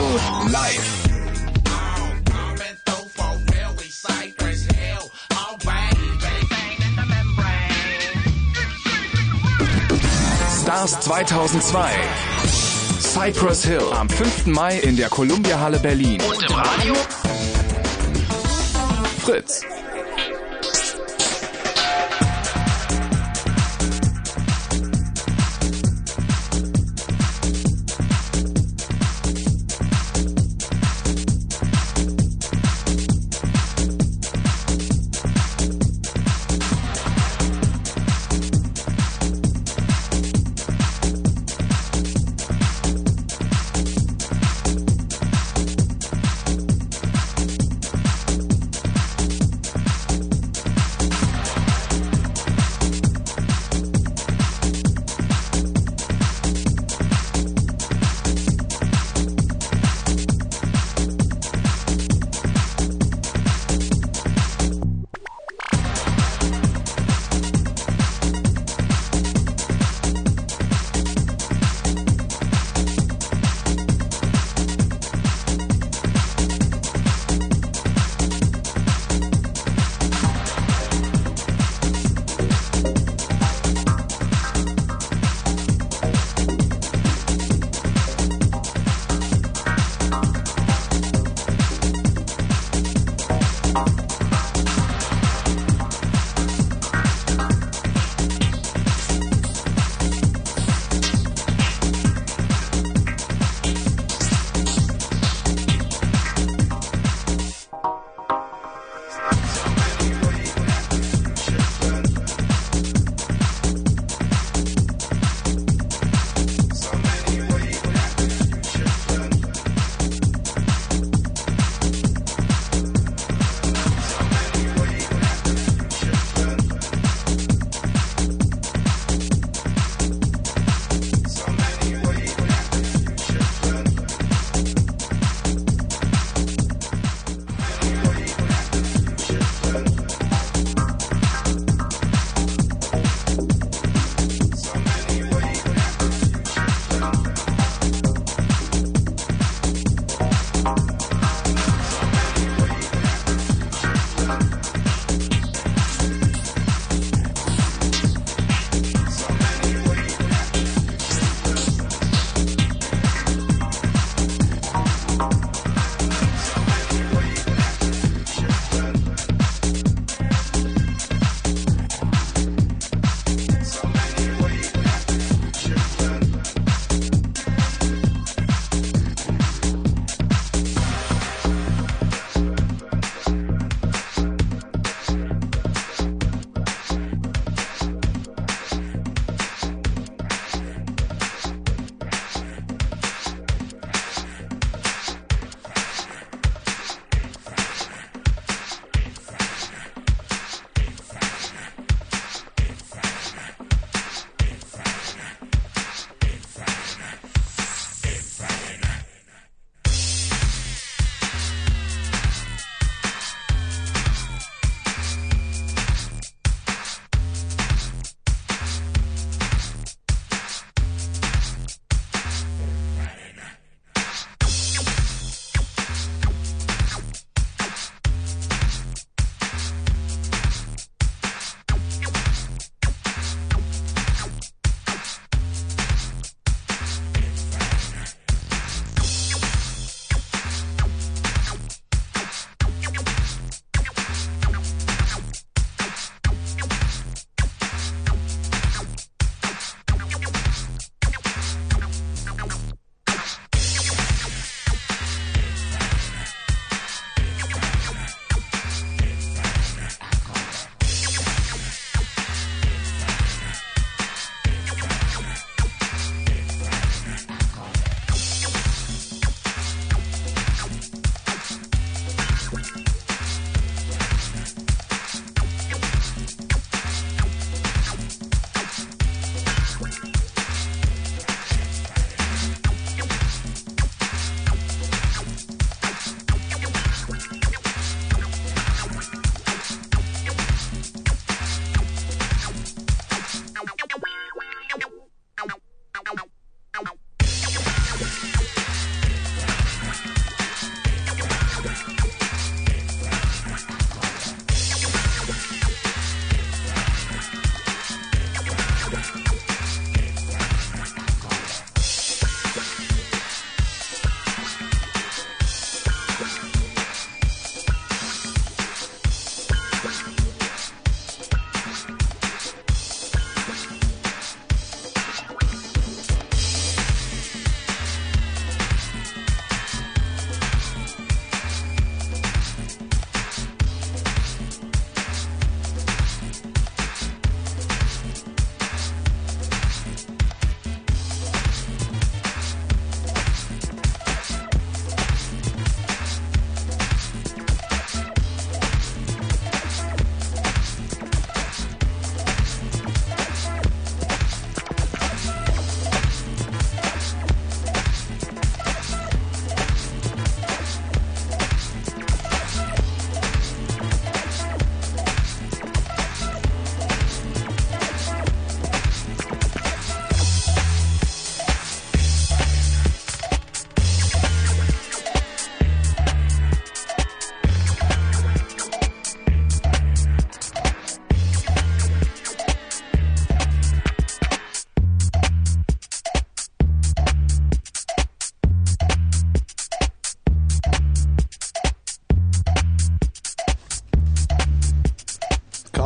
[0.52, 1.07] live.
[10.68, 11.88] Stars 2002.
[13.00, 14.48] Cypress Hill am 5.
[14.48, 16.20] Mai in der Columbia Halle Berlin.
[16.20, 16.94] Und im Radio?
[19.24, 19.62] Fritz.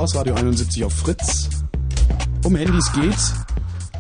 [0.02, 1.48] Chaos Radio 71 auf Fritz.
[2.44, 3.34] Um Handys geht's.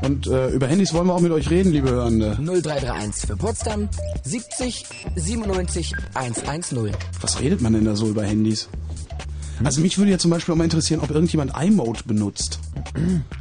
[0.02, 2.36] Und äh, über Handys wollen wir auch mit euch reden, liebe Hörende.
[2.40, 3.88] 0331 für Potsdam
[4.24, 4.84] 70
[5.14, 6.90] 97 110.
[7.20, 8.68] Was redet man denn da so über Handys?
[9.62, 12.58] Also mich würde ja zum Beispiel auch mal interessieren, ob irgendjemand iMode benutzt.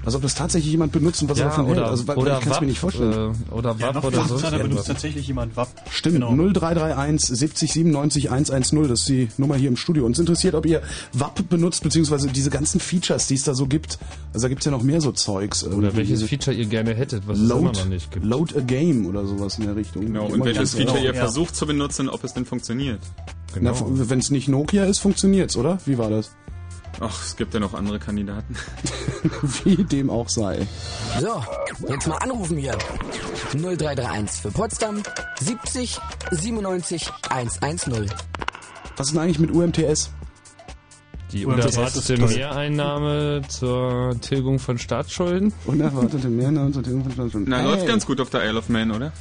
[0.06, 1.78] Also ob das tatsächlich jemand benutzt und was er Ja, davon hält.
[1.80, 3.36] oder- Also weil, oder ich kann es mir WAP, nicht vorstellen.
[3.49, 4.36] äh, oder Ja, noch oder so.
[4.36, 5.68] interessanter, benutzt tatsächlich jemand WAP.
[5.90, 6.32] Stimmt, Genau.
[6.32, 10.06] 0331 70 97 110, das ist die Nummer hier im Studio.
[10.06, 10.82] Uns interessiert, ob ihr
[11.14, 13.99] WAP benutzt, beziehungsweise diese ganzen Features, die es da so gibt.
[14.34, 15.64] Also da gibt's ja noch mehr so Zeugs.
[15.64, 15.98] Oder irgendwie.
[15.98, 18.26] welches Diese Feature ihr gerne hättet, was es immer Load, noch nicht gibt.
[18.26, 20.06] Load a Game oder sowas in der Richtung.
[20.06, 21.07] Genau, und welches Feature genau.
[21.10, 22.99] ihr versucht zu benutzen, ob es denn funktioniert.
[23.60, 25.78] Na, Wenn es nicht Nokia ist, funktioniert's, oder?
[25.86, 26.32] Wie war das?
[26.99, 28.55] Ach, es gibt ja noch andere Kandidaten.
[29.63, 30.68] Wie dem auch sei.
[31.19, 31.43] So,
[31.89, 32.77] jetzt mal anrufen hier.
[33.53, 35.01] 0331 für Potsdam
[35.39, 35.99] 70
[36.31, 38.11] 97 110.
[38.97, 40.11] Was ist denn eigentlich mit UMTS?
[41.31, 45.53] Die UMTS unerwartete Mehreinnahme zur Tilgung von Staatsschulden.
[45.65, 47.49] Unerwartete Mehreinnahme zur Tilgung von Staatsschulden.
[47.49, 47.65] Na, Hey.
[47.65, 49.11] läuft ganz gut auf der Isle of Man, oder?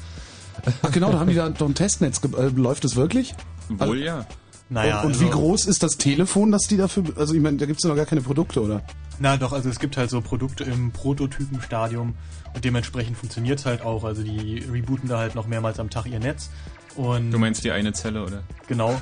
[0.82, 2.20] Ach genau, da haben die da doch ein Testnetz.
[2.20, 3.34] ge- Äh, läuft das wirklich?
[3.68, 4.26] Wohl ja.
[4.70, 7.04] Naja, und und also- wie groß ist das Telefon, das die dafür...
[7.16, 8.82] Also ich meine, da gibt's ja noch gar keine Produkte, oder?
[9.18, 12.14] Na doch, also es gibt halt so Produkte im Prototypenstadium
[12.54, 14.04] und dementsprechend funktioniert's halt auch.
[14.04, 16.50] Also die rebooten da halt noch mehrmals am Tag ihr Netz.
[16.96, 18.42] Und Du meinst die eine Zelle, oder?
[18.68, 19.00] Genau.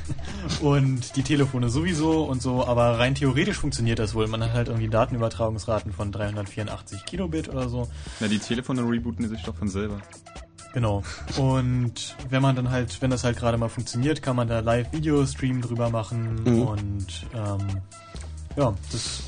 [0.62, 4.26] und die Telefone sowieso und so, aber rein theoretisch funktioniert das wohl.
[4.28, 7.88] Man hat halt irgendwie Datenübertragungsraten von 384 Kilobit oder so.
[8.20, 9.98] Na, die Telefone rebooten sich doch von selber.
[10.72, 11.02] Genau.
[11.36, 15.60] Und wenn man dann halt, wenn das halt gerade mal funktioniert, kann man da Live-Video-Stream
[15.62, 16.62] drüber machen Mhm.
[16.62, 17.58] und ähm,
[18.56, 19.22] ja, das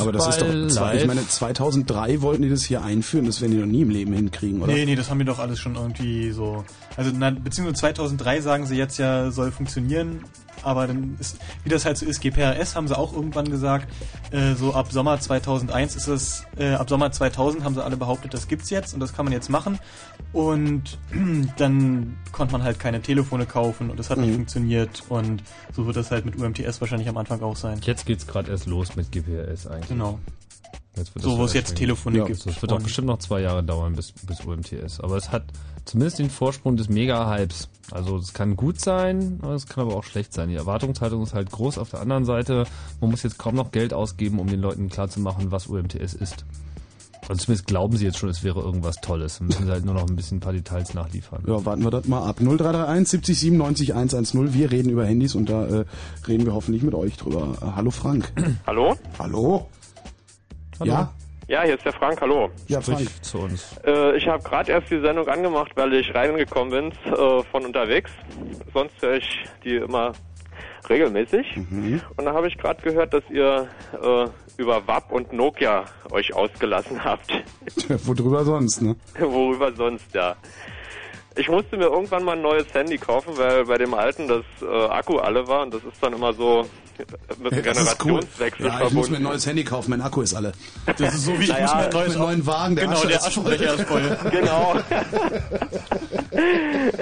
[0.00, 0.68] Aber das ist doch...
[0.68, 3.90] Zwei, ich meine, 2003 wollten die das hier einführen, das werden die noch nie im
[3.90, 4.72] Leben hinkriegen, oder?
[4.72, 6.64] Nee, nee, das haben wir doch alles schon irgendwie so.
[6.96, 10.24] Also, na, beziehungsweise 2003 sagen sie jetzt ja, soll funktionieren.
[10.66, 13.86] Aber dann ist, wie das halt so ist, GPRS haben sie auch irgendwann gesagt,
[14.32, 18.34] äh, so ab Sommer 2001 ist es, äh, ab Sommer 2000 haben sie alle behauptet,
[18.34, 19.78] das gibt's jetzt und das kann man jetzt machen.
[20.32, 20.98] Und
[21.56, 24.34] dann konnte man halt keine Telefone kaufen und das hat nicht Mhm.
[24.34, 27.78] funktioniert und so wird das halt mit UMTS wahrscheinlich am Anfang auch sein.
[27.82, 29.88] Jetzt geht's gerade erst los mit GPS eigentlich.
[29.88, 30.18] Genau.
[30.96, 31.76] Jetzt wird So, wo es jetzt.
[31.76, 32.46] Telefone ja, gibt.
[32.46, 35.00] Das wird auch bestimmt noch zwei Jahre dauern bis, bis UMTS.
[35.00, 35.44] Aber es hat
[35.84, 37.68] zumindest den Vorsprung des Mega-Hypes.
[37.90, 40.48] Also es kann gut sein, aber es kann aber auch schlecht sein.
[40.48, 41.78] Die Erwartungshaltung ist halt groß.
[41.78, 42.64] Auf der anderen Seite,
[43.00, 46.44] man muss jetzt kaum noch Geld ausgeben, um den Leuten klarzumachen, was UMTS ist.
[47.28, 49.38] Also zumindest glauben sie jetzt schon, es wäre irgendwas Tolles.
[49.38, 51.42] Dann müssen sie halt nur noch ein bisschen ein paar Details nachliefern.
[51.46, 52.36] Ja, warten wir das mal ab.
[52.40, 54.54] 0331 70 97 110.
[54.54, 55.84] Wir reden über Handys und da äh,
[56.26, 57.58] reden wir hoffentlich mit euch drüber.
[57.74, 58.32] Hallo Frank.
[58.66, 58.96] Hallo?
[59.18, 59.68] Hallo?
[60.84, 61.12] Ja?
[61.48, 62.50] Ja, hier ist der Frank, hallo.
[62.66, 63.76] Ja, Sprich zu uns.
[63.86, 68.10] Äh, ich habe gerade erst die Sendung angemacht, weil ich reingekommen bin äh, von unterwegs.
[68.74, 70.12] Sonst höre ich die immer
[70.88, 71.56] regelmäßig.
[71.56, 72.00] Mhm.
[72.16, 74.26] Und da habe ich gerade gehört, dass ihr äh,
[74.56, 77.30] über WAP und Nokia euch ausgelassen habt.
[78.04, 78.96] Worüber sonst, ne?
[79.18, 80.34] Worüber sonst, ja.
[81.38, 84.86] Ich musste mir irgendwann mal ein neues Handy kaufen, weil bei dem alten das äh,
[84.86, 86.66] Akku alle war und das ist dann immer so
[87.38, 88.20] mit einem Das ist cool.
[88.20, 88.96] Generationswechsel Ja, ich verbunden.
[88.96, 90.52] muss mir ein neues Handy kaufen, mein Akku ist alle.
[90.86, 92.96] Das ist so wie ich Naja, muss mir ein neues einen neuen Wagen, der genau,
[92.96, 93.52] Asche der ist voll.
[93.52, 94.18] Aschenbecher ist voll.
[94.30, 94.74] Genau.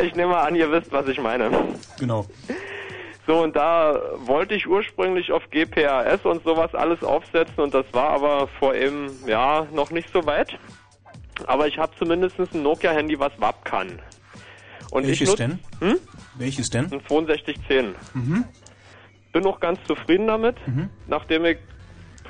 [0.02, 1.50] ich nehme mal an, ihr wisst, was ich meine.
[2.00, 2.26] Genau.
[3.26, 8.10] So, und da wollte ich ursprünglich auf GPRS und sowas alles aufsetzen und das war
[8.10, 10.58] aber vor eben, ja, noch nicht so weit.
[11.46, 13.98] Aber ich habe zumindest ein Nokia-Handy, was WAP kann.
[14.90, 15.58] Und Welches nutz- denn?
[15.80, 15.96] Hm?
[16.36, 16.84] Welches denn?
[16.84, 17.94] Ein 6210.
[18.14, 18.44] Mhm.
[19.32, 20.56] Bin auch ganz zufrieden damit,
[21.08, 21.58] nachdem ich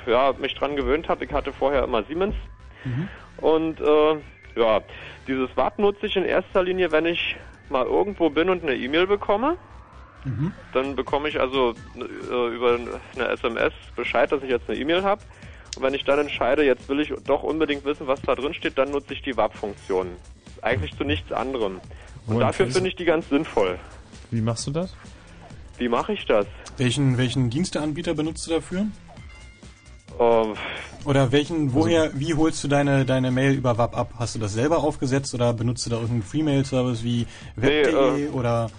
[0.07, 1.25] ja, mich dran gewöhnt habe.
[1.25, 2.35] Ich hatte vorher immer Siemens.
[3.37, 4.15] Und äh,
[4.59, 4.81] ja,
[5.27, 7.35] dieses WAP nutze ich in erster Linie, wenn ich
[7.69, 9.57] mal irgendwo bin und eine E-Mail bekomme.
[10.73, 12.79] Dann bekomme ich also äh, über
[13.15, 15.21] eine SMS Bescheid, dass ich jetzt eine E-Mail habe.
[15.75, 18.77] Und wenn ich dann entscheide, jetzt will ich doch unbedingt wissen, was da drin steht,
[18.79, 20.07] dann nutze ich die WAP-Funktion.
[20.63, 21.79] Eigentlich zu nichts anderem.
[22.27, 23.77] Und dafür finde ich die ganz sinnvoll.
[24.31, 24.93] Wie machst du das?
[25.77, 26.45] Wie mache ich das?
[26.77, 28.87] Welchen, welchen Diensteanbieter benutzt du dafür?
[30.19, 30.53] Ähm,
[31.03, 34.13] Oder welchen, woher, wie holst du deine, deine Mail über WAP ab?
[34.17, 37.27] Hast du das selber aufgesetzt oder benutzt du da irgendeinen Free-Mail-Service wie
[37.57, 38.69] Nee, web.de äh, oder?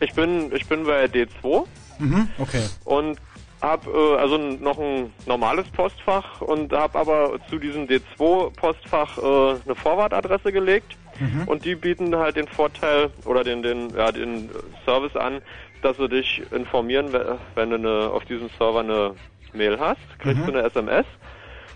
[0.00, 1.64] Ich bin, ich bin bei D2
[1.98, 2.64] Mhm, okay.
[2.84, 3.18] und
[3.62, 9.74] habe äh, also noch ein normales Postfach und habe aber zu diesem D2-Postfach äh, eine
[9.74, 11.46] Vorwartadresse gelegt Mhm.
[11.46, 14.50] und die bieten halt den Vorteil oder den, den, ja, den
[14.84, 15.42] Service an,
[15.82, 19.14] dass sie dich informieren, we- wenn du eine, auf diesem Server eine
[19.52, 20.46] Mail hast, kriegst Mhm.
[20.46, 21.06] du eine SMS.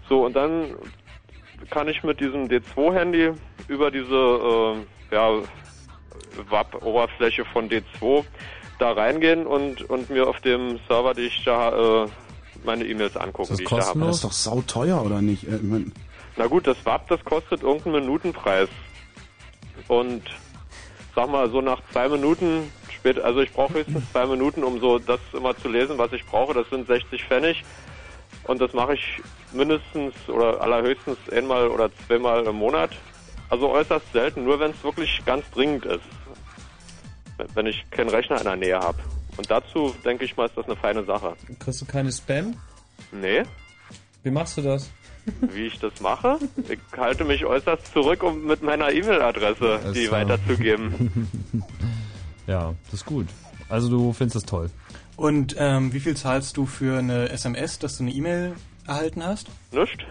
[0.09, 0.75] So, und dann
[1.71, 3.33] kann ich mit diesem D2-Handy
[3.69, 4.15] über diese
[5.11, 5.31] äh, ja,
[6.51, 8.25] WAP-Oberfläche von D2
[8.79, 12.09] da reingehen und, und mir auf dem Server, die ich da äh,
[12.65, 14.01] meine E-Mails angucken, die ich da habe.
[14.01, 15.45] Das ist doch sauteuer, oder nicht?
[15.49, 15.59] Äh,
[16.37, 18.69] Na gut, das WAP, das kostet irgendeinen Minutenpreis.
[19.89, 20.23] Und
[21.15, 24.99] sag mal, so nach zwei Minuten spät, also ich brauche höchstens zwei Minuten, um so
[24.99, 26.55] das immer zu lesen, was ich brauche.
[26.55, 27.65] Das sind 60 Pfennig.
[28.45, 32.91] Und das mache ich mindestens oder allerhöchstens einmal oder zweimal im Monat.
[33.51, 36.01] Also äußerst selten, nur wenn es wirklich ganz dringend ist.
[37.39, 38.99] Wenn- Wenn ich keinen Rechner in der Nähe habe.
[39.37, 41.35] Und dazu, denke ich mal, ist das eine feine Sache.
[41.61, 42.57] Kriegst du keine Spam?
[43.13, 43.43] Nee,
[44.25, 44.91] Wie machst du das?
[45.41, 46.39] Wie ich das mache?
[46.69, 50.21] Ich halte mich äußerst zurück, um mit meiner E-Mail-Adresse die klar.
[50.21, 51.65] weiterzugeben.
[52.47, 53.27] Ja, das ist gut.
[53.69, 54.71] Also du findest das toll.
[55.17, 58.55] Und ähm, wie viel zahlst du für eine SMS, dass du eine E-Mail
[58.87, 59.49] erhalten hast?
[59.71, 60.07] Nicht?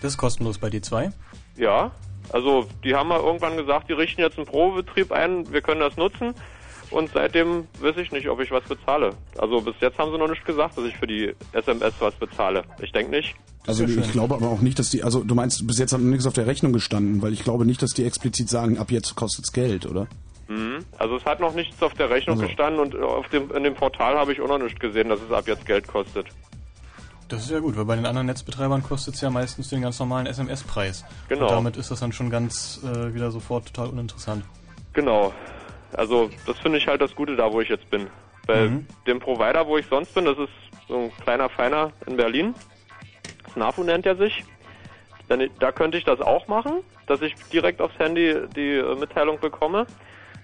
[0.00, 1.10] Das ist kostenlos bei D2.
[1.56, 1.90] Ja,
[2.32, 5.96] also die haben mal irgendwann gesagt, die richten jetzt einen Probebetrieb ein, wir können das
[5.96, 6.34] nutzen.
[6.90, 9.10] Und seitdem weiß ich nicht, ob ich was bezahle.
[9.36, 12.64] Also bis jetzt haben sie noch nicht gesagt, dass ich für die SMS was bezahle.
[12.80, 13.34] Ich denke nicht.
[13.66, 16.08] Also ich glaube aber auch nicht, dass die, also du meinst, bis jetzt hat noch
[16.08, 19.14] nichts auf der Rechnung gestanden, weil ich glaube nicht, dass die explizit sagen, ab jetzt
[19.14, 20.06] kostet's Geld, oder?
[20.48, 20.78] Mhm.
[20.96, 22.46] Also es hat noch nichts auf der Rechnung Also.
[22.46, 25.30] gestanden und auf dem, in dem Portal habe ich auch noch nicht gesehen, dass es
[25.30, 26.26] ab jetzt Geld kostet.
[27.28, 29.98] Das ist ja gut, weil bei den anderen Netzbetreibern kostet es ja meistens den ganz
[29.98, 31.04] normalen SMS-Preis.
[31.28, 31.42] Genau.
[31.42, 34.44] Und damit ist das dann schon ganz äh, wieder sofort total uninteressant.
[34.94, 35.34] Genau.
[35.92, 38.08] Also das finde ich halt das Gute da, wo ich jetzt bin.
[38.46, 38.86] Bei Mhm.
[39.06, 40.48] dem Provider, wo ich sonst bin, das ist
[40.88, 42.54] so ein kleiner Feiner in Berlin.
[43.52, 44.44] Snafu nennt er sich.
[45.28, 49.38] Denn da könnte ich das auch machen, dass ich direkt aufs Handy die äh, Mitteilung
[49.40, 49.86] bekomme.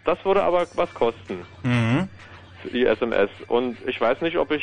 [0.05, 2.09] Das würde aber was kosten, Mhm.
[2.63, 3.31] für die SMS.
[3.49, 4.63] Und ich weiß nicht, ob ich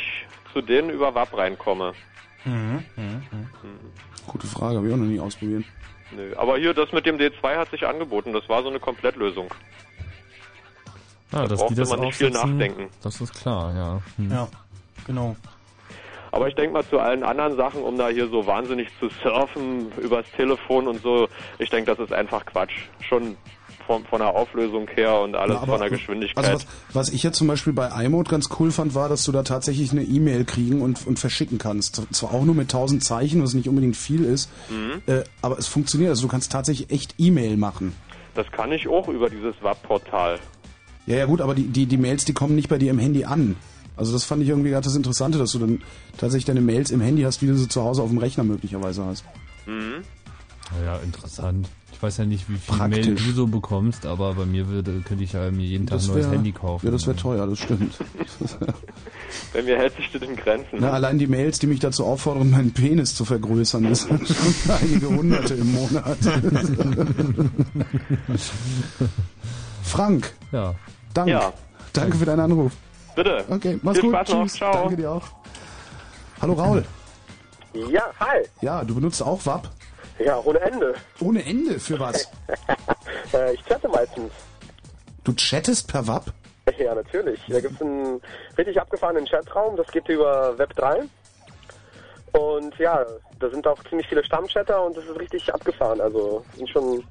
[0.52, 1.92] zu denen über WAP reinkomme.
[2.44, 2.84] Mhm.
[2.96, 3.26] Mhm.
[4.26, 5.64] Gute Frage, habe ich auch noch nie ausprobiert.
[6.12, 6.32] Nö.
[6.36, 8.32] Aber hier, das mit dem D2 hat sich angeboten.
[8.32, 9.48] Das war so eine Komplettlösung.
[11.32, 12.88] Ja, Da dass die das man nicht viel nachdenken.
[13.02, 14.02] Das ist klar, ja.
[14.16, 14.30] Hm.
[14.30, 14.48] Ja,
[15.06, 15.36] genau.
[16.30, 19.92] Aber ich denke mal zu allen anderen Sachen, um da hier so wahnsinnig zu surfen
[20.00, 21.28] übers Telefon und so,
[21.58, 22.72] ich denke, das ist einfach Quatsch.
[23.00, 23.36] Schon
[23.86, 26.44] von, von der Auflösung her und alles Na, aber- von der Geschwindigkeit.
[26.44, 29.32] Also was, was ich jetzt zum Beispiel bei iMode ganz cool fand, war, dass du
[29.32, 32.00] da tatsächlich eine E-Mail kriegen und, und verschicken kannst.
[32.14, 35.02] Zwar auch nur mit 1000 Zeichen, was nicht unbedingt viel ist, Mhm.
[35.06, 36.10] äh, aber es funktioniert.
[36.10, 37.94] Also du kannst tatsächlich echt E-Mail machen.
[38.34, 40.38] Das kann ich auch über dieses WAP-Portal.
[41.06, 43.24] Ja, ja gut, aber die, die, die Mails, die kommen nicht bei dir im Handy
[43.24, 43.56] an.
[43.96, 45.82] Also das fand ich irgendwie gerade das Interessante, dass du dann
[46.16, 49.04] tatsächlich deine Mails im Handy hast, wie du sie zu Hause auf dem Rechner möglicherweise
[49.04, 49.24] hast.
[49.66, 50.02] Mhm.
[50.84, 51.68] Ja, interessant.
[51.92, 53.06] Ich weiß ja nicht, wie viel Praktisch.
[53.06, 56.06] Mail du so bekommst, aber bei mir würde, könnte ich ja mir jeden Tag ein
[56.06, 56.86] neues wär- Handy kaufen.
[56.86, 57.94] Ja, das wäre teuer, das stimmt.
[59.54, 60.78] Bei mir hält sich das in Grenzen.
[60.80, 64.54] Na, allein die Mails, die mich dazu auffordern, meinen Penis zu vergrößern, das sind schon
[64.80, 66.18] einige Hunderte im Monat.
[69.82, 70.32] Frank.
[70.52, 70.74] Ja.
[71.12, 71.28] Dank.
[71.28, 71.52] Ja.
[71.92, 72.72] Danke für deinen Anruf.
[73.14, 73.44] Bitte.
[73.48, 74.18] Okay, mach's Viel gut.
[74.18, 74.42] Spaß noch.
[74.42, 74.54] Tschüss.
[74.54, 74.72] Ciao.
[74.72, 75.28] Danke dir auch.
[76.40, 76.84] Hallo Raul.
[77.72, 78.42] Ja, hi.
[78.60, 79.68] Ja, du benutzt auch WAP?
[80.18, 80.94] Ja, ohne Ende.
[81.20, 81.80] Ohne Ende?
[81.80, 82.28] Für was?
[83.32, 84.32] äh, ich chatte meistens.
[85.24, 86.32] Du chattest per WAP?
[86.78, 87.40] Ja, natürlich.
[87.48, 88.20] Da gibt es einen
[88.56, 91.02] richtig abgefahrenen Chatraum, das geht über Web 3.
[92.32, 93.04] Und ja,
[93.40, 96.00] da sind auch ziemlich viele Stammchatter und das ist richtig abgefahren.
[96.00, 97.04] Also sind schon,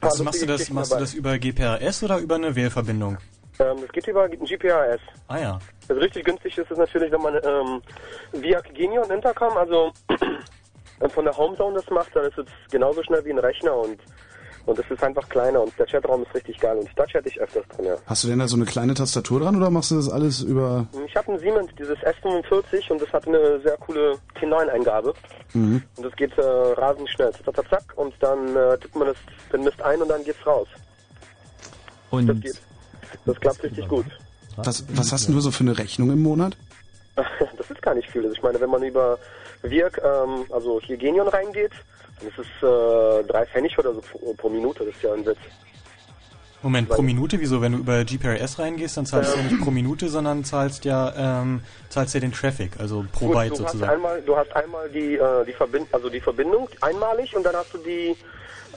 [0.00, 3.18] Also machst du das, machst du das über GPRS oder über eine Wählverbindung?
[3.60, 5.00] Ähm, das geht über GPRS.
[5.26, 5.58] Ah ja.
[5.88, 7.82] Also richtig günstig ist es natürlich, wenn man ähm,
[8.32, 9.92] via Genion Intercom, also
[11.08, 13.98] von der Homezone das macht, dann ist es genauso schnell wie ein Rechner und
[14.68, 17.40] und es ist einfach kleiner und der Chatraum ist richtig geil und da chatte ich
[17.40, 17.96] öfters drin, ja.
[18.06, 20.86] Hast du denn da so eine kleine Tastatur dran oder machst du das alles über...
[21.06, 25.14] Ich habe einen Siemens, dieses S45 und das hat eine sehr coole T9-Eingabe
[25.54, 25.82] Mhm.
[25.96, 29.16] und das geht äh, rasend schnell, zack, zack, zack und dann äh, tippt man das,
[29.52, 30.68] den Mist ein und dann geht's raus.
[32.10, 32.60] Und Das geht.
[33.24, 34.04] Das klappt richtig gut.
[34.56, 36.56] Was, was hast denn du so für eine Rechnung im Monat?
[37.56, 38.22] Das ist gar nicht viel.
[38.22, 39.18] Also ich meine, wenn man über
[39.62, 41.72] Wirk, ähm, also hier Genion reingeht,
[42.20, 44.02] dann ist äh, drei Pfennig oder so
[44.36, 44.84] pro, Minute.
[44.84, 45.38] Das ist ja ein Witz.
[46.62, 47.40] Moment, pro Minute?
[47.40, 47.60] Wieso?
[47.62, 51.40] Wenn du über GPRS reingehst, dann zahlst du ja nicht pro Minute, sondern zahlst ja,
[51.42, 53.92] ähm, zahlst ja den Traffic, also pro Gut, Byte du hast sozusagen.
[53.92, 57.74] einmal, du hast einmal die, äh, die Verbind also die Verbindung einmalig und dann hast
[57.74, 58.16] du die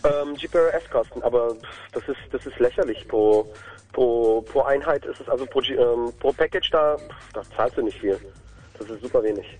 [0.03, 1.23] ähm, GPRS-Kosten.
[1.23, 1.55] Aber
[1.91, 3.07] das ist das ist lächerlich.
[3.07, 3.51] Pro
[3.93, 6.97] pro pro Einheit ist es also pro ähm, pro Package da,
[7.33, 8.19] da zahlst du nicht viel.
[8.77, 9.57] Das ist super wenig.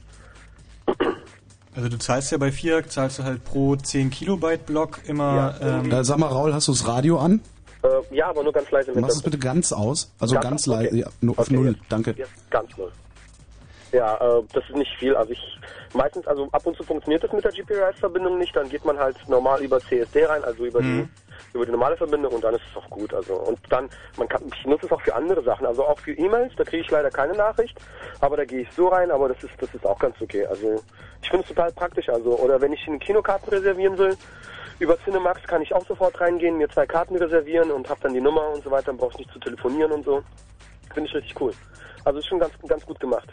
[1.75, 5.55] Also du zahlst ja bei FIAC, zahlst du halt pro 10 Kilobyte Block immer...
[5.61, 7.39] ähm, Äh, sag mal, Raul, hast du das Radio an?
[7.83, 10.11] Äh, ja, aber nur ganz leise im Machst es bitte ganz aus.
[10.19, 10.83] Also Ja, ganz okay.
[10.83, 10.97] leise.
[10.97, 11.67] Ja, nur auf Okay, Null.
[11.69, 12.13] jetzt- Danke.
[12.17, 12.91] Jetzt ganz null.
[13.93, 15.15] Ja, äh, das ist nicht viel.
[15.15, 15.59] Also ich
[15.93, 19.15] meistens, also ab und zu funktioniert das mit der GPRS-Verbindung nicht, dann geht man halt
[19.27, 21.09] normal über CSD rein, also über Mhm.
[21.27, 23.13] die über die normale Verbindung und dann ist es auch gut.
[23.13, 26.13] Also und dann, man kann, ich nutze es auch für andere Sachen, also auch für
[26.13, 27.77] E-Mails, da kriege ich leider keine Nachricht,
[28.19, 30.45] aber da gehe ich so rein, aber das ist das ist auch ganz okay.
[30.45, 30.81] Also
[31.21, 32.09] ich finde es total praktisch.
[32.09, 34.17] Also oder wenn ich eine Kinokarten reservieren will,
[34.79, 38.21] über Cinemax kann ich auch sofort reingehen, mir zwei Karten reservieren und habe dann die
[38.21, 40.23] Nummer und so weiter, dann brauche ich nicht zu telefonieren und so.
[40.93, 41.53] Finde ich richtig cool.
[42.03, 43.29] Also ist schon ganz ganz gut gemacht.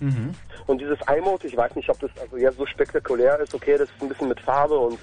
[0.00, 0.34] Mhm.
[0.66, 3.54] Und dieses iMode, ich weiß nicht, ob das also ja so spektakulär ist.
[3.54, 4.98] Okay, das ist ein bisschen mit Farbe und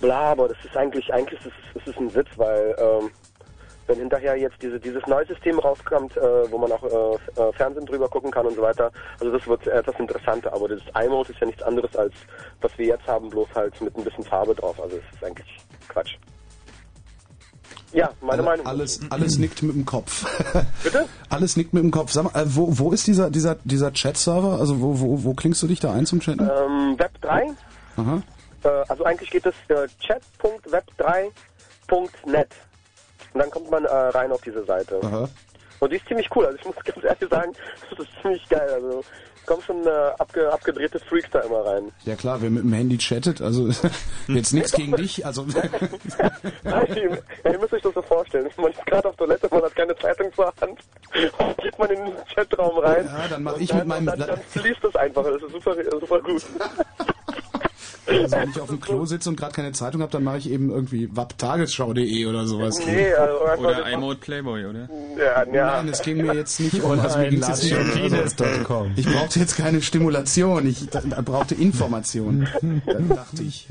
[0.00, 3.10] bla, aber das ist eigentlich, eigentlich ist es, ist ein Witz, weil ähm,
[3.86, 7.86] wenn hinterher jetzt diese, dieses neue System rauskommt, äh, wo man auch äh, äh, Fernsehen
[7.86, 8.90] drüber gucken kann und so weiter,
[9.20, 10.52] also das wird etwas interessanter.
[10.52, 12.14] Aber dieses iMode ist ja nichts anderes als
[12.60, 14.80] was wir jetzt haben, bloß halt mit ein bisschen Farbe drauf.
[14.80, 15.56] Also es ist eigentlich
[15.88, 16.16] Quatsch.
[17.92, 18.66] Ja, meine Meinung.
[18.66, 20.24] Alles, alles nickt mit dem Kopf.
[20.82, 21.06] Bitte?
[21.28, 22.10] Alles nickt mit dem Kopf.
[22.10, 24.58] Sag mal, äh, wo, wo ist dieser, dieser, dieser Chat-Server?
[24.58, 26.40] Also wo, wo, wo klingst du dich da ein zum Chatten?
[26.40, 27.50] Ähm, Web 3,
[27.96, 28.22] Aha.
[28.64, 32.48] Äh, also eigentlich geht es äh, chat.web3.net.
[33.34, 34.98] Und dann kommt man äh, rein auf diese Seite.
[35.02, 35.28] Aha.
[35.80, 36.46] Und die ist ziemlich cool.
[36.46, 37.52] Also ich muss ganz ehrlich sagen,
[37.90, 38.70] das ist ziemlich geil.
[38.72, 39.04] Also
[39.46, 41.92] kommen schon äh, abge abgedrehte Freaks da immer rein.
[42.04, 43.68] Ja klar, wer mit dem Handy chattet, also
[44.28, 45.44] jetzt nichts gegen dich, also
[46.62, 48.48] Nein, ihr, ja, ihr müsst euch das so vorstellen.
[48.56, 50.78] Man ist gerade auf Toilette, man hat keine Zeitung zur Hand.
[51.12, 53.04] Geht man in den Chatraum rein.
[53.06, 55.22] Ja, dann mach und ich dann, mit meinem- Dann, dann liest das einfach.
[55.24, 56.42] Das ist super, super gut.
[58.06, 60.50] also wenn ich auf dem Klo sitze und gerade keine Zeitung habe, dann mache ich
[60.50, 62.80] eben irgendwie waptagesschau.de oder sowas.
[62.84, 64.88] Nee, also Oder das- iMode Playboy, oder?
[65.18, 65.66] Ja, ja.
[65.66, 67.74] Nein, es ging mir jetzt nicht um also mir jetzt nicht
[68.70, 68.92] um-.
[68.96, 72.48] Ich brauchte jetzt keine Stimulation, ich brauchte Information.
[72.86, 73.68] Dann dachte ich.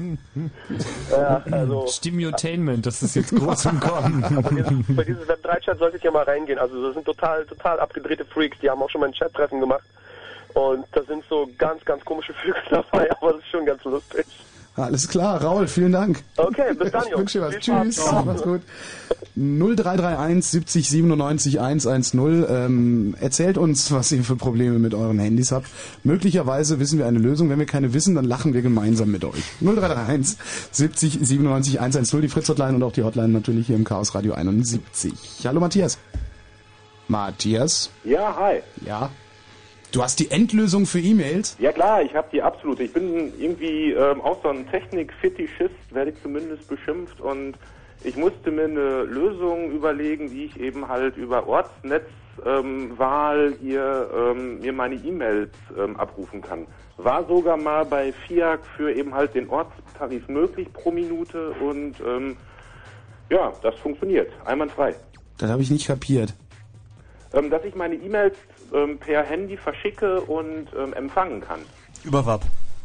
[1.12, 4.86] Ja, also Stimutainment, das ist jetzt groß im Kommen.
[4.96, 6.60] bei dieses Web 3 Chat solltet ihr mal reingehen.
[6.60, 8.58] Also das sind total, total abgedrehte Freaks.
[8.62, 9.84] Die haben auch schon mal ein Chat-Treffen gemacht.
[10.54, 14.26] Und da sind so ganz, ganz komische Vögel dabei, aber das ist schon ganz lustig.
[14.78, 16.24] Alles klar, Raul, vielen Dank.
[16.38, 17.54] Okay, bis dann, Ich wünsche dir was.
[17.56, 17.96] Spaß.
[17.96, 18.12] Tschüss.
[18.26, 18.62] Mach's gut.
[19.36, 22.46] 0331 70 97 110.
[22.50, 25.68] Ähm, erzählt uns, was ihr für Probleme mit euren Handys habt.
[26.04, 27.50] Möglicherweise wissen wir eine Lösung.
[27.50, 29.44] Wenn wir keine wissen, dann lachen wir gemeinsam mit euch.
[29.60, 30.38] 0331
[30.72, 32.22] 70 97 110.
[32.22, 35.14] Die Fritz-Hotline und auch die Hotline natürlich hier im Chaos Radio 71.
[35.44, 35.98] Hallo Matthias.
[37.10, 37.90] Matthias?
[38.06, 38.62] Ja, hi.
[38.86, 39.10] Ja.
[39.92, 41.58] Du hast die Endlösung für E-Mails?
[41.60, 42.84] Ja klar, ich habe die absolute.
[42.84, 47.56] Ich bin irgendwie ähm, auch so ein Technik-Fetischist, werde ich zumindest beschimpft und
[48.02, 54.62] ich musste mir eine Lösung überlegen, wie ich eben halt über Ortsnetzwahl ähm, hier ähm,
[54.62, 56.68] mir meine E-Mails ähm, abrufen kann.
[56.96, 62.38] War sogar mal bei FIAC für eben halt den Ortstarif möglich pro Minute und ähm,
[63.30, 64.32] ja, das funktioniert.
[64.46, 64.96] Einwandfrei.
[65.38, 66.34] Das habe ich nicht kapiert.
[67.34, 68.36] Ähm, dass ich meine E-Mails
[68.74, 71.60] ähm, per Handy verschicke und ähm, empfangen kann.
[72.04, 72.42] Über WAP.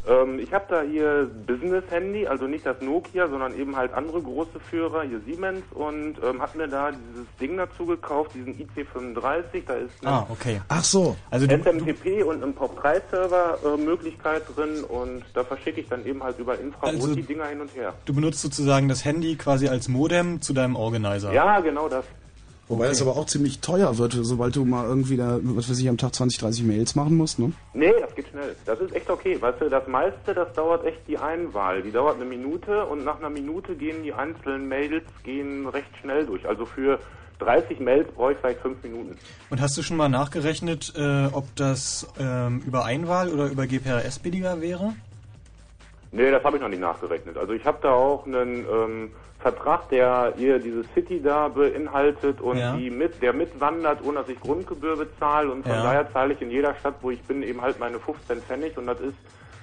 [0.08, 4.60] Ähm, ich habe da hier Business-Handy, also nicht das Nokia, sondern eben halt andere große
[4.70, 9.74] Führer, hier Siemens und ähm, habe mir da dieses Ding dazu gekauft, diesen IC35, da
[9.74, 10.60] ist eine Ah, okay.
[10.68, 11.16] Ach so.
[11.28, 16.22] Also du, SMTP und ein POP3-Server äh, Möglichkeit drin und da verschicke ich dann eben
[16.22, 17.92] halt über Infrarot Also- die Dinger hin und her.
[18.04, 21.32] du benutzt sozusagen das Handy quasi als Modem zu deinem Organizer.
[21.32, 22.04] Ja, genau das.
[22.68, 25.88] Wobei das aber auch ziemlich teuer wird, sobald du mal irgendwie da, was weiß ich,
[25.88, 27.52] am Tag 20, 30 Mails machen musst, ne?
[27.74, 28.56] Nee, das geht schnell.
[28.64, 29.40] Das ist echt okay.
[29.40, 31.82] Weißt du, das meiste, das dauert echt die Einwahl.
[31.82, 36.26] Die dauert eine Minute und nach einer Minute gehen die einzelnen Mails gehen recht schnell
[36.26, 36.46] durch.
[36.48, 36.98] Also für
[37.38, 39.16] 30 Mails brauche ich vielleicht 5 Minuten.
[39.50, 44.18] Und hast du schon mal nachgerechnet, äh, ob das ähm, über Einwahl oder über GPRS
[44.18, 44.94] billiger wäre?
[46.12, 47.36] Nee, das habe ich noch nicht nachgerechnet.
[47.36, 49.10] Also ich habe da auch einen ähm,
[49.40, 52.74] Vertrag, der hier diese City da beinhaltet und Ja.
[52.76, 55.82] die mit, der mitwandert, ohne dass ich Grundgebühr bezahle und von Ja.
[55.82, 58.86] daher zahle ich in jeder Stadt, wo ich bin, eben halt meine 15 Pfennig und
[58.86, 59.14] das ist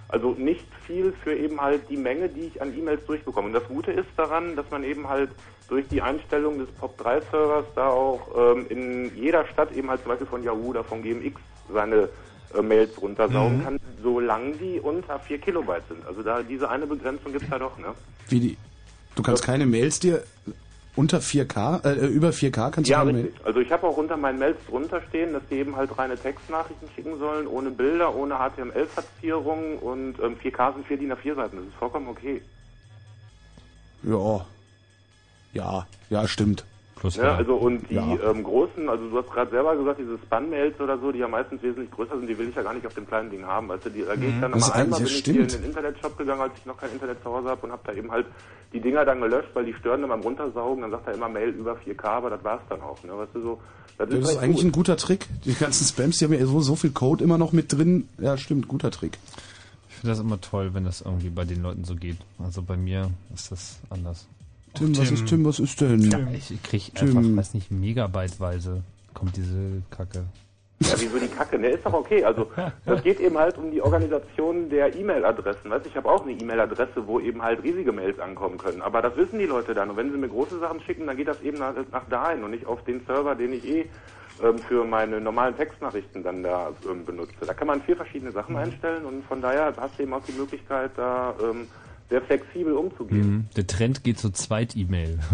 [0.10, 3.48] also nicht viel für eben halt die Menge, die ich an E-Mails durchbekomme.
[3.48, 5.32] Und das Gute ist daran, dass man eben halt
[5.70, 10.28] durch die Einstellung des POP3-Servers da auch ähm, in jeder Stadt eben halt zum Beispiel
[10.28, 11.42] von Yahoo oder von GMX
[11.74, 12.10] seine
[12.58, 13.64] äh, Mails runtersaugen Mhm.
[13.64, 16.06] kann, solange die unter 4 Kilobyte sind.
[16.06, 17.88] Also da diese eine Begrenzung gibt's da doch, ne?
[18.30, 18.58] Wie die.
[19.16, 20.24] Du kannst keine Mails dir
[20.96, 23.34] unter 4K, äh, über 4K kannst Ja, du richtig.
[23.46, 26.88] Also ich habe auch unter meinen Mails drunter stehen, dass die eben halt reine Textnachrichten
[26.96, 31.58] schicken sollen, ohne Bilder, ohne HTML-Verzierung und ähm, 4K sind 4 DIN A4 Seiten.
[31.58, 32.42] Das ist vollkommen okay.
[34.04, 34.46] Ja.
[35.54, 36.66] Ja, ja, stimmt.
[37.04, 37.30] Plus Ne?
[37.30, 41.12] Also und die ähm, großen, also du hast gerade selber gesagt, diese Spam-Mails oder so,
[41.12, 43.30] die ja meistens wesentlich größer sind, die will ich ja gar nicht auf dem kleinen
[43.30, 43.68] Ding haben.
[43.68, 45.50] Weißt du, die, da gehe ich dann Das nochmal einmal, bin eigentlich- ich hier in
[45.50, 45.64] stimmt.
[45.66, 48.10] den Internetshop gegangen, als ich noch kein Internet zu Hause habe und habe da eben
[48.10, 48.26] halt
[48.72, 51.50] die Dinger dann gelöscht, weil die stören dann beim Runtersaugen, dann sagt er immer Mail
[51.50, 53.04] über 4K, aber das war's dann auch.
[53.04, 53.12] Ne?
[53.18, 53.60] Weißt du, so,
[53.98, 54.66] das, Das ist recht eigentlich gut.
[54.66, 55.28] ein guter Trick.
[55.44, 58.08] Die ganzen Spams, die haben ja so, so viel Code immer noch mit drin.
[58.18, 59.18] Ja, stimmt, guter Trick.
[59.90, 62.18] Ich finde das immer toll, wenn das irgendwie bei den Leuten so geht.
[62.42, 64.26] Also bei mir ist das anders.
[64.74, 66.02] Tim, was ist Tim, was ist denn?
[66.02, 67.18] Ja, ich krieg Tim.
[67.18, 68.84] einfach, weiß nicht, megabyteweise
[69.14, 70.26] kommt diese Kacke.
[70.80, 71.58] Ja, wieso die Kacke?
[71.60, 72.24] Ne, ist doch okay.
[72.24, 72.48] Also
[72.86, 75.70] das geht eben halt um die Organisation der E-Mail-Adressen.
[75.70, 78.82] Weißt du, ich habe auch eine E-Mail-Adresse, wo eben halt riesige Mails ankommen können.
[78.82, 79.92] Aber das wissen die Leute dann.
[79.92, 82.52] Und wenn sie mir große Sachen schicken, dann geht das eben nach, nach dahin und
[82.52, 83.86] nicht auf den Server, den ich eh
[84.42, 87.34] ähm, für meine normalen Textnachrichten dann da ähm, benutze.
[87.46, 90.34] Da kann man vier verschiedene Sachen einstellen und von daher hast du eben auch die
[90.34, 91.68] Möglichkeit, da ähm,
[92.10, 93.28] sehr flexibel umzugehen.
[93.28, 93.46] Mhm.
[93.56, 95.20] Der Trend geht zur Zweit-E-Mail.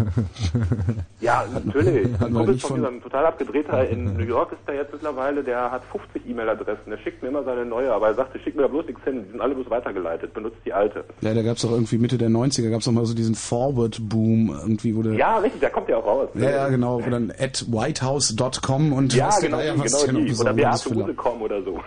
[1.20, 2.06] Ja, natürlich.
[2.18, 5.70] Ein Kumpel von mir, ein total abgedrehter in New York ist der jetzt mittlerweile, der
[5.70, 6.88] hat 50 E-Mail-Adressen.
[6.88, 9.24] Der schickt mir immer seine neue, aber er sagte, schick mir da bloß nichts hin.
[9.26, 10.32] Die sind alle bloß weitergeleitet.
[10.32, 11.04] Benutzt die alte.
[11.20, 14.96] Ja, da gab's doch irgendwie Mitte der 90er, gab's doch mal so diesen Forward-Boom irgendwie,
[14.96, 15.12] wo der...
[15.12, 16.28] Ja, richtig, der kommt ja auch raus.
[16.34, 20.34] Ja, ja, genau, wo dann at whitehouse.com und Ja, genau, die, was genau die.
[20.34, 21.80] Oder Beate.com oder so.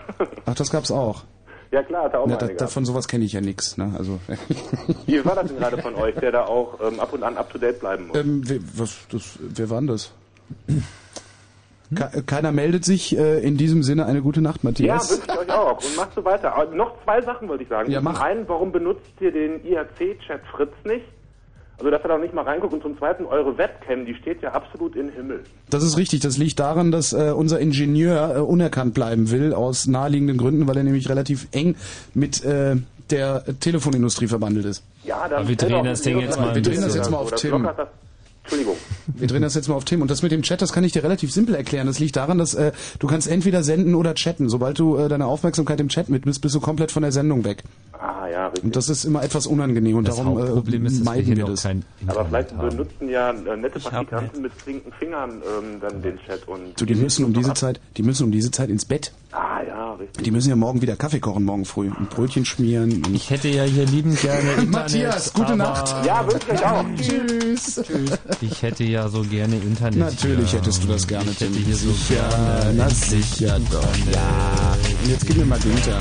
[0.46, 1.24] Ach, das gab's auch.
[1.74, 2.72] Ja klar, hat er auch Na, da, eine da, gehabt.
[2.72, 3.76] von sowas kenne ich ja nix.
[3.76, 3.92] Ne?
[3.98, 4.20] Also,
[5.06, 7.80] Wie war das denn gerade von euch, der da auch ähm, ab und an up-to-date
[7.80, 8.16] bleiben muss?
[8.16, 10.12] ähm, wer, was, das, wer war denn das?
[11.94, 13.16] Ke- Keiner meldet sich.
[13.18, 15.10] Äh, in diesem Sinne eine gute Nacht, Ja, Matthias.
[15.10, 15.78] wünsche ich euch auch.
[15.84, 16.54] Und machst du weiter.
[16.54, 17.90] Aber noch zwei Sachen wollte ich sagen.
[17.90, 18.20] Ja, Zum mach.
[18.20, 21.04] einen, warum benutzt ihr den IRC-Chat Fritz nicht?
[21.78, 22.72] Also, dass er da nicht mal reinguckt.
[22.72, 25.42] Und zum zweiten, eure Webcam, die steht ja absolut im Himmel.
[25.70, 26.20] Das ist richtig.
[26.20, 30.76] Das liegt daran, dass äh, unser Ingenieur äh, unerkannt bleiben will, aus naheliegenden Gründen, weil
[30.76, 31.74] er nämlich relativ eng
[32.14, 32.76] mit äh,
[33.10, 34.82] der Telefonindustrie verbandelt ist.
[35.04, 37.32] Ja, dann Aber wir drehen das Ding jetzt mal Wir drehen das jetzt mal auf
[37.32, 37.68] Tim.
[38.44, 38.76] Entschuldigung.
[39.06, 40.02] Wir drehen das jetzt mal auf Tim.
[40.02, 41.86] Und das mit dem Chat, das kann ich dir relativ simpel erklären.
[41.86, 44.50] Das liegt daran, dass äh, du kannst entweder senden oder chatten.
[44.50, 47.44] Sobald du äh, deine Aufmerksamkeit im Chat mit bist, bist du komplett von der Sendung
[47.44, 47.64] weg.
[48.06, 48.64] Ah, ja, richtig.
[48.64, 51.36] Und das ist immer etwas unangenehm und Das darum Hauptproblem äh, ist, dass wir meiden
[51.36, 51.62] wir das.
[51.62, 52.68] kein Aber vielleicht haben.
[52.68, 56.78] benutzen ja äh, nette Praktikanten mit flinken Fingern ähm, dann den Chat und.
[56.78, 59.12] Du, die müssen um diese Zeit, die müssen um diese Zeit ins Bett.
[59.32, 60.22] Ah, ja, richtig.
[60.22, 61.88] Die müssen ja morgen wieder Kaffee kochen, morgen früh.
[61.98, 63.02] Und Brötchen schmieren.
[63.06, 64.70] Und Ich hätte ja hier liebend gerne Internet.
[64.70, 66.06] Matthias, gute Nacht.
[66.06, 66.84] Ja, wünsche ich euch auch.
[67.00, 67.82] Tschüss.
[68.42, 69.98] Ich hätte ja so gerne Internet.
[69.98, 70.60] Natürlich hier.
[70.60, 74.12] hättest du das gerne, Ich hätte hier so Sicher, gerne na sicher doch.
[74.12, 74.76] Ja.
[75.02, 76.00] Und jetzt gib mir mal Günther.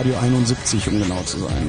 [0.00, 1.68] Radio 71, um genau zu sein.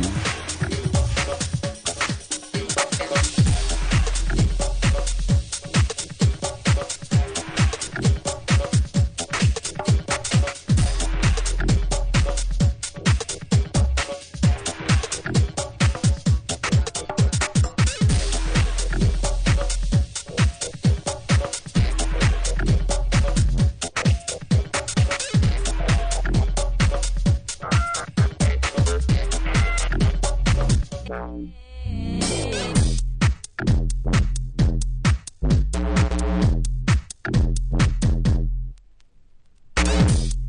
[39.92, 40.41] Chaos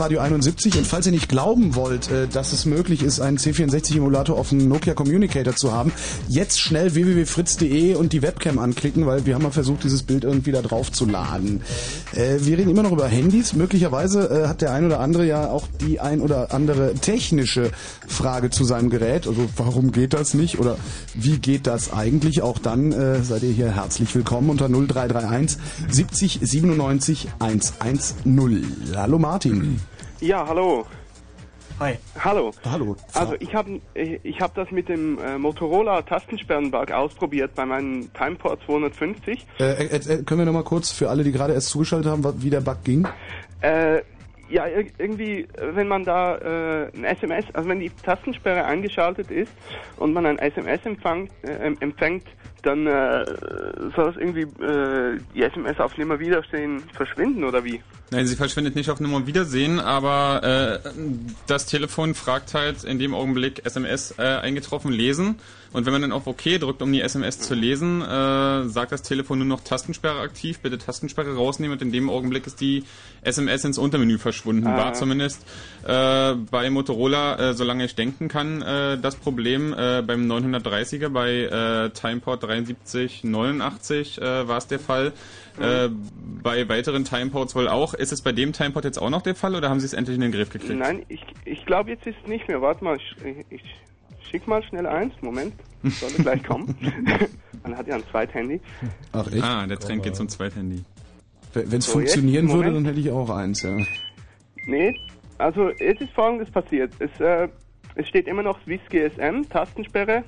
[0.00, 4.38] Radio 71 und falls ihr nicht glauben wollt, äh, dass es möglich ist, einen C64-Emulator
[4.38, 5.92] auf dem Nokia Communicator zu haben,
[6.28, 10.52] jetzt schnell www.fritz.de und die Webcam anklicken, weil wir haben mal versucht, dieses Bild irgendwie
[10.52, 11.62] da drauf zu laden.
[12.16, 13.52] Äh, Wir reden immer noch über Handys.
[13.52, 17.70] Möglicherweise äh, hat der ein oder andere ja auch die ein oder andere technische
[18.08, 19.26] Frage zu seinem Gerät.
[19.26, 20.76] Also warum geht das nicht oder
[21.14, 22.42] wie geht das eigentlich?
[22.42, 25.58] Auch dann äh, seid ihr hier herzlich willkommen unter 0331
[25.90, 28.76] 70 97 110.
[28.94, 29.80] Hallo Martin.
[30.20, 30.86] Ja, hallo.
[31.78, 31.98] Hi.
[32.18, 32.54] Hallo.
[32.64, 32.96] Hallo.
[33.12, 38.62] Also ich habe ich hab das mit dem äh, Motorola Tastensperrenbug ausprobiert bei meinem Timeport
[38.64, 39.46] 250.
[39.60, 42.24] Äh, äh, äh, können wir noch mal kurz für alle, die gerade erst zugeschaltet haben,
[42.42, 43.06] wie der Bug ging?
[43.60, 43.96] Äh,
[44.48, 49.30] ja, ir- irgendwie, äh, wenn man da äh, ein SMS, also wenn die Tastensperre eingeschaltet
[49.30, 49.50] ist
[49.96, 52.26] und man ein SMS empfang, äh, em- empfängt,
[52.66, 53.24] dann äh,
[53.94, 57.80] soll das irgendwie äh, die SMS auf Nimmerwiedersehen verschwinden oder wie?
[58.10, 60.90] Nein, sie verschwindet nicht auf Nummer Wiedersehen, aber äh,
[61.48, 65.36] das Telefon fragt halt in dem Augenblick SMS äh, eingetroffen lesen.
[65.72, 69.02] Und wenn man dann auf OK drückt, um die SMS zu lesen, äh, sagt das
[69.02, 72.84] Telefon nur noch Tastensperre aktiv, bitte Tastensperre rausnehmen und in dem Augenblick ist die
[73.22, 74.68] SMS ins Untermenü verschwunden.
[74.68, 74.76] Ah.
[74.76, 75.44] War zumindest
[75.84, 79.74] äh, bei Motorola, äh, solange ich denken kann, äh, das Problem.
[79.74, 85.12] Äh, beim 930er, bei äh, Timeport 7389 äh, war es der Fall.
[85.60, 85.88] Äh,
[86.42, 87.94] bei weiteren Timeports wohl auch.
[87.94, 90.16] Ist es bei dem Timeport jetzt auch noch der Fall oder haben Sie es endlich
[90.16, 90.78] in den Griff gekriegt?
[90.78, 92.60] Nein, ich, ich glaube jetzt ist es nicht mehr.
[92.60, 93.14] Warte mal, ich,
[93.50, 93.62] ich
[94.30, 95.14] schick mal schnell eins.
[95.22, 95.54] Moment,
[95.84, 96.74] sollte gleich kommen.
[97.62, 98.60] Man hat ja ein Zweithandy.
[99.12, 99.42] Ach echt?
[99.42, 100.84] Ah, der Trend geht zum Zweithandy.
[101.54, 103.76] Wenn es So, funktionieren jetzt, würde, dann hätte ich auch eins, ja.
[104.66, 104.94] Nee,
[105.38, 106.92] also jetzt ist folgendes passiert.
[106.98, 107.48] Es, äh,
[107.94, 110.24] es steht immer noch Swiss GSM, Tastensperre.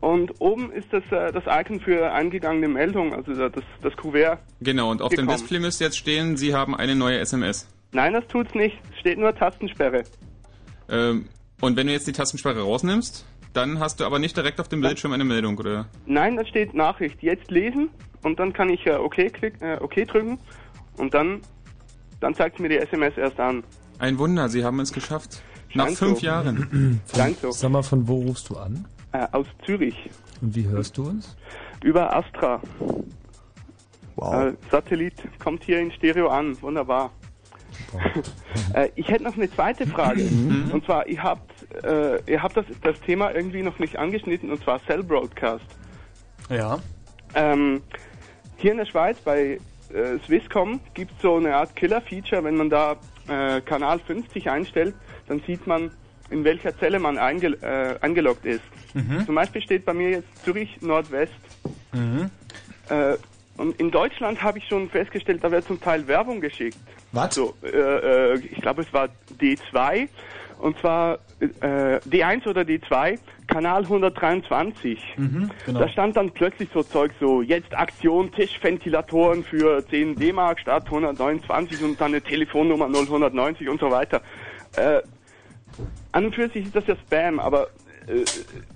[0.00, 4.40] Und oben ist das, äh, das Icon für eingegangene Meldung, also das, das Kuvert.
[4.60, 5.38] Genau, und auf dem gekommen.
[5.38, 7.68] Display müsste jetzt stehen, Sie haben eine neue SMS.
[7.92, 8.76] Nein, das tut's nicht.
[8.92, 10.04] Es steht nur Tastensperre.
[10.88, 11.28] Ähm,
[11.60, 13.24] und wenn du jetzt die Tastensperre rausnimmst,
[13.54, 15.86] dann hast du aber nicht direkt auf dem Bildschirm eine Meldung, oder?
[16.04, 17.22] Nein, da steht Nachricht.
[17.22, 17.88] Jetzt lesen
[18.22, 20.38] und dann kann ich äh, OK, klick, äh, OK drücken
[20.98, 21.40] und dann,
[22.20, 23.64] dann zeigt mir die SMS erst an.
[23.98, 25.42] Ein Wunder, Sie haben es geschafft.
[25.72, 26.26] Nach Scheint fünf so.
[26.26, 27.00] Jahren.
[27.14, 27.50] Scheint so.
[27.50, 28.86] Sag mal, von wo rufst du an?
[29.12, 30.10] Äh, aus Zürich.
[30.40, 31.36] Und wie hörst du uns?
[31.82, 32.60] Über Astra.
[34.16, 34.34] Wow.
[34.34, 36.60] Äh, Satellit kommt hier in Stereo an.
[36.60, 37.10] Wunderbar.
[38.74, 40.22] äh, ich hätte noch eine zweite Frage.
[40.72, 41.50] und zwar, ihr habt,
[41.84, 45.64] äh, ihr habt das, das Thema irgendwie noch nicht angeschnitten, und zwar Cell Broadcast.
[46.48, 46.78] Ja.
[47.34, 47.82] Ähm,
[48.56, 49.58] hier in der Schweiz bei
[49.92, 52.96] äh, Swisscom gibt es so eine Art Killer-Feature, wenn man da
[53.28, 54.94] äh, Kanal 50 einstellt,
[55.28, 55.90] dann sieht man,
[56.30, 58.64] in welcher Zelle man einge äh, eingeloggt ist.
[58.94, 59.24] Mhm.
[59.26, 61.32] Zum Beispiel steht bei mir jetzt Zürich Nordwest.
[61.92, 62.30] Mhm.
[62.88, 63.16] Äh,
[63.56, 66.76] und in Deutschland habe ich schon festgestellt, da wird zum Teil Werbung geschickt.
[67.12, 67.34] Was?
[67.34, 69.08] So, äh, äh, ich glaube, es war
[69.40, 70.08] D2
[70.58, 74.98] und zwar äh, D1 oder D2, Kanal 123.
[75.16, 75.80] Mhm, genau.
[75.80, 81.82] Da stand dann plötzlich so Zeug so, jetzt Aktion Tischventilatoren für 10 D-Mark statt 129
[81.82, 84.22] und dann eine Telefonnummer 0190 und so weiter.
[84.74, 85.00] Äh,
[86.16, 87.68] an und für sich ist das ja Spam, aber
[88.08, 88.24] äh,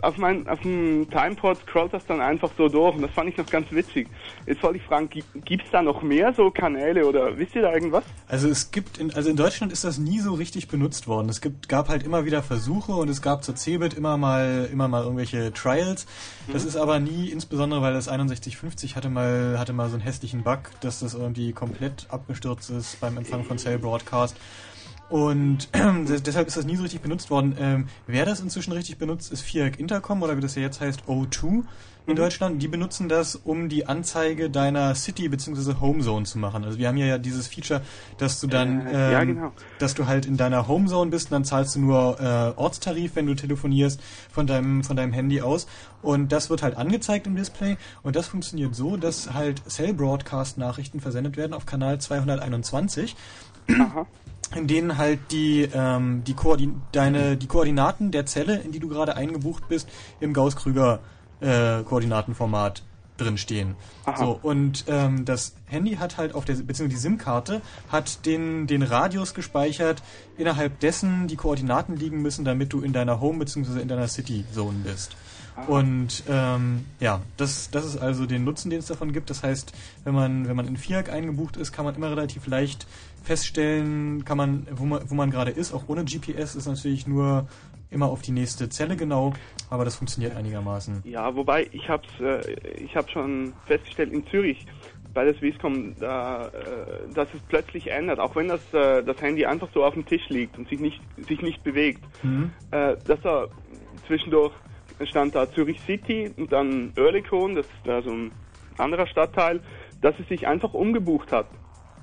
[0.03, 3.37] auf, mein, auf dem Timepod scrollt das dann einfach so durch und das fand ich
[3.37, 4.09] noch ganz witzig.
[4.45, 7.73] Jetzt wollte ich fragen, gibt es da noch mehr so Kanäle oder wisst ihr da
[7.73, 8.03] irgendwas?
[8.27, 11.29] Also es gibt, in, also in Deutschland ist das nie so richtig benutzt worden.
[11.29, 14.89] Es gibt, gab halt immer wieder Versuche und es gab zur Cebit immer mal, immer
[14.89, 16.07] mal irgendwelche Trials.
[16.53, 16.69] Das Mhm.
[16.69, 20.59] ist aber nie, insbesondere weil das 6150 hatte mal, hatte mal so einen hässlichen Bug,
[20.81, 24.37] dass das irgendwie komplett abgestürzt ist beim Empfang von Cell Broadcast.
[25.11, 27.57] Und deshalb ist das nie so richtig benutzt worden.
[27.59, 31.03] Ähm, wer das inzwischen richtig benutzt, ist Viereck Intercom oder wie das ja jetzt heißt,
[31.09, 31.65] O2
[32.07, 32.63] in Deutschland.
[32.63, 35.81] Die benutzen das, um die Anzeige deiner City bzw.
[35.81, 36.65] Homezone zu machen.
[36.65, 37.83] Also wir haben ja, ja dieses Feature,
[38.19, 39.53] dass du dann, Äh, ähm, ja, genau.
[39.81, 43.27] dass du halt in deiner Homezone bist und dann zahlst du nur äh, Ortstarif, wenn
[43.27, 44.01] du telefonierst
[44.31, 45.67] von deinem, von deinem Handy aus.
[46.03, 47.77] Und das wird halt angezeigt im Display.
[48.03, 53.17] Und das funktioniert so, dass halt Cell Broadcast Nachrichten versendet werden auf Kanal 221
[54.55, 58.89] in denen halt die, ähm, die, Koordin deine, die Koordinaten der Zelle, in die du
[58.89, 59.89] gerade eingebucht bist,
[60.21, 62.83] im Gauss-Krüger-Koordinatenformat
[63.21, 63.77] drinstehen.
[64.17, 67.61] So, und ähm, das Handy hat halt auf der, beziehungsweise die SIM-Karte
[67.91, 70.03] hat den, den Radius gespeichert,
[70.37, 74.79] innerhalb dessen die Koordinaten liegen müssen, damit du in deiner Home beziehungsweise in deiner City-Zone
[74.85, 75.17] bist.
[75.67, 79.31] Und ähm, ja, das, das ist also den Nutzen, den es davon gibt.
[79.31, 79.73] Das heißt,
[80.05, 82.87] wenn man, wenn man in FIAC eingebucht ist, kann man immer relativ leicht
[83.23, 87.47] feststellen, kann man, wo man, wo man gerade ist, auch ohne GPS, ist natürlich nur
[87.91, 89.33] immer auf die nächste Zelle genau,
[89.69, 91.03] aber das funktioniert einigermaßen.
[91.05, 92.41] Ja, wobei ich hab's, äh,
[92.79, 94.65] ich habe schon festgestellt in Zürich
[95.13, 99.45] bei der Swisscom, da, äh, dass es plötzlich ändert, auch wenn das äh, das Handy
[99.45, 102.53] einfach so auf dem Tisch liegt und sich nicht sich nicht bewegt, Mhm.
[102.71, 103.47] äh, dass da
[104.07, 104.53] zwischendurch
[105.05, 108.31] stand da Zürich City und dann Oerlikon, das ist da so ein
[108.79, 109.61] anderer Stadtteil,
[110.01, 111.47] dass es sich einfach umgebucht hat.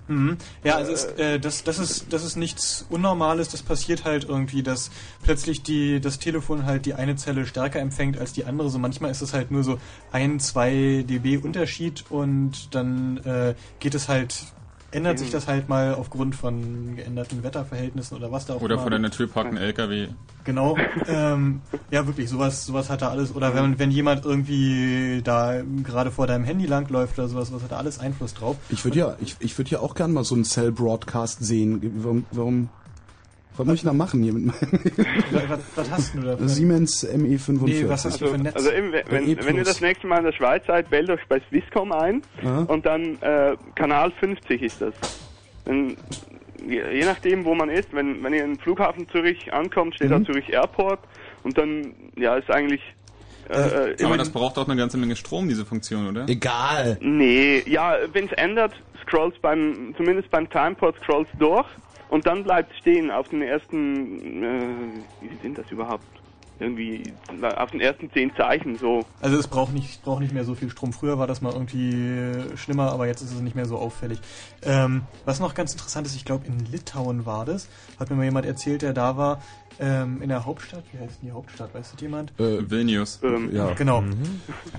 [0.08, 0.38] Mhm.
[0.64, 4.64] Ja, also es, äh, das, das, ist, das ist nichts Unnormales, das passiert halt irgendwie,
[4.64, 4.90] dass
[5.22, 8.70] plötzlich die, das Telefon halt die eine Zelle stärker empfängt als die andere.
[8.70, 9.80] So manchmal ist es halt nur so
[10.12, 14.36] ein, zwei dB Unterschied und dann äh, geht es halt,
[14.92, 15.34] ändert sich Mhm.
[15.34, 18.84] das halt mal aufgrund von geänderten Wetterverhältnissen oder was da auch Oder immer.
[18.84, 20.08] vor deiner Tür parkt ein LKW.
[20.46, 20.78] Genau,
[21.08, 21.62] ähm,
[21.92, 23.36] ja wirklich, sowas, sowas hat er alles.
[23.36, 27.72] Oder wenn, wenn jemand irgendwie da gerade vor deinem Handy langläuft oder sowas, was hat
[27.74, 28.56] da alles Einfluss drauf.
[28.70, 31.82] Ich würde ja, ich, ich würde ja auch gern mal so einen Cell Broadcast sehen.
[31.98, 32.70] Warum, warum
[33.58, 34.80] was muss ich da machen hier mit meinem
[35.50, 36.38] was, was hast du da?
[36.38, 37.64] für- Siemens ME45?
[37.66, 38.56] Nee, was hast du für ein Netz?
[38.56, 39.38] Also eben, wenn, Bei E+.
[39.42, 42.60] wenn ihr das nächste Mal in der Schweiz seid, wählt euch bei Swisscom ein Ja.
[42.60, 44.94] und dann äh, Kanal 50 ist das.
[45.66, 45.98] Dann,
[46.68, 50.20] je, je nachdem, wo man ist, wenn, wenn ihr im Flughafen Zürich ankommt, steht da
[50.20, 50.26] Mhm.
[50.26, 51.00] Zürich Airport
[51.44, 52.82] und dann, ja, ist eigentlich...
[53.50, 56.26] Äh, äh, Aber das braucht auch eine ganze Menge Strom, diese Funktion, oder?
[56.28, 56.98] Egal.
[57.02, 58.74] Nee, ja, wenn es ändert,
[59.04, 61.66] scrolls beim, zumindest beim Timepod scrolls durch
[62.10, 64.68] und dann bleibt stehen auf den ersten, äh,
[65.22, 66.06] wie sind das überhaupt?
[66.60, 67.04] Irgendwie
[67.56, 69.06] auf den ersten zehn Zeichen so.
[69.22, 70.92] Also es braucht nicht, braucht nicht mehr so viel Strom.
[70.92, 74.20] Früher war das mal irgendwie schlimmer, aber jetzt ist es nicht mehr so auffällig.
[74.64, 77.70] Ähm, was noch ganz interessant ist, ich glaube in Litauen war das,
[78.00, 79.40] hat mir mal jemand erzählt, der da war,
[79.80, 82.32] ähm, in der Hauptstadt, wie heißt denn die Hauptstadt, weiß das jemand?
[82.40, 83.20] Äh, Vilnius.
[83.24, 83.74] Ähm, ja.
[83.74, 84.04] Genau.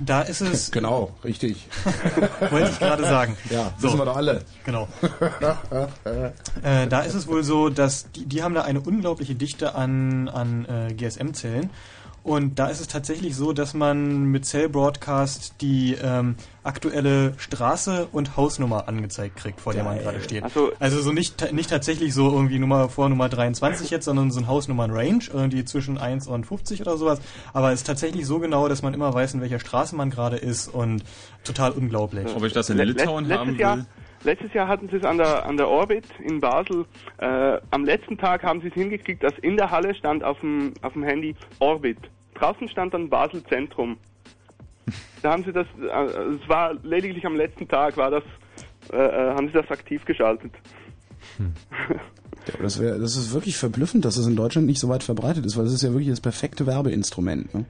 [0.04, 0.70] Da ist es...
[0.78, 1.66] Genau, richtig.
[2.50, 3.36] Wollte ich gerade sagen.
[3.50, 4.44] Ja, wissen wir doch alle.
[4.64, 4.88] Genau.
[6.62, 10.28] Äh, da ist es wohl so, dass die, die haben da eine unglaubliche Dichte an,
[10.28, 11.70] an äh, GSM-Zellen.
[12.28, 18.08] Und da ist es tatsächlich so, dass man mit Cell Broadcast die ähm, aktuelle Straße
[18.12, 20.42] und Hausnummer angezeigt kriegt, vor der man gerade steht.
[20.42, 24.30] Also- also so nicht, ta- nicht tatsächlich so irgendwie Nummer vor Nummer 23 jetzt, sondern
[24.30, 27.20] so ein Hausnummern-Range, irgendwie zwischen 1 und 50 oder sowas.
[27.52, 30.36] Aber es ist tatsächlich so genau, dass man immer weiß, in welcher Straße man gerade
[30.36, 31.02] ist und
[31.44, 32.26] total unglaublich.
[32.36, 33.86] Ob ich das in Litauen letztes haben Jahr, will?
[34.24, 36.86] Letztes Jahr hatten sie es an der, an der Orbit in Basel.
[37.18, 40.74] Äh, am letzten Tag haben sie es hingekriegt, dass in der Halle stand auf dem,
[40.82, 41.98] auf dem Handy Orbit.
[42.38, 43.96] Draußen stand dann Basel Zentrum.
[45.20, 48.22] Da haben sie das, äh, es war lediglich am letzten Tag, war das,
[48.92, 50.52] äh, äh, haben sie das aktiv geschaltet.
[52.46, 55.02] Ja, aber das, wär, das ist wirklich verblüffend, dass es in Deutschland nicht so weit
[55.02, 57.52] verbreitet ist, weil es ist ja wirklich das perfekte Werbeinstrument.
[57.52, 57.66] Ne?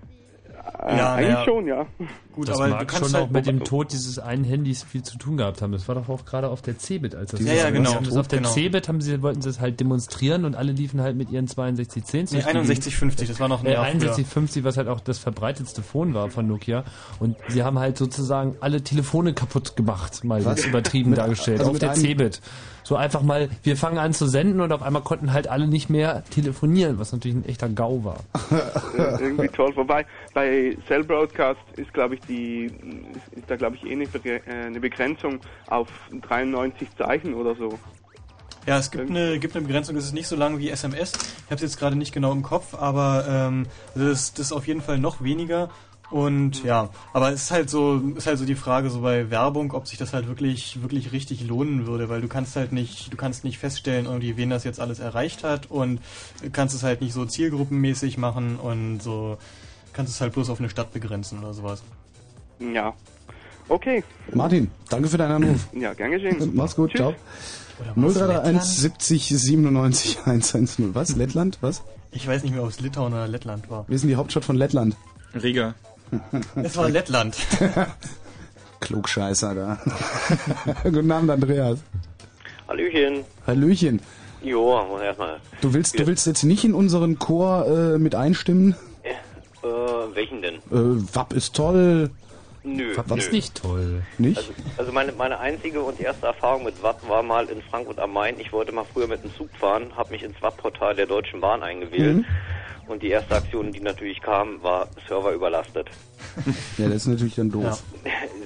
[0.81, 1.45] Ja, eigentlich naja.
[1.45, 1.87] schon, ja.
[2.33, 4.83] Gut, das aber du mag kannst schon halt- auch mit dem Tod dieses einen Handys
[4.85, 5.73] viel zu tun gehabt haben.
[5.73, 7.93] Das war doch auch gerade auf der Cebit, als das Ja, ja, genau.
[7.95, 8.51] Tod, auf der genau.
[8.51, 12.21] Cebit haben sie, wollten sie es halt demonstrieren und alle liefen halt mit ihren 6210.
[12.37, 13.93] Nee, 6150, das war noch ein äh, Jahr früher.
[14.15, 16.85] 6150, was halt auch das verbreitetste Phone war von Nokia.
[17.19, 20.57] Und sie haben halt sozusagen alle Telefone kaputt gemacht, mal Was?
[20.57, 22.41] ganz übertrieben Mit- dargestellt, also auf der Cebit.
[22.89, 25.91] So einfach mal, wir fangen an zu senden und auf einmal konnten halt alle nicht
[25.91, 28.17] mehr telefonieren, was natürlich ein echter GAU war.
[28.97, 29.71] Äh, irgendwie toll.
[29.77, 32.73] Wobei bei Cell Broadcast ist, glaube ich, die
[33.37, 35.89] ist, da glaube ich eh eine, äh, eine Begrenzung auf
[36.29, 37.79] 93 Zeichen oder so.
[38.67, 41.13] Ja, es gibt eine, gibt eine Begrenzung, das ist nicht so lang wie SMS.
[41.13, 44.67] Ich habe es jetzt gerade nicht genau im Kopf, aber ähm, das, das ist auf
[44.67, 45.69] jeden Fall noch weniger.
[46.11, 49.73] Und ja, aber es ist halt so, ist halt so die Frage so bei Werbung,
[49.73, 53.17] ob sich das halt wirklich, wirklich richtig lohnen würde, weil du kannst halt nicht, du
[53.17, 56.01] kannst nicht feststellen, irgendwie, wen das jetzt alles erreicht hat und
[56.53, 59.37] kannst es halt nicht so zielgruppenmäßig machen und so
[59.93, 61.83] kannst es halt bloß auf eine Stadt begrenzen oder sowas.
[62.59, 62.95] Ja.
[63.69, 64.03] Okay.
[64.33, 65.69] Martin, danke für deinen Anruf.
[65.73, 66.53] Ja, gern geschehen.
[66.55, 67.01] Mach's gut, Tschüss.
[67.01, 67.15] ciao.
[67.95, 70.95] was, 0331 70 97 110.
[70.95, 71.17] Was?
[71.17, 71.59] Lettland?
[71.61, 71.83] Was?
[72.13, 73.85] Ich weiß nicht mehr, ob es Litauen oder Lettland war.
[73.89, 74.97] Wir sind die Hauptstadt von Lettland.
[75.35, 75.75] Riga.
[76.63, 77.37] Es war Lettland.
[78.81, 79.79] Klugscheißer da.
[80.85, 81.79] Guten Abend, Andreas.
[82.69, 83.25] Hallöchen.
[83.47, 84.01] Hallöchen.
[84.43, 85.41] Jo, muss erstmal.
[85.61, 88.77] Du willst, du willst jetzt nicht in unseren Chor äh, mit einstimmen?
[89.63, 89.67] Äh,
[90.15, 90.57] welchen denn?
[90.71, 92.11] Äh, WAP ist toll.
[92.63, 92.97] Nö.
[92.97, 93.17] WAP nö.
[93.17, 94.03] ist nicht toll.
[94.19, 94.39] Nicht?
[94.39, 98.13] Also, also meine, meine einzige und erste Erfahrung mit WAP war mal in Frankfurt am
[98.13, 98.39] Main.
[98.39, 101.63] Ich wollte mal früher mit dem Zug fahren, habe mich ins WAP-Portal der Deutschen Bahn
[101.63, 102.19] eingewählt.
[102.19, 102.25] Mhm.
[102.89, 105.89] Und die erste Aktion, die natürlich kam, war Server überlastet.
[106.79, 107.83] Ja, das ist natürlich dann doof.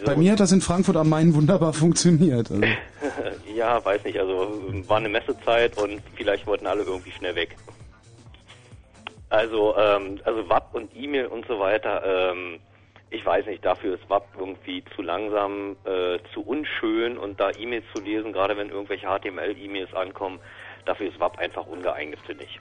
[0.01, 0.07] So.
[0.07, 2.51] Bei mir hat das in Frankfurt am Main wunderbar funktioniert.
[2.51, 2.65] Also.
[3.55, 4.19] ja, weiß nicht.
[4.19, 7.57] Also war eine Messezeit und vielleicht wollten alle irgendwie schnell weg.
[9.29, 12.59] Also, ähm, also WAP und E-Mail und so weiter, ähm,
[13.11, 17.85] ich weiß nicht, dafür ist WAP irgendwie zu langsam, äh, zu unschön und da E-Mails
[17.95, 20.39] zu lesen, gerade wenn irgendwelche HTML-E-Mails ankommen,
[20.85, 22.61] dafür ist WAP einfach ungeeignet, finde ich.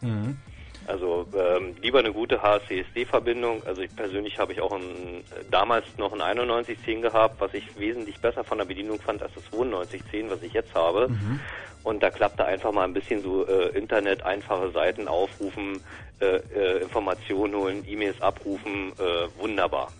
[0.00, 0.38] Mhm.
[0.90, 3.62] Also ähm, lieber eine gute HCSD-Verbindung.
[3.64, 8.20] Also ich persönlich habe ich auch ein, damals noch ein 9110 gehabt, was ich wesentlich
[8.20, 11.08] besser von der Bedienung fand als das 9210, was ich jetzt habe.
[11.08, 11.40] Mhm.
[11.84, 15.80] Und da klappte einfach mal ein bisschen so äh, Internet, einfache Seiten aufrufen,
[16.20, 19.92] äh, äh, Informationen holen, E-Mails abrufen, äh, wunderbar.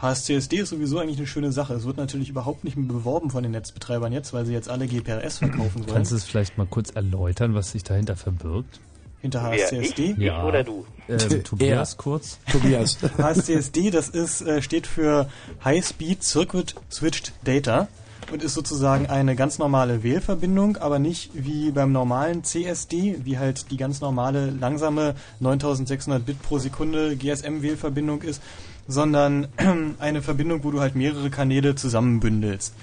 [0.00, 1.74] HSCSD ist sowieso eigentlich eine schöne Sache.
[1.74, 4.86] Es wird natürlich überhaupt nicht mehr beworben von den Netzbetreibern jetzt, weil sie jetzt alle
[4.86, 5.94] GPRS verkaufen wollen.
[5.94, 8.80] Kannst du es vielleicht mal kurz erläutern, was sich dahinter verbirgt?
[9.22, 10.12] Hinter HSCSD?
[10.12, 10.18] ich?
[10.18, 10.86] Ich oder du?
[11.08, 12.38] Ähm, Tobias kurz.
[12.50, 12.98] Tobias.
[13.18, 15.28] HSCSD, das ist, äh, steht für
[15.64, 17.88] High Speed Circuit Switched Data
[18.32, 23.70] und ist sozusagen eine ganz normale Wählverbindung, aber nicht wie beim normalen CSD, wie halt
[23.70, 28.42] die ganz normale langsame 9600 Bit pro Sekunde GSM-Wählverbindung ist,
[28.86, 29.48] sondern
[29.98, 32.74] eine Verbindung, wo du halt mehrere Kanäle zusammenbündelst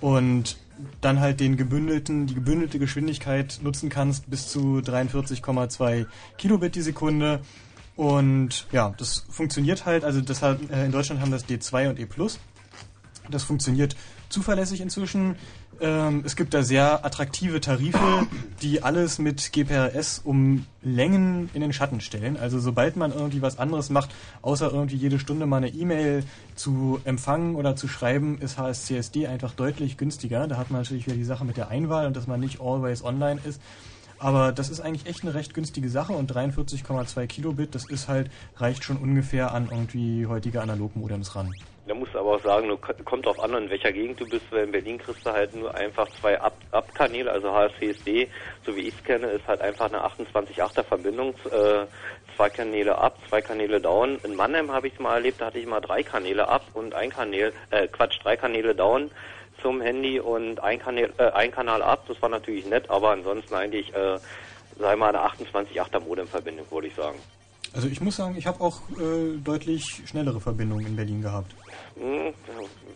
[0.00, 0.56] und
[1.00, 6.06] dann halt den gebündelten, die gebündelte Geschwindigkeit nutzen kannst bis zu 43,2
[6.38, 7.40] Kilobit die Sekunde.
[7.96, 11.98] Und ja, das funktioniert halt, also das hat, äh, in Deutschland haben das D2 und
[11.98, 12.06] E+.
[13.30, 13.96] Das funktioniert
[14.28, 15.36] zuverlässig inzwischen.
[15.80, 18.26] Ähm, es gibt da sehr attraktive Tarife,
[18.62, 22.36] die alles mit GPRS um Längen in den Schatten stellen.
[22.36, 26.24] Also sobald man irgendwie was anderes macht, außer irgendwie jede Stunde mal eine E-Mail
[26.54, 30.46] zu empfangen oder zu schreiben, ist HSCSD einfach deutlich günstiger.
[30.46, 33.04] Da hat man natürlich wieder die Sache mit der Einwahl und dass man nicht always
[33.04, 33.60] online ist.
[34.18, 38.30] Aber das ist eigentlich echt eine recht günstige Sache und 43,2 Kilobit, das ist halt,
[38.56, 41.52] reicht schon ungefähr an irgendwie heutige Analogmodems ran.
[41.86, 44.44] Da musst du aber auch sagen, du, kommt drauf an, in welcher Gegend du bist,
[44.50, 48.28] weil in Berlin kriegst du halt nur einfach zwei Up-Kanäle, also HSCSD,
[48.64, 51.86] so wie ich es kenne, ist halt einfach eine 28-8er Verbindung, äh,
[52.34, 54.18] zwei Kanäle up, zwei Kanäle down.
[54.24, 56.92] In Mannheim habe ich es mal erlebt, da hatte ich mal drei Kanäle up und
[56.94, 59.10] ein Kanal, äh, Quatsch, drei Kanäle down
[59.62, 63.54] zum Handy und ein Kanal, äh, ein Kanal up, das war natürlich nett, aber ansonsten
[63.54, 64.18] eigentlich, äh,
[64.78, 67.18] sei mal eine 28-8er Modem-Verbindung, würde ich sagen.
[67.72, 71.54] Also ich muss sagen, ich habe auch äh, deutlich schnellere Verbindungen in Berlin gehabt.
[71.98, 72.34] Hm,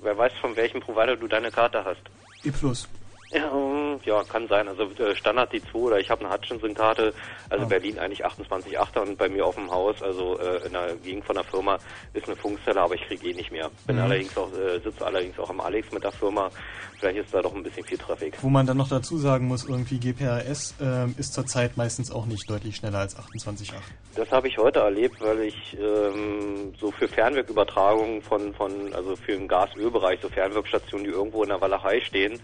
[0.02, 2.02] wer weiß, von welchem Provider du deine Karte hast.
[2.44, 2.48] E+.
[2.48, 2.99] Ähm,
[3.32, 4.66] ja, kann sein.
[4.68, 7.14] Also äh, Standard die 2 oder ich habe eine Hutchinson-Karte,
[7.48, 7.68] also Ah.
[7.68, 11.34] Berlin eigentlich 28,8er und bei mir auf dem Haus, also äh, in der Gegend von
[11.36, 11.78] der Firma,
[12.12, 13.70] ist eine Funkzelle, aber ich kriege eh nicht mehr.
[13.86, 14.02] Bin Mhm.
[14.02, 16.50] allerdings auch, äh, sitze allerdings auch am Alex mit der Firma.
[16.98, 18.34] Vielleicht ist da doch ein bisschen viel Traffic.
[18.42, 22.48] Wo man dann noch dazu sagen muss, irgendwie GPRS ähm, ist zurzeit meistens auch nicht
[22.50, 23.72] deutlich schneller als 28.8.
[24.16, 29.32] Das habe ich heute erlebt, weil ich ähm, so für Fernwirkübertragungen von, von, also für
[29.32, 32.38] den Gas-Öl-Bereich, so Fernwirkstationen, die irgendwo in der Walachei stehen,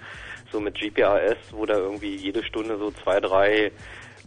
[0.56, 3.70] so mit GPRS, wo da irgendwie jede Stunde so zwei, drei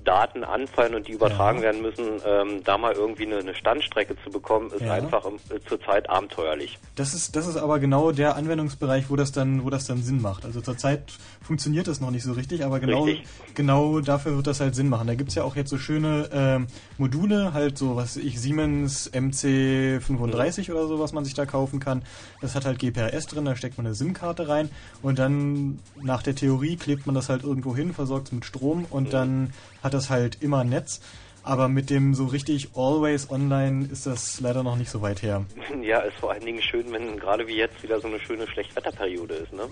[0.06, 4.30] Daten anfallen und die übertragen werden müssen, ähm, da mal irgendwie eine, eine Standstrecke zu
[4.30, 4.94] bekommen, ist Ja.
[4.94, 6.78] einfach äh, zurzeit abenteuerlich.
[6.96, 10.22] Das ist, das ist aber genau der Anwendungsbereich, wo das dann, wo das dann Sinn
[10.22, 10.46] macht.
[10.46, 11.04] Also zurzeit
[11.42, 13.28] funktioniert das noch nicht so richtig, aber genau, Richtig.
[13.56, 15.08] genau dafür wird das halt Sinn machen.
[15.08, 16.68] Da gibt's ja auch jetzt so schöne ähm,
[16.98, 22.04] Module, halt so, was ich, Siemens MC35 oder so, was man sich da kaufen kann.
[22.42, 24.70] Das hat halt GPRS drin, da steckt man eine SIM-Karte rein
[25.02, 28.86] und dann nach der Theorie klebt man das halt irgendwo hin, versorgt es mit Strom
[28.90, 29.54] und dann
[29.84, 31.02] hat das halt immer Netz.
[31.42, 35.46] Aber mit dem so richtig always online ist das leider noch nicht so weit her.
[35.82, 39.34] Ja, ist vor allen Dingen schön, wenn gerade wie jetzt wieder so eine schöne Schlechtwetterperiode
[39.36, 39.64] ist, ne?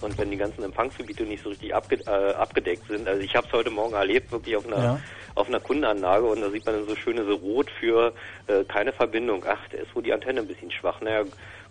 [0.00, 3.46] Und wenn die ganzen Empfangsgebiete nicht so richtig abge äh, abgedeckt sind, also ich habe
[3.46, 5.00] es heute Morgen erlebt, wirklich auf einer Ja.
[5.34, 8.12] auf einer Kundenanlage und da sieht man dann so schöne so rot für
[8.46, 9.44] äh, keine Verbindung.
[9.48, 11.00] Ach, da ist wohl die Antenne ein bisschen schwach.
[11.00, 11.24] Naja,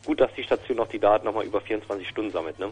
[0.06, 2.70] gut, dass die Station noch die Daten nochmal über 24 Stunden sammelt, ne?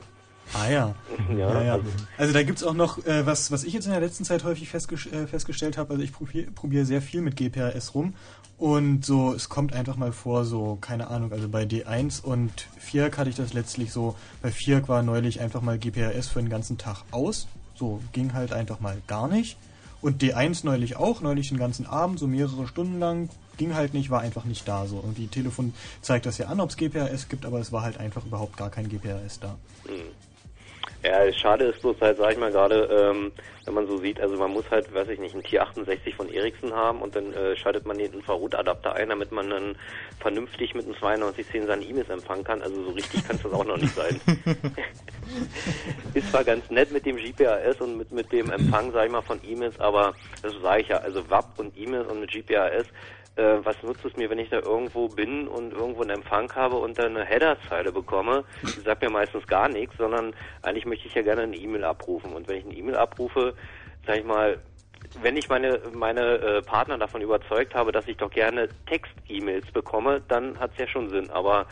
[0.54, 0.96] Ah ja.
[1.36, 1.86] Ja, ja, also-
[2.18, 4.74] Also da gibt's auch noch, äh, was, was ich jetzt in der letzten Zeit häufig
[4.74, 8.14] äh, festgestellt habe, also ich probiere probier sehr viel mit GPRS rum
[8.58, 13.12] und so, es kommt einfach mal vor, so, keine Ahnung, also bei D1 und 4
[13.18, 16.78] hatte ich das letztlich so, bei 4 war neulich einfach mal GPRS für den ganzen
[16.78, 19.58] Tag aus, so, ging halt einfach mal gar nicht.
[20.02, 24.10] Und D1 neulich auch, neulich den ganzen Abend, so mehrere Stunden lang, ging halt nicht,
[24.10, 24.98] war einfach nicht da so.
[24.98, 28.00] Und die Telefon zeigt das ja an, ob es GPRS gibt, aber es war halt
[28.00, 29.58] einfach überhaupt gar kein GPRS da.
[31.04, 33.32] Ja, schade ist bloß halt, sag ich mal gerade, ähm,
[33.66, 36.74] wenn man so sieht, also man muss halt, weiß ich nicht, einen T68 von Ericsson
[36.74, 39.76] haben und dann äh, schaltet man den Infrarotadapter ein, damit man dann
[40.20, 42.62] vernünftig mit einem 9210 seine E-Mails empfangen kann.
[42.62, 44.22] Also so richtig kann es das auch noch nicht sein.
[46.14, 49.22] ist zwar ganz nett mit dem GPRS und mit, mit dem Empfang, sag ich mal,
[49.22, 50.14] von E-Mails, aber
[50.44, 52.86] das sage ich ja, also WAP und E-Mails und mit GPRS,
[53.36, 56.76] äh, was nutzt es mir, wenn ich da irgendwo bin und irgendwo einen Empfang habe
[56.76, 58.44] und dann eine Header-Zeile bekomme?
[58.64, 62.34] Die sagt mir meistens gar nichts, sondern eigentlich möchte ich ja gerne eine E-Mail abrufen.
[62.34, 63.54] Und wenn ich eine E-Mail abrufe,
[64.06, 64.58] sag ich mal,
[65.22, 70.22] wenn ich meine meine äh, Partner davon überzeugt habe, dass ich doch gerne Text-E-Mails bekomme,
[70.28, 71.30] dann hat es ja schon Sinn.
[71.32, 71.66] Aber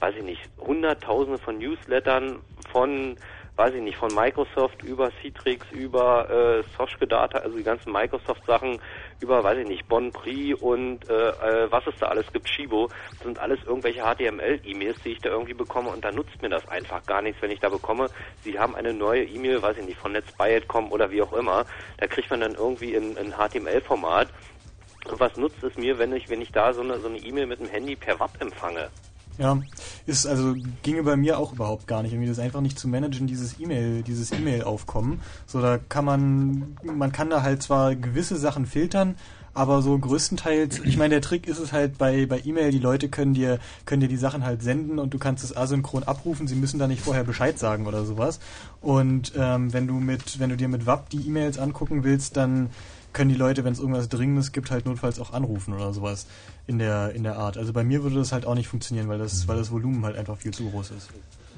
[0.00, 2.40] weiß ich nicht, hunderttausende von Newslettern
[2.70, 3.16] von
[3.56, 8.80] weiß ich nicht, von Microsoft über Citrix, über äh, Soschke Data, also die ganzen Microsoft-Sachen,
[9.20, 12.90] über, weiß ich nicht, Bon Prix und äh, äh, was es da alles gibt, Shibo,
[13.22, 17.06] sind alles irgendwelche HTML-E-Mails, die ich da irgendwie bekomme und da nutzt mir das einfach
[17.06, 18.10] gar nichts, wenn ich da bekomme,
[18.44, 21.66] Sie haben eine neue E-Mail, weiß ich nicht, von NetzBuyit.com oder wie auch immer,
[21.98, 24.28] da kriegt man dann irgendwie in, in HTML-Format
[25.06, 27.46] und was nutzt es mir, wenn ich, wenn ich da so eine so eine E-Mail
[27.46, 28.90] mit dem Handy per WAP empfange?
[29.38, 29.62] Ja,
[30.06, 32.12] ist also ginge bei mir auch überhaupt gar nicht.
[32.12, 35.20] Irgendwie das einfach nicht zu managen, dieses E-Mail, dieses E-Mail-Aufkommen.
[35.46, 39.16] So, da kann man, man kann da halt zwar gewisse Sachen filtern,
[39.54, 43.08] aber so größtenteils, ich meine, der Trick ist es halt bei, bei E-Mail, die Leute
[43.08, 46.54] können dir, können dir die Sachen halt senden und du kannst es asynchron abrufen, sie
[46.54, 48.40] müssen da nicht vorher Bescheid sagen oder sowas.
[48.80, 52.70] Und ähm, wenn du mit, wenn du dir mit WAP die E-Mails angucken willst, dann
[53.12, 56.26] können die Leute, wenn es irgendwas Dringendes gibt, halt notfalls auch anrufen oder sowas
[56.66, 57.56] in der in der Art.
[57.56, 60.16] Also bei mir würde das halt auch nicht funktionieren, weil das weil das Volumen halt
[60.16, 61.10] einfach viel zu groß ist.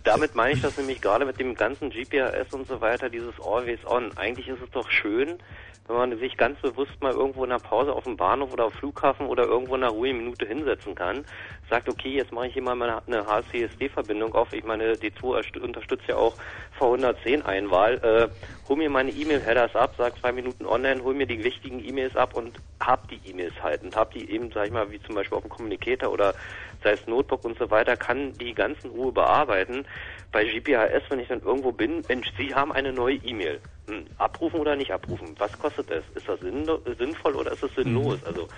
[0.05, 3.81] Damit meine ich das nämlich gerade mit dem ganzen GPRS und so weiter, dieses Always
[3.87, 4.15] On.
[4.17, 5.39] Eigentlich ist es doch schön,
[5.87, 8.73] wenn man sich ganz bewusst mal irgendwo in einer Pause auf dem Bahnhof oder am
[8.73, 11.27] Flughafen oder irgendwo in einer ruhigen Minute hinsetzen kann,
[11.69, 14.53] sagt, okay, jetzt mache ich hier mal eine HCSD-Verbindung auf.
[14.53, 16.37] Ich meine, D2 erst- unterstützt ja auch
[16.79, 17.95] V110-Einwahl.
[18.03, 18.29] Äh,
[18.69, 22.35] hol mir meine E-Mail-Headers ab, sag zwei Minuten online, hol mir die wichtigen E-Mails ab
[22.35, 23.83] und hab die E-Mails halt.
[23.83, 26.35] Und hab die eben, sag ich mal, wie zum Beispiel auf dem Communicator oder
[26.83, 29.85] sei es Notebook und so weiter, kann die ganzen Ruhe bearbeiten.
[30.33, 33.61] Bei GPRS, wenn ich dann irgendwo bin, Mensch, Sie haben eine neue E-Mail.
[33.87, 35.35] Hm, abrufen oder nicht abrufen?
[35.39, 36.05] Was kostet das?
[36.15, 38.23] Ist das sinn sinnvoll oder ist das sinnlos?
[38.25, 38.49] Also,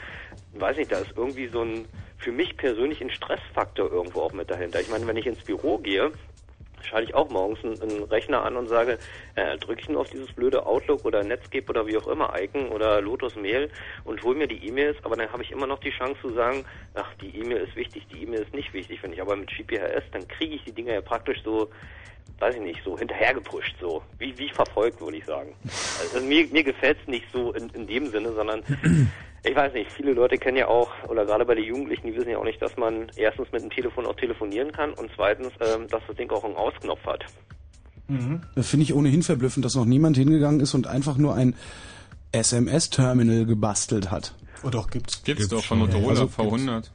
[0.53, 1.89] weiß nicht, da ist irgendwie so ein,
[2.19, 4.81] für mich persönlich ein Stressfaktor irgendwo auch mit dahinter.
[4.81, 6.13] Ich meine, wenn ich ins Büro gehe,
[6.83, 8.99] schalte ich auch morgens einen, einen Rechner an und sage,
[9.35, 12.69] äh, drücke ich nur auf dieses blöde Outlook oder Netscape oder wie auch immer, Icon
[12.69, 13.71] oder Lotus Mail
[14.05, 16.65] und hole mir die E-Mails, aber dann habe ich immer noch die Chance zu sagen,
[16.95, 19.03] ach, die E-Mail ist wichtig, die E-Mail ist nicht wichtig.
[19.03, 21.71] Wenn ich aber mit GPRS, dann kriege ich die Dinger ja praktisch so,
[22.39, 25.55] weiß ich nicht, so hinterhergepusht, so, wie, wie verfolgt, würde ich sagen.
[26.01, 28.63] Also mir, mir gefällt es nicht so in, in dem Sinne, sondern
[29.47, 32.31] ich weiß nicht, viele Leute kennen ja auch, oder gerade bei den Jugendlichen, die wissen
[32.31, 35.87] ja auch nicht, dass man erstens mit dem Telefon auch telefonieren kann und zweitens, ähm,
[35.89, 37.25] dass das Ding auch einen Ausknopf hat.
[38.55, 41.55] Das finde ich ohnehin verblüffend, dass noch niemand hingegangen ist und einfach nur ein
[42.31, 44.35] SMS-Terminal gebastelt hat.
[44.63, 45.23] Oh doch, gibt's.
[45.25, 46.91] Gibt's doch von Motorola, Also V100.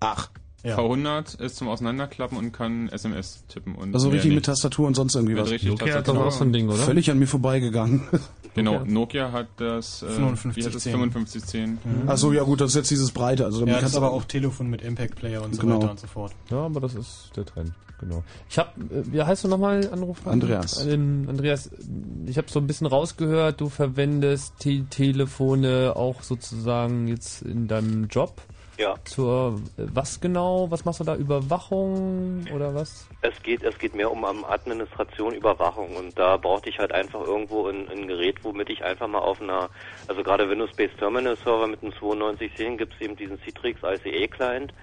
[0.00, 0.30] Ach.
[0.64, 0.78] Ja.
[0.78, 3.74] V100 ist zum Auseinanderklappen und kann SMS tippen.
[3.74, 4.36] Und Also richtig nicht.
[4.36, 5.50] mit Tastatur und sonst irgendwie Mit was.
[5.50, 6.26] richtig Nokia hat doch Tastatur.
[6.26, 6.78] auch so ein Ding, oder?
[6.78, 8.02] Völlig an mir vorbeigegangen.
[8.56, 10.92] Genau, Nokia hat das, äh, wie hat das 5510.
[11.10, 11.70] 5510.
[11.72, 11.78] Mhm.
[12.06, 13.44] Ach so, ja gut, das ist jetzt dieses Breite.
[13.46, 15.78] Also damit Ja, das kannst aber auch Telefon mit Impact Player und so Genau.
[15.78, 16.30] weiter und so fort.
[16.52, 18.22] Ja, aber das ist der Trend, genau.
[18.48, 20.30] Ich habe, wie heißt du nochmal, Anrufer?
[20.30, 20.86] Andreas.
[20.86, 21.68] Ähm, Andreas,
[22.26, 28.06] ich habe so ein bisschen rausgehört, du verwendest Te Telefone auch sozusagen jetzt in deinem
[28.06, 28.40] Job.
[28.76, 28.96] Ja.
[29.04, 33.08] Zur, was genau, was machst du da, Überwachung oder was?
[33.22, 37.68] Es geht, es geht mehr um Administration, Überwachung und da brauchte ich halt einfach irgendwo
[37.68, 39.70] ein, ein Gerät, womit ich einfach mal auf einer,
[40.08, 44.74] also gerade Windows-Based Terminal Server mit einem 9210 gibt es eben diesen Citrix ICA Client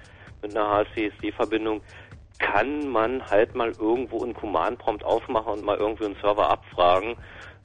[0.41, 1.81] mit einer HCSD-Verbindung.
[2.39, 7.15] Kann man halt mal irgendwo einen Command-Prompt aufmachen und mal irgendwie einen Server abfragen.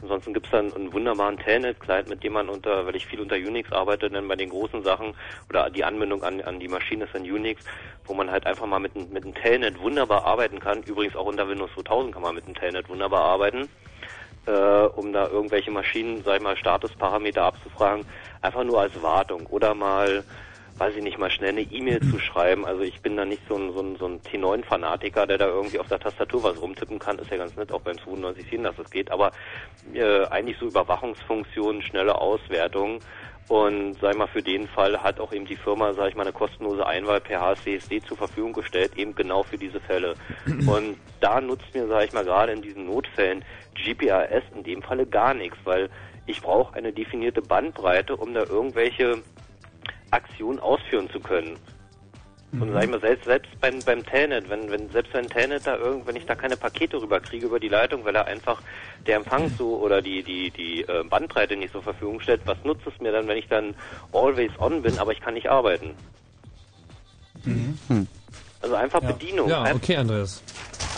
[0.03, 3.73] Ansonsten gibt's dann einen wunderbaren Telnet-Client, mit dem man unter, weil ich viel unter Unix
[3.73, 5.15] arbeite, dann bei den großen Sachen
[5.49, 7.65] oder die Anbindung an, an die Maschine ist in Unix,
[8.05, 10.83] wo man halt einfach mal mit, mit einem Telnet wunderbar arbeiten kann.
[10.83, 13.69] Übrigens auch unter Windows 2000 kann man mit einem Telnet wunderbar arbeiten,
[14.47, 18.05] äh, um da irgendwelche Maschinen, sag ich mal, Statusparameter abzufragen,
[18.43, 20.25] einfach nur als Wartung oder mal
[20.79, 22.67] weiß ich nicht, mal schnell eine E-Mail zu schreiben.
[22.67, 25.79] Also ich bin da nicht so ein, so ein, so ein T9-Fanatiker, der da irgendwie
[25.79, 27.19] auf der Tastatur was rumtippen kann.
[27.19, 29.11] Ist ja ganz nett, auch beim 9210, dass es geht.
[29.11, 29.33] Aber
[29.95, 33.01] äh, eigentlich so Überwachungsfunktionen, schnelle Auswertung.
[33.49, 36.25] Und sag ich mal, für den Fall hat auch eben die Firma, sag ich mal,
[36.25, 40.15] eine kostenlose Einwahl per HCSD zur Verfügung gestellt, eben genau für diese Fälle.
[40.67, 45.07] Und da nutzt mir, sag ich mal, gerade in diesen Notfällen GPRS in dem Falle
[45.07, 45.89] gar nichts, weil
[46.27, 49.23] ich brauche eine definierte Bandbreite, um da irgendwelche
[50.11, 51.57] Aktion ausführen zu können.
[52.53, 55.77] Und sag ich mal, selbst, selbst beim, beim Telnet, wenn, wenn, selbst wenn Telnet da
[55.77, 58.63] irgend, wenn ich da keine Pakete rüberkriege über die Leitung, weil er einfach
[59.07, 62.87] der Empfang so oder die, die, die äh, Bandbreite nicht zur Verfügung stellt, was nutzt
[62.87, 63.75] es mir dann, wenn ich dann
[64.13, 65.91] always on bin, aber ich kann nicht arbeiten?
[68.63, 69.13] Also einfach Ja.
[69.13, 69.49] Bedienung.
[69.49, 70.43] Ja, okay, Andreas.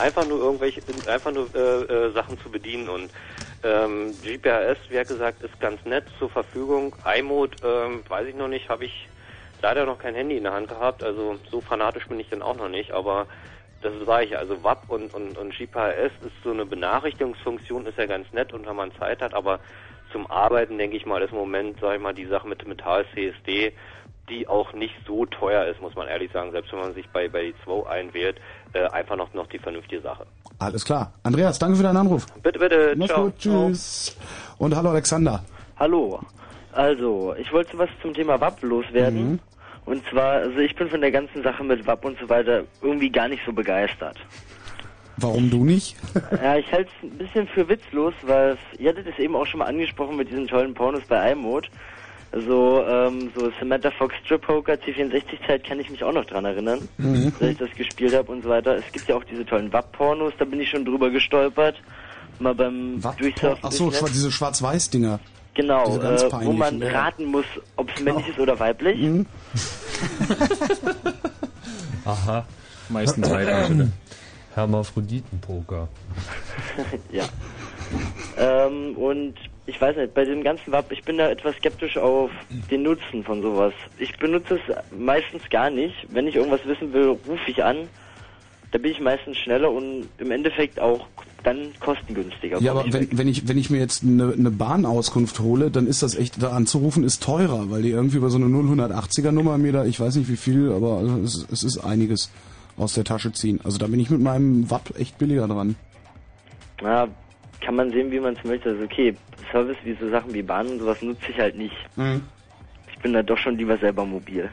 [0.00, 3.10] einfach nur irgendwelche, einfach nur äh, äh, Sachen zu bedienen und
[3.62, 6.94] ähm, GPRS, wie gesagt, ist ganz nett zur Verfügung.
[7.04, 9.08] iMode, ähm, weiß ich noch nicht, habe ich
[9.62, 12.56] leider noch kein Handy in der Hand gehabt, also so fanatisch bin ich dann auch
[12.56, 13.26] noch nicht, aber
[13.82, 18.06] das sage ich, also WAP und, und, und GPRS ist so eine Benachrichtigungsfunktion, ist ja
[18.06, 19.60] ganz nett und wenn man Zeit hat, aber
[20.12, 23.04] zum Arbeiten denke ich mal, ist im Moment, sage ich mal, die Sache mit Metall
[23.14, 23.72] CSD,
[24.28, 27.28] die auch nicht so teuer ist, muss man ehrlich sagen, selbst wenn man sich bei,
[27.28, 28.40] bei die 2 einwählt,
[28.72, 30.26] äh, einfach noch, noch die vernünftige Sache.
[30.58, 31.12] Alles klar.
[31.22, 32.26] Andreas, danke für deinen Anruf.
[32.42, 33.24] Bitte, bitte, Mach's ciao.
[33.24, 34.16] gut, tschüss.
[34.58, 35.42] Und hallo Alexander.
[35.78, 36.20] Hallo.
[36.72, 39.32] Also, ich wollte was zum Thema WAP loswerden.
[39.32, 39.38] Mhm.
[39.86, 43.10] Und zwar, also ich bin von der ganzen Sache mit WAP und so weiter irgendwie
[43.10, 44.16] gar nicht so begeistert.
[45.16, 45.96] Warum du nicht?
[46.42, 49.58] ja, ich halte es ein bisschen für witzlos, weil ihr hattet es eben auch schon
[49.58, 51.68] mal angesprochen mit diesen tollen Pornos bei iMode.
[52.32, 56.86] So, ähm, so Samantha Fox Strip Poker C64-Zeit kann ich mich auch noch dran erinnern,
[56.98, 57.32] Mhm.
[57.40, 58.76] dass ich das gespielt habe und so weiter.
[58.76, 61.76] Es gibt ja auch diese tollen WAP-Pornos, da bin ich schon drüber gestolpert.
[62.39, 64.12] Mal beim Durchsurfen Ach so, durchs schwa- Netz.
[64.12, 65.18] diese Schwarz-Weiß-Dinger.
[65.55, 66.90] Genau, äh, wo man ja.
[66.90, 68.98] raten muss, ob es männlich ist oder weiblich.
[69.00, 69.24] Mhm.
[72.05, 72.44] Aha.
[72.90, 73.90] Meistens Heilige.
[74.55, 75.89] Hermaphroditenpoker.
[77.12, 77.24] ja.
[78.36, 79.34] Ähm, und
[79.68, 82.30] ich weiß nicht, bei dem ganzen WAP, ich bin da etwas skeptisch auf
[82.70, 83.74] den Nutzen von sowas.
[83.98, 85.94] Ich benutze es meistens gar nicht.
[86.08, 87.76] Wenn ich irgendwas wissen will, rufe ich an.
[88.70, 91.06] Da bin ich meistens schneller und im Endeffekt auch
[91.44, 92.60] dann kostengünstiger.
[92.60, 96.02] Ja, aber wenn, wenn ich wenn ich mir jetzt eine, eine Bahnauskunft hole, dann ist
[96.02, 99.72] das echt da anzurufen ist teurer, weil die irgendwie über so eine 0180er Nummer mir
[99.72, 102.30] da, ich weiß nicht wie viel, aber also es, es ist einiges
[102.78, 103.60] aus der Tasche ziehen.
[103.64, 105.76] Also da bin ich mit meinem WAP echt billiger dran.
[106.80, 107.08] Na,
[107.60, 108.70] kann man sehen, wie man es möchte.
[108.70, 109.14] Also okay,
[109.52, 111.76] Service wie so Sachen wie Bahn und sowas nutze ich halt nicht.
[111.96, 112.22] Mhm.
[112.92, 114.48] Ich bin da doch schon lieber selber mobil.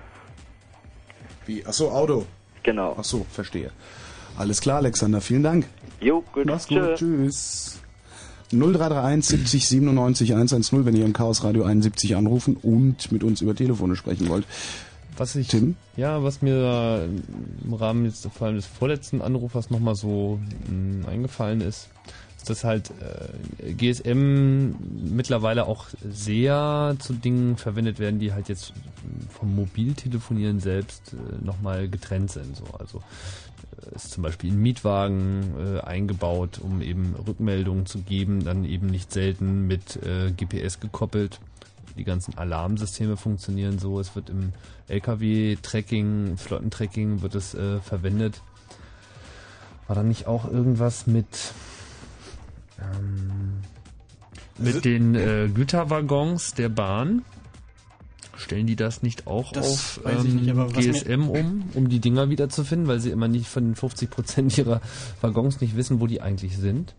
[1.46, 1.64] Wie?
[1.66, 2.26] Ach so, Auto.
[2.64, 2.96] Genau.
[2.98, 3.72] Ach so, verstehe.
[4.38, 5.66] Alles klar, Alexander, vielen Dank.
[6.02, 6.46] Jo, gut.
[6.46, 7.82] Mach's gut, tschüss.
[8.52, 13.56] 0331 70 97 110, wenn ihr im Chaos Radio 71 anrufen und mit uns über
[13.56, 14.46] Telefone sprechen wollt.
[15.18, 15.76] Was ich, Tim?
[15.96, 21.08] ja, was mir da im Rahmen jetzt vor allem des vorletzten Anrufers nochmal so mh,
[21.08, 21.90] eingefallen ist, ist,
[22.46, 24.76] dass halt äh, GSM
[25.16, 28.74] mittlerweile auch sehr zu Dingen verwendet werden, die halt jetzt
[29.30, 32.56] vom Mobiltelefonieren selbst äh, nochmal getrennt sind.
[32.56, 32.66] So.
[32.78, 33.02] Also
[33.92, 38.88] äh, ist zum Beispiel ein Mietwagen äh, eingebaut, um eben Rückmeldungen zu geben, dann eben
[38.88, 41.40] nicht selten mit äh, GPS gekoppelt.
[41.98, 44.00] Die ganzen Alarmsysteme funktionieren so.
[44.00, 44.52] Es wird im
[44.90, 48.42] LKW-Tracking, Flottentracking wird es äh, verwendet.
[49.88, 51.54] War da nicht auch irgendwas mit
[52.80, 53.54] ähm,
[54.58, 57.24] Also- mit den äh, Güterwaggons der Bahn?
[58.38, 62.86] Stellen die das nicht auch Das auf ähm, nicht, GSM um, um die Dinger wiederzufinden,
[62.88, 64.82] weil sie immer nicht von den 50 Prozent ihrer
[65.22, 66.96] Waggons nicht wissen, wo die eigentlich sind?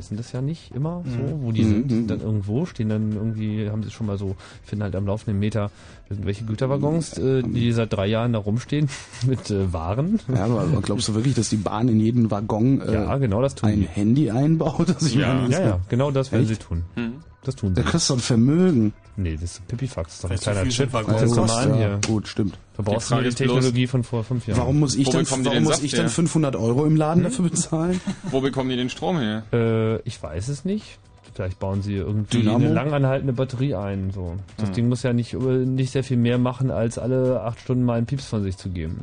[0.00, 1.42] Wissen das ja nicht immer so, Mhm.
[1.42, 1.90] wo die Mhm, sind.
[1.90, 1.98] Die mhm.
[1.98, 5.38] sind dann irgendwo, stehen dann irgendwie, haben sie schon mal so, finden halt am laufenden
[5.38, 5.70] Meter
[6.08, 8.88] irgendwelche Güterwaggons, äh, die seit drei Jahren da rumstehen
[9.26, 10.18] mit äh, Waren.
[10.34, 13.54] Ja, aber glaubst du wirklich, dass die Bahn in jeden Waggon äh, Ja, genau das
[13.54, 13.86] tun ein die.
[13.88, 14.96] Handy einbaut?
[15.14, 16.60] Ja, ja, ja, genau das werden Echt?
[16.62, 16.82] sie tun.
[16.94, 17.12] Hm.
[17.44, 17.82] Das tun sie.
[17.82, 18.92] Da kriegst du ein Vermögen.
[19.22, 20.90] Nee, das ist Pipifax, das ist doch ein kleiner Chip.
[20.92, 22.00] Das ist normal ja, hier.
[22.06, 22.56] Gut, stimmt.
[22.76, 24.58] Da brauchst Die du die ist bloß, Technologie von vor fünf Jahren.
[24.60, 26.08] Warum muss ich Wo dann, warum muss Saft ich dann her?
[26.10, 28.00] 500 Euro im Laden dafür bezahlen?
[28.30, 29.42] Wo bekommen die den Strom her?
[29.52, 30.98] Äh, ich weiß es nicht.
[31.34, 32.56] Vielleicht bauen sie irgendwie Dynamo?
[32.64, 34.10] eine langanhaltende Batterie ein.
[34.10, 34.36] So.
[34.56, 34.74] Das Hm.
[34.74, 37.98] Ding muss ja nicht, äh, nicht sehr viel mehr machen, als alle acht Stunden mal
[37.98, 39.00] einen Pieps von sich zu geben.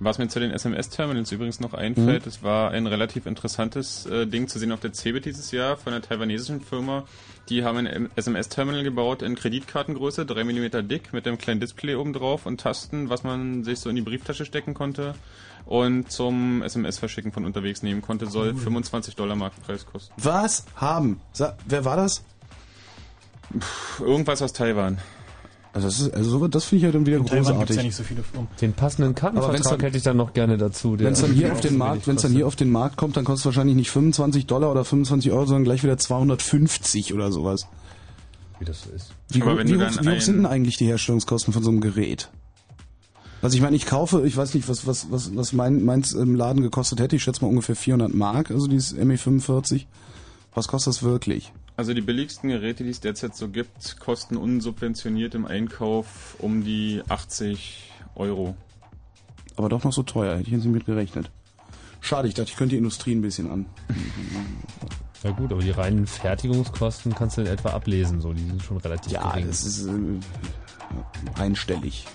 [0.00, 2.28] Was mir zu den SMS-Terminals übrigens noch einfällt, Mhm.
[2.28, 5.92] es war ein relativ interessantes äh, Ding zu sehen auf der CeBIT dieses Jahr von
[5.92, 7.04] einer taiwanesischen Firma.
[7.50, 12.12] Die haben ein SMS-Terminal gebaut in Kreditkartengröße, 3 mm dick, mit einem kleinen Display oben
[12.14, 15.14] drauf und Tasten, was man sich so in die Brieftasche stecken konnte
[15.66, 18.60] und zum SMS-Verschicken von unterwegs nehmen konnte, soll Cool.
[18.60, 20.12] 25 Dollar Marktpreis kosten.
[20.16, 21.20] Was haben?
[21.32, 22.22] Sa wer war das?
[24.00, 24.98] Irgendwas aus Taiwan.
[25.74, 27.76] Also das, ist, also so- das finde ich ja dann wieder großartig.
[28.60, 30.96] Den passenden Aber wenn's Kartenvertrag dann- hätte ich dann noch gerne dazu.
[30.98, 32.70] Wenn es dann hier auf den so Markt, wenig wenn es dann hier auf den
[32.70, 35.98] Markt kommt, dann kostet es wahrscheinlich nicht 25 Dollar oder 25 Euro, sondern gleich wieder
[35.98, 37.66] 250 oder sowas.
[38.60, 39.10] Wie das so ist.
[39.30, 41.80] Wie, Aber wenn wie, hoch, wie hoch sind denn eigentlich die Herstellungskosten von so einem
[41.80, 42.30] Gerät?
[43.42, 46.36] Also ich meine, ich kaufe, ich weiß nicht, was was was was mein meins im
[46.36, 47.16] Laden gekostet hätte.
[47.16, 49.86] Ich schätze mal ungefähr 400 Mark, also dieses ME45.
[50.54, 51.52] Was kostet das wirklich?
[51.76, 57.02] Also die billigsten Geräte, die es derzeit so gibt, kosten unsubventioniert im Einkauf um die
[57.08, 58.54] 80 Euro.
[59.56, 61.30] Aber doch noch so teuer, hätte ich jetzt nicht mit gerechnet.
[62.00, 63.66] Schade, ich dachte, ich könnte die Industrie ein bisschen an.
[65.24, 68.76] Ja gut, aber die reinen Fertigungskosten kannst du in etwa ablesen, so die sind schon
[68.76, 69.46] relativ Ja, gering.
[69.48, 72.06] das ist äh, einstellig.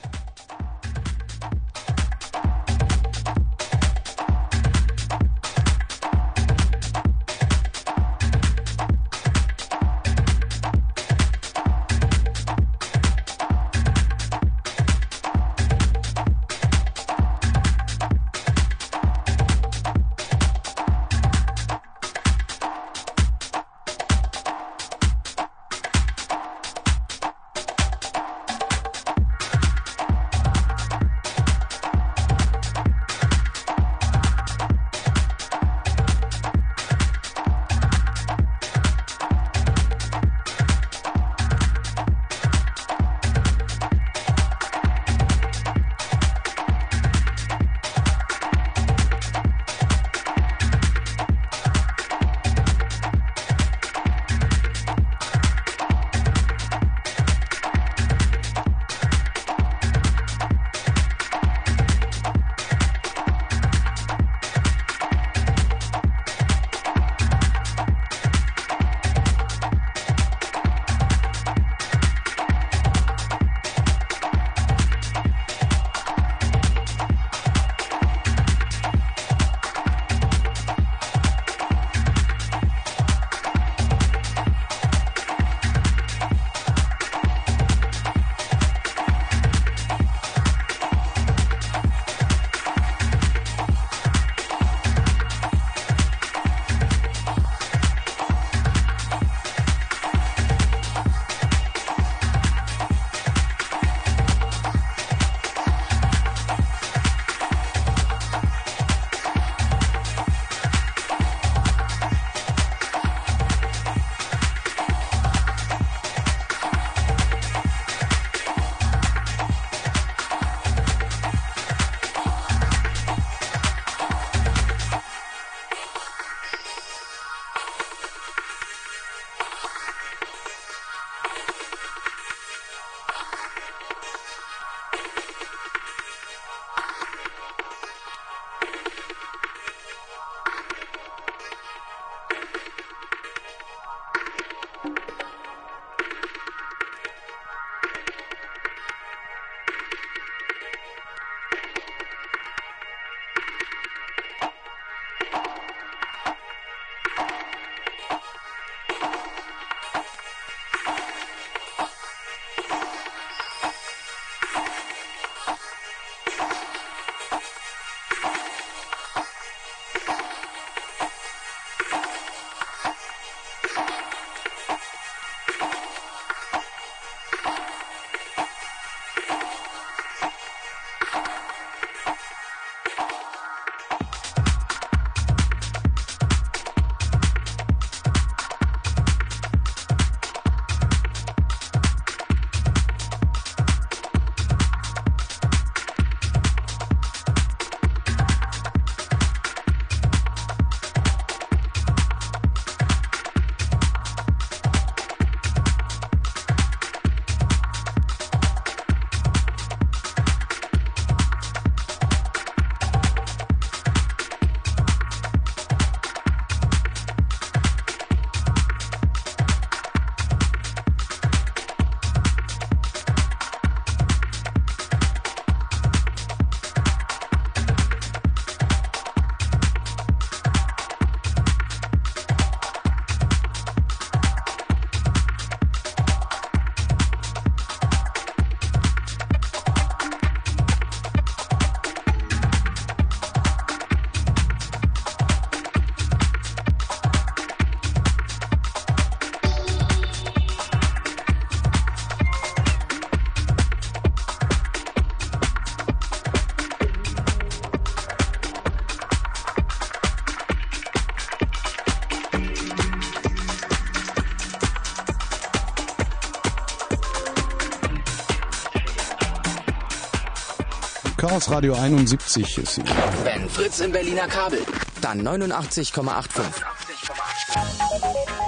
[271.48, 272.84] Radio 71 ist sie.
[273.24, 274.60] Wenn Fritz im Berliner Kabel,
[275.02, 276.42] dann 89,85.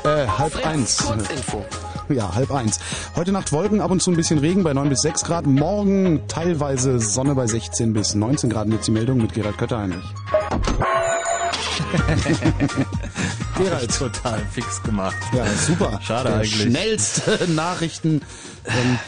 [0.03, 0.97] Äh, halb eins.
[0.97, 1.63] Kurzinfo.
[2.09, 2.79] Ja, halb eins.
[3.15, 5.45] Heute Nacht Wolken, ab und zu ein bisschen Regen bei 9 bis 6 Grad.
[5.45, 8.65] Morgen teilweise Sonne bei 16 bis 19 Grad.
[8.65, 10.03] Und jetzt die Meldung mit Gerald Kötterheinrich.
[13.57, 13.97] Gerald.
[13.97, 15.15] Total fix gemacht.
[15.33, 15.99] Ja, super.
[16.03, 16.61] Schade Der eigentlich.
[16.61, 18.21] Schnellste Nachrichten.
[18.65, 18.99] Ähm,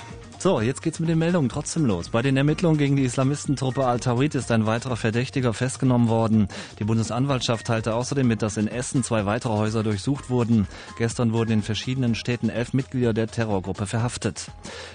[0.43, 2.09] So, jetzt geht's mit den Meldungen trotzdem los.
[2.09, 6.49] Bei den Ermittlungen gegen die Islamistentruppe Al-Tawhid ist ein weiterer Verdächtiger festgenommen worden.
[6.79, 10.67] Die Bundesanwaltschaft teilte außerdem mit, dass in Essen zwei weitere Häuser durchsucht wurden.
[10.97, 14.51] Gestern wurden in verschiedenen Städten elf Mitglieder der Terrorgruppe verhaftet.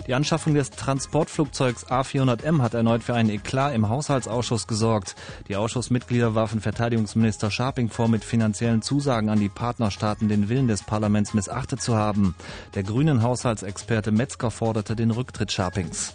[0.09, 5.15] Die Anschaffung des Transportflugzeugs A400M hat erneut für einen Eklat im Haushaltsausschuss gesorgt.
[5.49, 10.83] Die Ausschussmitglieder warfen Verteidigungsminister Scharping vor, mit finanziellen Zusagen an die Partnerstaaten den Willen des
[10.83, 12.35] Parlaments missachtet zu haben.
[12.75, 16.15] Der grünen Haushaltsexperte Metzger forderte den Rücktritt Scharpings.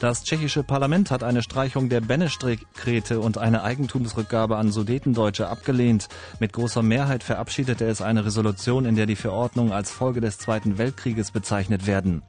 [0.00, 6.06] Das tschechische Parlament hat eine Streichung der Bennestrek-Krete und eine Eigentumsrückgabe an Sudetendeutsche abgelehnt.
[6.38, 10.78] Mit großer Mehrheit verabschiedete es eine Resolution, in der die Verordnungen als Folge des Zweiten
[10.78, 12.22] Weltkrieges bezeichnet werden.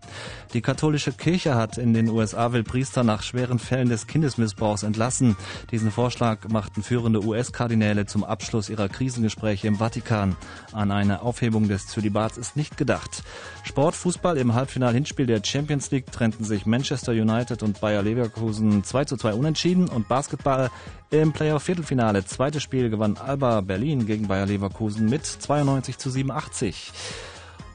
[0.53, 5.37] Die katholische Kirche hat in den USA will Priester nach schweren Fällen des Kindesmissbrauchs entlassen.
[5.69, 10.35] Diesen Vorschlag machten führende US-Kardinäle zum Abschluss ihrer Krisengespräche im Vatikan.
[10.73, 13.21] An eine Aufhebung des Zölibats ist nicht gedacht.
[13.63, 19.05] Sport, Fußball im Halbfinal-Hinspiel der Champions League trennten sich Manchester United und Bayer Leverkusen 2
[19.05, 20.69] zu 2 unentschieden und Basketball
[21.09, 22.25] im Playoff-Viertelfinale.
[22.25, 26.91] Zweites Spiel gewann Alba Berlin gegen Bayer Leverkusen mit 92 zu 87.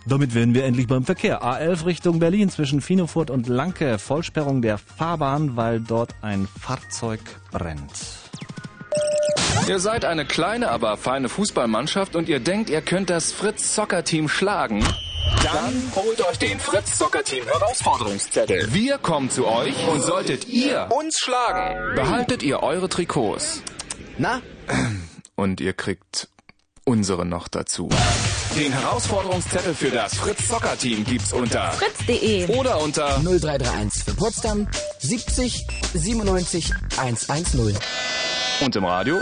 [0.07, 1.43] Damit wären wir endlich beim Verkehr.
[1.43, 3.99] A11 Richtung Berlin zwischen Finofurt und Lanke.
[3.99, 7.91] Vollsperrung der Fahrbahn, weil dort ein Fahrzeug brennt.
[9.67, 14.05] Ihr seid eine kleine, aber feine Fußballmannschaft und ihr denkt, ihr könnt das Fritz Soccer
[14.05, 14.85] Team schlagen?
[15.43, 18.73] Dann holt euch den Fritz Soccer Team Herausforderungszettel.
[18.73, 23.63] Wir kommen zu euch und solltet ihr uns schlagen, behaltet ihr eure Trikots.
[24.19, 24.41] Na?
[25.35, 26.29] Und ihr kriegt
[26.85, 27.89] unsere noch dazu.
[28.57, 34.69] Den Herausforderungszettel für das Fritz Soccer Team gibt's unter Fritz.de oder unter 0331 für Potsdam
[35.01, 37.77] 70 97 110.
[38.61, 39.19] und im Radio.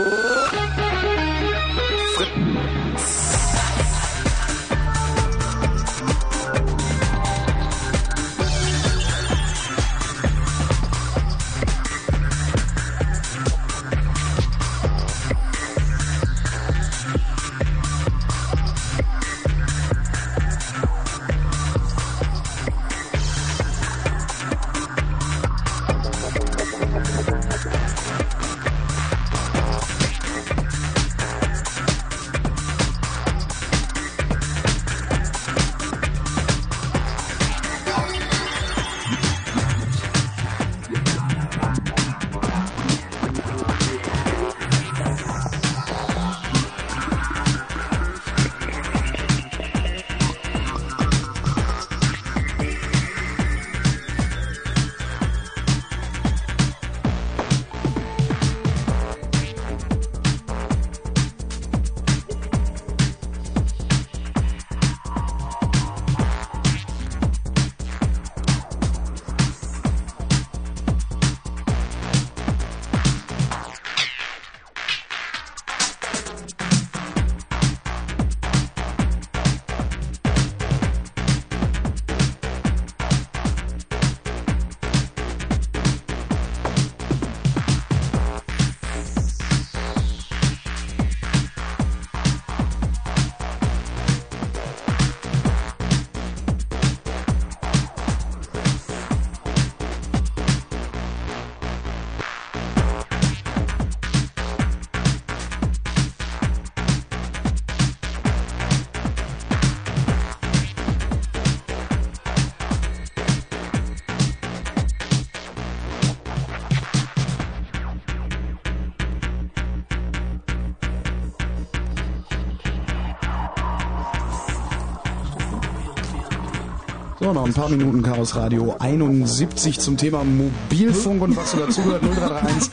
[127.33, 132.03] So, noch ein paar Minuten Chaos Radio 71 zum Thema Mobilfunk und was so dazugehört.
[132.03, 132.69] 0331.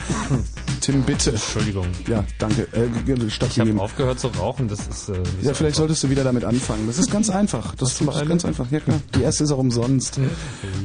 [0.81, 1.31] Tim, bitte.
[1.31, 1.87] Entschuldigung.
[2.07, 2.67] Ja, danke.
[2.73, 2.87] Äh,
[3.25, 3.73] Ich stattgegeben.
[3.77, 5.09] habe aufgehört zu rauchen, das ist...
[5.09, 6.85] Äh, Ja, vielleicht solltest du wieder damit anfangen.
[6.87, 7.73] Das ist ganz einfach.
[7.75, 8.29] Das, du ist eine?
[8.29, 8.69] ganz einfach.
[8.71, 8.99] Ja klar.
[9.15, 10.19] Die erste ist auch umsonst.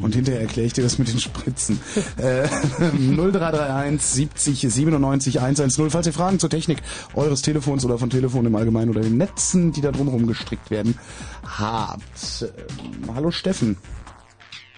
[0.03, 1.79] Und hinterher erkläre ich dir das mit den Spritzen.
[2.17, 2.47] Äh,
[3.17, 5.91] 0331 70 97 110.
[5.91, 6.79] Falls ihr Fragen zur Technik
[7.15, 10.99] eures Telefons oder von Telefonen im Allgemeinen oder den Netzen, die da drumherum gestrickt werden,
[11.59, 12.47] habt.
[13.15, 13.77] Hallo Steffen.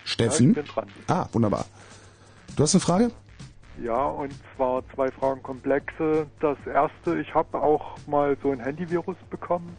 [0.05, 0.55] Steffen?
[0.55, 0.89] Ja, ich bin dran.
[1.09, 1.65] Ah, wunderbar.
[2.57, 3.11] Du hast eine Frage?
[3.83, 6.27] Ja, und zwar zwei Fragen komplexe.
[6.41, 9.77] Das erste, ich habe auch mal so ein Handyvirus bekommen.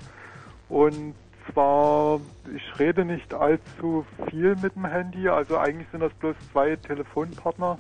[0.70, 1.16] Und
[1.52, 2.20] zwar,
[2.56, 7.78] ich rede nicht allzu viel mit dem Handy, also eigentlich sind das bloß zwei Telefonpartner.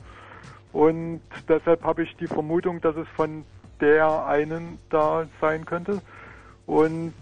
[0.74, 3.44] Und deshalb habe ich die Vermutung, dass es von
[3.80, 6.02] der einen da sein könnte.
[6.66, 7.14] Und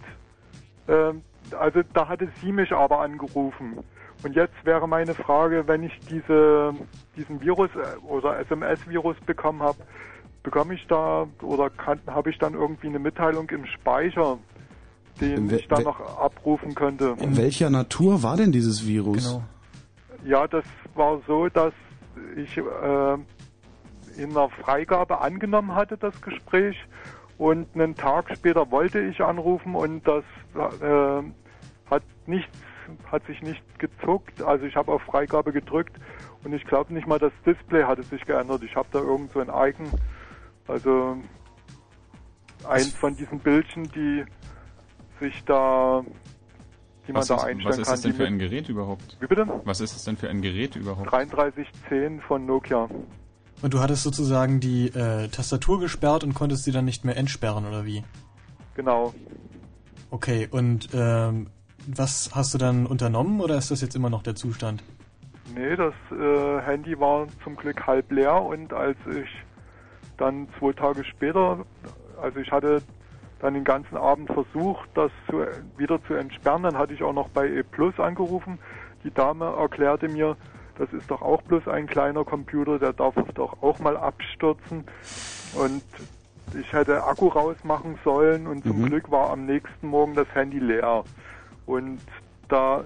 [0.88, 1.22] ähm,
[1.53, 3.77] also da hatte sie mich aber angerufen.
[4.24, 6.74] Und jetzt wäre meine Frage, wenn ich diese,
[7.16, 9.77] diesen Virus äh, oder SMS-Virus bekommen habe,
[10.43, 11.69] bekomme ich da oder
[12.08, 14.40] habe ich dann irgendwie eine Mitteilung im Speicher,
[15.22, 17.16] den ich dann noch abrufen könnte?
[17.19, 19.26] In welcher Natur war denn dieses Virus?
[19.26, 19.43] Genau.
[20.26, 21.74] Ja, das war so, dass
[22.35, 22.61] ich äh,
[24.17, 26.76] in einer Freigabe angenommen hatte, das Gespräch.
[27.38, 30.24] Und einen Tag später wollte ich anrufen und das
[30.56, 31.24] äh,
[31.90, 32.57] hat nichts,
[33.11, 34.41] hat sich nicht gezuckt.
[34.41, 35.95] Also ich habe auf Freigabe gedrückt
[36.43, 38.64] und ich glaube nicht mal das Display hatte sich geändert.
[38.64, 39.88] Ich habe da irgend so ein Icon,
[40.67, 41.17] also
[42.67, 44.25] eins von diesen Bildchen, die
[45.19, 46.03] sich da,
[47.07, 47.93] die man Was da ist, einstellen was ist kann.
[47.93, 49.17] das denn für ein Gerät überhaupt?
[49.19, 49.48] Wie bitte?
[49.64, 51.11] Was ist das denn für ein Gerät überhaupt?
[51.11, 52.90] 3310 von Nokia.
[53.61, 57.66] Und du hattest sozusagen die äh, Tastatur gesperrt und konntest sie dann nicht mehr entsperren,
[57.66, 58.03] oder wie?
[58.76, 59.14] Genau.
[60.11, 61.48] Okay, und ähm,
[61.88, 64.84] was hast du dann unternommen oder ist das jetzt immer noch der Zustand?
[65.56, 69.30] Nee, das äh, Handy war zum Glück halb leer und als ich
[70.18, 71.66] dann zwei Tage später,
[72.22, 72.82] also ich hatte
[73.40, 75.45] dann den ganzen Abend versucht, das zu,
[75.77, 78.60] wieder zu entsperren, dann hatte ich auch noch bei E Plus angerufen.
[79.03, 80.36] Die Dame erklärte mir,
[80.77, 84.83] das ist doch auch bloß ein kleiner Computer, der darf doch auch mal abstürzen.
[85.56, 85.83] Und
[86.59, 88.85] ich hätte Akku rausmachen sollen und zum Mhm.
[88.85, 91.03] Glück war am nächsten Morgen das Handy leer.
[91.65, 91.99] Und
[92.47, 92.83] da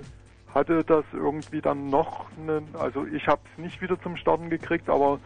[0.53, 4.89] hatte das irgendwie dann noch, eine, also ich habe es nicht wieder zum Starten gekriegt,
[4.89, 5.19] aber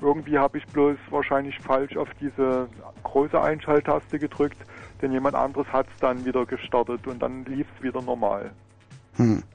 [0.00, 2.68] irgendwie habe ich bloß wahrscheinlich falsch auf diese
[3.02, 4.58] große Einschalttaste gedrückt,
[5.00, 8.50] denn jemand anderes hat es dann wieder gestartet und dann lief es wieder normal.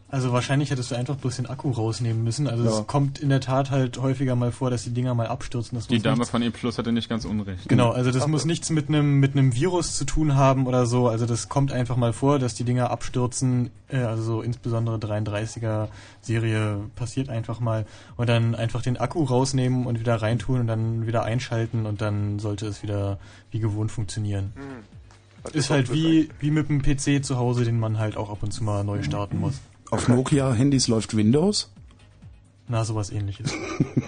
[0.09, 2.45] Also wahrscheinlich hättest du einfach bloß den Akku rausnehmen müssen.
[2.47, 2.79] Also Ja.
[2.81, 5.77] es kommt in der Tat halt häufiger mal vor, dass die Dinger mal abstürzen.
[5.77, 7.69] Das Die muss Dame nichts- von E Plus hatte nicht ganz unrecht.
[7.69, 11.07] Genau, also das muss nichts mit einem mit einem Virus zu tun haben oder so.
[11.07, 13.69] Also das kommt einfach mal vor, dass die Dinger abstürzen.
[13.87, 15.87] Äh, also so insbesondere 33er
[16.21, 17.85] Serie passiert einfach mal
[18.17, 22.39] und dann einfach den Akku rausnehmen und wieder reintun und dann wieder einschalten und dann
[22.39, 23.17] sollte es wieder
[23.51, 24.51] wie gewohnt funktionieren.
[25.43, 28.43] Das Ist halt wie wie mit dem PC zu Hause, den man halt auch ab
[28.43, 29.59] und zu mal neu starten muss.
[29.89, 31.71] Auf Nokia-Handys läuft Windows?
[32.67, 33.53] Na, sowas ähnliches.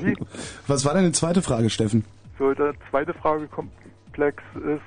[0.68, 2.06] Was war deine zweite Frage, Steffen?
[2.40, 4.82] So, der zweite Fragekomplex ist,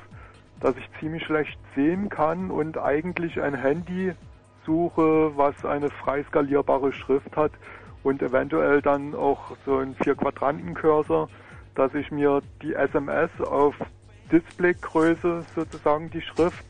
[0.60, 4.12] dass ich ziemlich schlecht sehen kann und eigentlich ein Handy
[4.64, 7.52] suche, was eine frei skalierbare Schrift hat
[8.02, 11.28] und eventuell dann auch so ein Vier-Quadranten-Cursor,
[11.74, 13.74] dass ich mir die SMS auf
[14.30, 16.64] Displaygröße sozusagen die Schrift,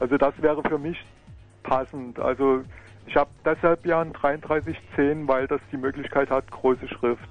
[0.00, 1.04] also das wäre für mich
[1.62, 2.18] passend.
[2.18, 2.62] Also
[3.06, 7.28] ich habe deshalb ja ein 3310, weil das die Möglichkeit hat, große Schrift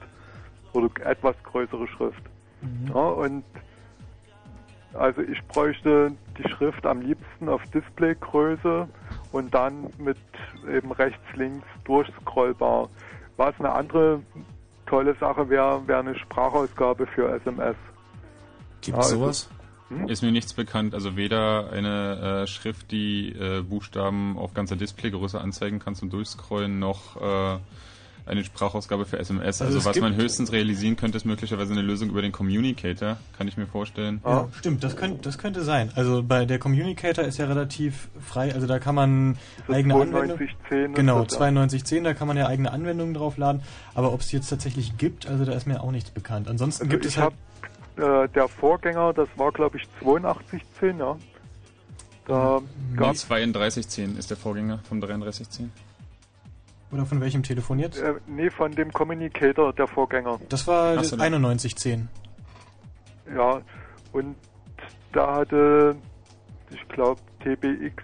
[0.73, 2.21] oder etwas größere Schrift.
[2.93, 3.43] Ja, und
[4.93, 8.87] also ich bräuchte die Schrift am liebsten auf Displaygröße
[9.31, 10.17] und dann mit
[10.69, 12.89] eben rechts, links durchscrollbar.
[13.37, 14.21] Was eine andere
[14.85, 17.77] tolle Sache wäre, wäre eine Sprachausgabe für SMS.
[18.81, 19.49] Gibt Ja, es also- sowas?
[20.07, 20.93] Ist mir nichts bekannt.
[20.93, 26.79] Also weder eine äh, Schrift, die äh, Buchstaben auf ganzer Displaygröße anzeigen kann zum Durchscrollen,
[26.79, 27.57] noch äh,
[28.25, 29.61] eine Sprachausgabe für SMS.
[29.61, 33.49] Also Also, was man höchstens realisieren könnte, ist möglicherweise eine Lösung über den Communicator, kann
[33.49, 34.21] ich mir vorstellen.
[34.23, 35.91] Ja, stimmt, das könnte, das könnte sein.
[35.95, 39.37] Also bei der Communicator ist ja relativ frei, also da kann man
[39.67, 40.93] eigene 9210 Anwendungen.
[40.95, 41.39] Genau, das, ja.
[41.39, 43.61] 9210, da kann man ja eigene Anwendungen draufladen.
[43.93, 46.47] Aber ob es jetzt tatsächlich gibt, also da ist mir auch nichts bekannt.
[46.47, 47.33] Ansonsten Also gibt es halt.
[48.01, 51.17] Äh, der Vorgänger, das war glaube ich 8210, ja.
[52.25, 52.59] Da
[52.91, 55.71] Nee, gab 3210 ist der Vorgänger vom 3310.
[56.91, 57.99] Oder von welchem Telefon jetzt?
[58.01, 60.39] äh, nee, von dem Communicator, der Vorgänger.
[60.49, 62.09] Das war Ach so, 9110.
[63.33, 63.61] Ja,
[64.11, 64.35] und
[65.13, 65.95] da hatte,
[66.69, 68.03] ich glaube, TBX,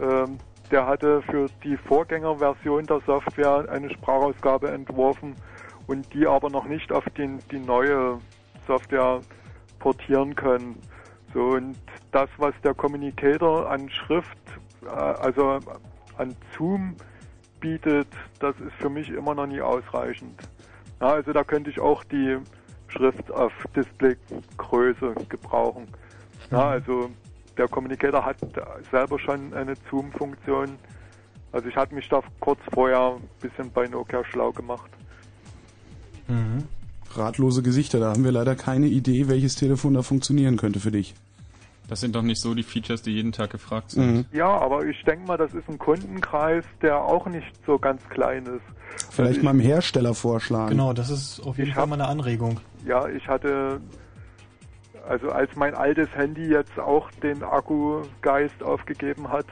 [0.00, 0.38] ähm,
[0.70, 5.36] der hatte für die Vorgängerversion der Software eine Sprachausgabe entworfen
[5.86, 8.18] und die aber noch nicht auf den, die neue
[8.66, 9.20] Software
[9.78, 10.78] portieren können.
[11.34, 11.76] So, und
[12.10, 14.38] das, was der Communicator an Schrift,
[14.84, 15.58] äh, also
[16.16, 16.96] an Zoom
[17.60, 18.08] bietet,
[18.40, 20.40] das ist für mich immer noch nie ausreichend.
[21.00, 22.38] Ja, also da könnte ich auch die
[22.88, 25.86] Schrift auf Displaygröße gebrauchen.
[26.50, 27.10] Ja, also
[27.56, 28.36] der Communicator hat
[28.90, 30.78] selber schon eine Zoom-Funktion.
[31.52, 34.90] Also ich hatte mich da kurz vorher ein bisschen bei Nokia schlau gemacht.
[36.28, 36.68] Mhm.
[37.18, 41.14] Ratlose Gesichter, da haben wir leider keine Idee, welches Telefon da funktionieren könnte für dich.
[41.88, 44.14] Das sind doch nicht so die Features, die jeden Tag gefragt sind.
[44.14, 44.24] Mhm.
[44.32, 48.46] Ja, aber ich denke mal, das ist ein Kundenkreis, der auch nicht so ganz klein
[48.46, 48.62] ist.
[49.10, 50.70] Vielleicht mal dem Hersteller vorschlagen.
[50.70, 52.60] Genau, das ist auf jeden Ich Fall hab- mal eine Anregung.
[52.86, 53.80] Ja, ich hatte,
[55.08, 59.46] also als mein altes Handy jetzt auch den Akkugeist aufgegeben hat,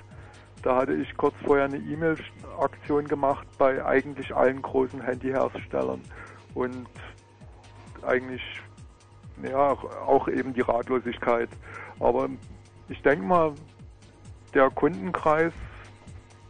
[0.62, 6.00] da hatte ich kurz vorher eine E-Mail-Aktion gemacht bei eigentlich allen großen Handyherstellern.
[6.54, 6.86] Und
[8.04, 8.42] eigentlich,
[9.42, 9.70] ja,
[10.06, 11.48] auch eben die Ratlosigkeit.
[11.98, 12.28] Aber
[12.88, 13.54] ich denke mal,
[14.54, 15.52] der Kundenkreis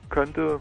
[0.09, 0.61] könnte,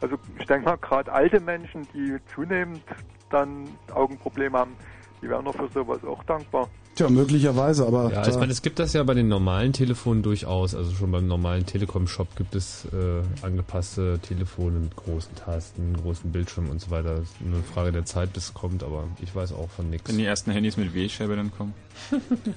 [0.00, 2.84] also ich denke mal, gerade alte Menschen, die zunehmend
[3.30, 4.76] dann Augenprobleme haben,
[5.22, 6.68] die wären doch für sowas auch dankbar.
[6.94, 10.74] Tja, möglicherweise, aber Ja, ich meine, es gibt das ja bei den normalen Telefonen durchaus.
[10.76, 16.68] Also schon beim normalen Telekom-Shop gibt es äh, angepasste Telefone mit großen Tasten, großen Bildschirm
[16.70, 17.16] und so weiter.
[17.16, 19.90] Das ist nur eine Frage der Zeit, bis es kommt, aber ich weiß auch von
[19.90, 20.08] nichts.
[20.08, 21.74] Wenn die ersten Handys mit W-Scheibe dann kommen.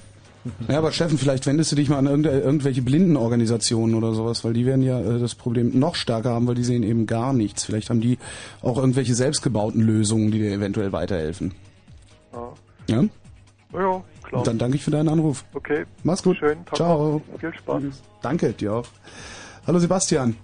[0.69, 4.53] Ja, aber Steffen, vielleicht wendest du dich mal an irgende- irgendwelche Blindenorganisationen oder sowas, weil
[4.53, 7.65] die werden ja äh, das Problem noch stärker haben, weil die sehen eben gar nichts.
[7.65, 8.17] Vielleicht haben die
[8.61, 11.53] auch irgendwelche selbstgebauten Lösungen, die dir eventuell weiterhelfen.
[12.31, 12.53] Ja,
[12.87, 13.03] Ja?
[13.73, 14.43] ja klar.
[14.43, 15.43] Dann danke ich für deinen Anruf.
[15.53, 15.85] Okay.
[16.03, 16.37] Mach's gut.
[16.37, 17.21] Schönen Tag Ciao.
[17.39, 17.83] Viel Spaß.
[18.21, 18.85] Danke, dir auch.
[19.65, 20.35] Hallo Sebastian.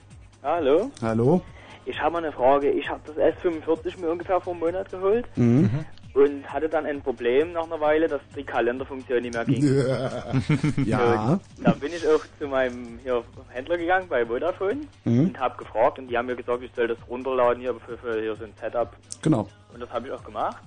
[0.42, 1.42] Hallo, Hallo.
[1.86, 2.70] ich habe mal eine Frage.
[2.72, 5.70] Ich habe das S45 mir ungefähr vor einem Monat geholt Mhm.
[6.14, 9.64] und hatte dann ein Problem nach einer Weile, dass die Kalenderfunktion nicht mehr ging.
[10.86, 11.40] Ja.
[11.58, 15.28] Und dann bin ich auch zu meinem hier, Händler gegangen bei Vodafone Mhm.
[15.28, 18.20] und habe gefragt und die haben mir gesagt, ich soll das runterladen hier für, für
[18.22, 18.92] hier so ein Setup.
[19.22, 19.48] Genau.
[19.74, 20.58] Und das habe ich auch gemacht.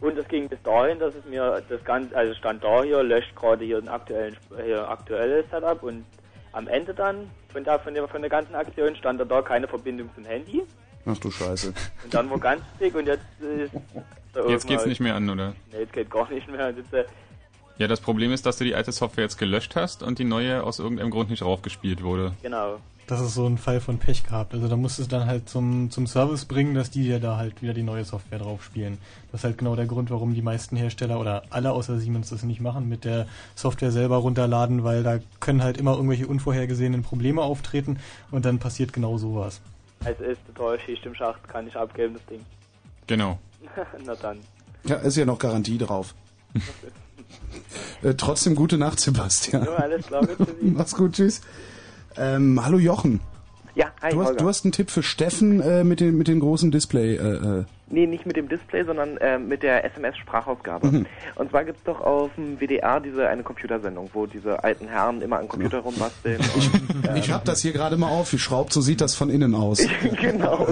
[0.00, 3.34] Und es ging bis dahin, dass es mir das Ganze, also stand da hier, löscht
[3.34, 6.04] gerade hier ein aktuellen, hier aktuelles Setup und
[6.52, 9.66] am Ende dann von der, von der, von der ganzen Aktion stand da, da keine
[9.68, 10.62] Verbindung zum Handy.
[11.06, 11.72] Ach du Scheiße.
[12.04, 13.72] Und dann war ganz dick und jetzt ist
[14.32, 15.54] da Jetzt geht's nicht mehr an, oder?
[15.72, 16.70] Nee, jetzt geht gar nicht mehr.
[16.70, 17.04] Jetzt, äh,
[17.78, 20.62] Ja, das Problem ist, dass du die alte Software jetzt gelöscht hast und die neue
[20.62, 22.32] aus irgendeinem Grund nicht raufgespielt wurde.
[22.42, 22.80] genau.
[23.06, 24.52] Das ist so ein Fall von Pech gehabt.
[24.52, 27.36] Also da musst du es dann halt zum, zum Service bringen, dass die dir da
[27.36, 28.98] halt wieder die neue Software drauf spielen.
[29.30, 32.42] Das ist halt genau der Grund, warum die meisten Hersteller oder alle außer Siemens das
[32.42, 37.42] nicht machen, mit der Software selber runterladen, weil da können halt immer irgendwelche unvorhergesehenen Probleme
[37.42, 38.00] auftreten
[38.32, 39.60] und dann passiert genau sowas.
[40.00, 42.44] Es ist total Schicht im Schacht, kann ich abgeben, das Ding.
[43.06, 43.38] Genau.
[44.04, 44.38] Na dann.
[44.84, 46.14] Ja, ist ja noch Garantie drauf.
[48.02, 49.64] äh, trotzdem gute Nacht, Sebastian.
[49.64, 50.26] Ja, alles klar.
[50.60, 51.40] Mach's gut, tschüss.
[52.18, 53.20] Ähm, hallo Jochen.
[53.76, 54.38] Ja, hi, Du hast, Holger.
[54.42, 57.16] du hast einen Tipp für Steffen äh, mit, den, mit den großen Display.
[57.16, 57.64] Äh, äh.
[57.88, 60.86] Nee, nicht mit dem Display, sondern äh, mit der SMS-Sprachausgabe.
[60.88, 61.06] Mhm.
[61.34, 65.38] Und zwar gibt's doch auf dem WDR diese eine Computersendung, wo diese alten Herren immer
[65.38, 66.40] am Computer rumbasteln.
[66.54, 69.78] und, ähm, Ich hab das hier gerade mal aufgeschraubt, so sieht das von innen aus.
[70.20, 70.68] genau.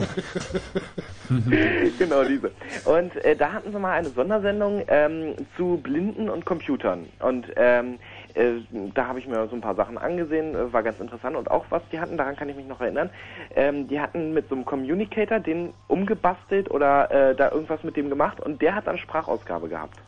[1.99, 2.53] genau diese.
[2.87, 7.05] Und äh, da hatten sie mal eine Sondersendung ähm, zu Blinden und Computern.
[7.21, 7.99] Und ähm,
[8.35, 8.61] äh,
[8.95, 11.37] da habe ich mir so ein paar Sachen angesehen, äh, war ganz interessant.
[11.37, 13.11] Und auch was die hatten, daran kann ich mich noch erinnern,
[13.55, 18.09] ähm, die hatten mit so einem Communicator den umgebastelt oder äh, da irgendwas mit dem
[18.09, 19.99] gemacht und der hat dann Sprachausgabe gehabt.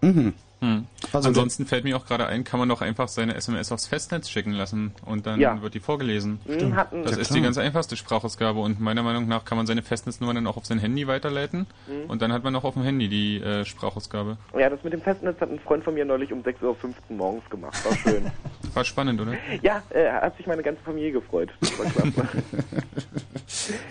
[0.00, 0.34] Mhm.
[0.60, 0.86] Hm.
[1.12, 4.30] Also Ansonsten fällt mir auch gerade ein, kann man doch einfach seine SMS aufs Festnetz
[4.30, 5.60] schicken lassen und dann Ja.
[5.60, 6.40] wird die vorgelesen.
[6.50, 6.74] Stimmt.
[6.76, 7.36] Hatten- das Ja, ist klar.
[7.38, 10.64] die ganz einfachste Sprachausgabe und meiner Meinung nach kann man seine Festnetznummer dann auch auf
[10.64, 12.08] sein Handy weiterleiten Mhm.
[12.10, 14.38] und dann hat man auch auf dem Handy die äh, Sprachausgabe.
[14.58, 17.48] Ja, das mit dem Festnetz hat ein Freund von mir neulich um 6.15 Uhr morgens
[17.50, 17.76] gemacht.
[17.84, 18.30] War schön.
[18.74, 19.34] War spannend, oder?
[19.62, 21.50] ja, äh, hat sich meine ganze Familie gefreut.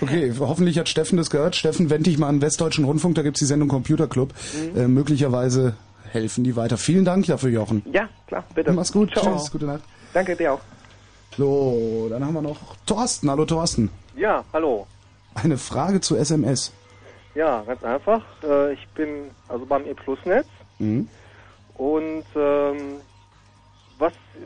[0.02, 1.56] Okay, hoffentlich hat Steffen das gehört.
[1.56, 4.34] Steffen, wend dich mal an den Westdeutschen Rundfunk, da gibt's die Sendung Computer Club.
[4.74, 4.80] Mhm.
[4.80, 5.76] Äh, möglicherweise
[6.16, 6.78] helfen die weiter.
[6.78, 7.84] Vielen Dank dafür, Jochen.
[7.94, 8.72] ja, klar, bitte.
[8.74, 9.12] Mach's gut.
[9.12, 9.36] Ciao.
[9.38, 9.52] Tschüss.
[9.52, 9.82] Gute Nacht.
[10.14, 10.62] Danke dir auch.
[11.38, 13.30] So, dann haben wir noch Thorsten.
[13.30, 13.92] Hallo Thorsten.
[14.16, 14.88] Ja, hallo.
[15.36, 16.72] Eine Frage zu SMS.
[17.36, 18.24] Ja, ganz einfach.
[18.44, 19.10] Äh, ich bin
[19.50, 20.48] also beim E-Plus-Netz
[20.80, 21.08] Mhm.
[21.78, 22.95] und ähm,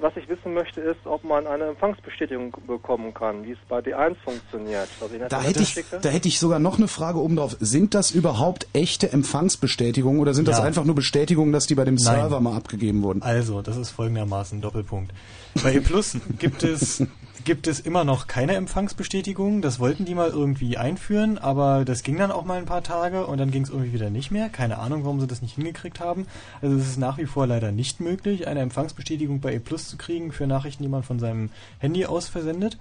[0.01, 4.15] was, ich wissen möchte, ist, ob man eine Empfangsbestätigung bekommen kann, wie es bei D1
[4.23, 4.87] funktioniert.
[5.01, 5.99] Also ich Da hätte, ich, schicke.
[6.01, 7.55] da hätte ich sogar noch eine Frage oben drauf.
[7.59, 10.63] Sind das überhaupt echte Empfangsbestätigungen oder sind das Ja.
[10.63, 12.03] einfach nur Bestätigungen, dass die bei dem Nein.
[12.15, 13.21] Server mal abgegeben wurden?
[13.21, 15.13] Also, das ist folgendermaßen Doppelpunkt.
[15.63, 17.03] Bei E Plus gibt es
[17.45, 19.61] gibt es immer noch keine Empfangsbestätigung.
[19.61, 23.25] Das wollten die mal irgendwie einführen, aber das ging dann auch mal ein paar Tage
[23.25, 24.49] und dann ging es irgendwie wieder nicht mehr.
[24.49, 26.25] Keine Ahnung, warum sie das nicht hingekriegt haben.
[26.61, 29.97] Also es ist nach wie vor leider nicht möglich, eine Empfangsbestätigung bei E Plus zu
[29.97, 32.77] kriegen für Nachrichten, die man von seinem Handy aus versendet.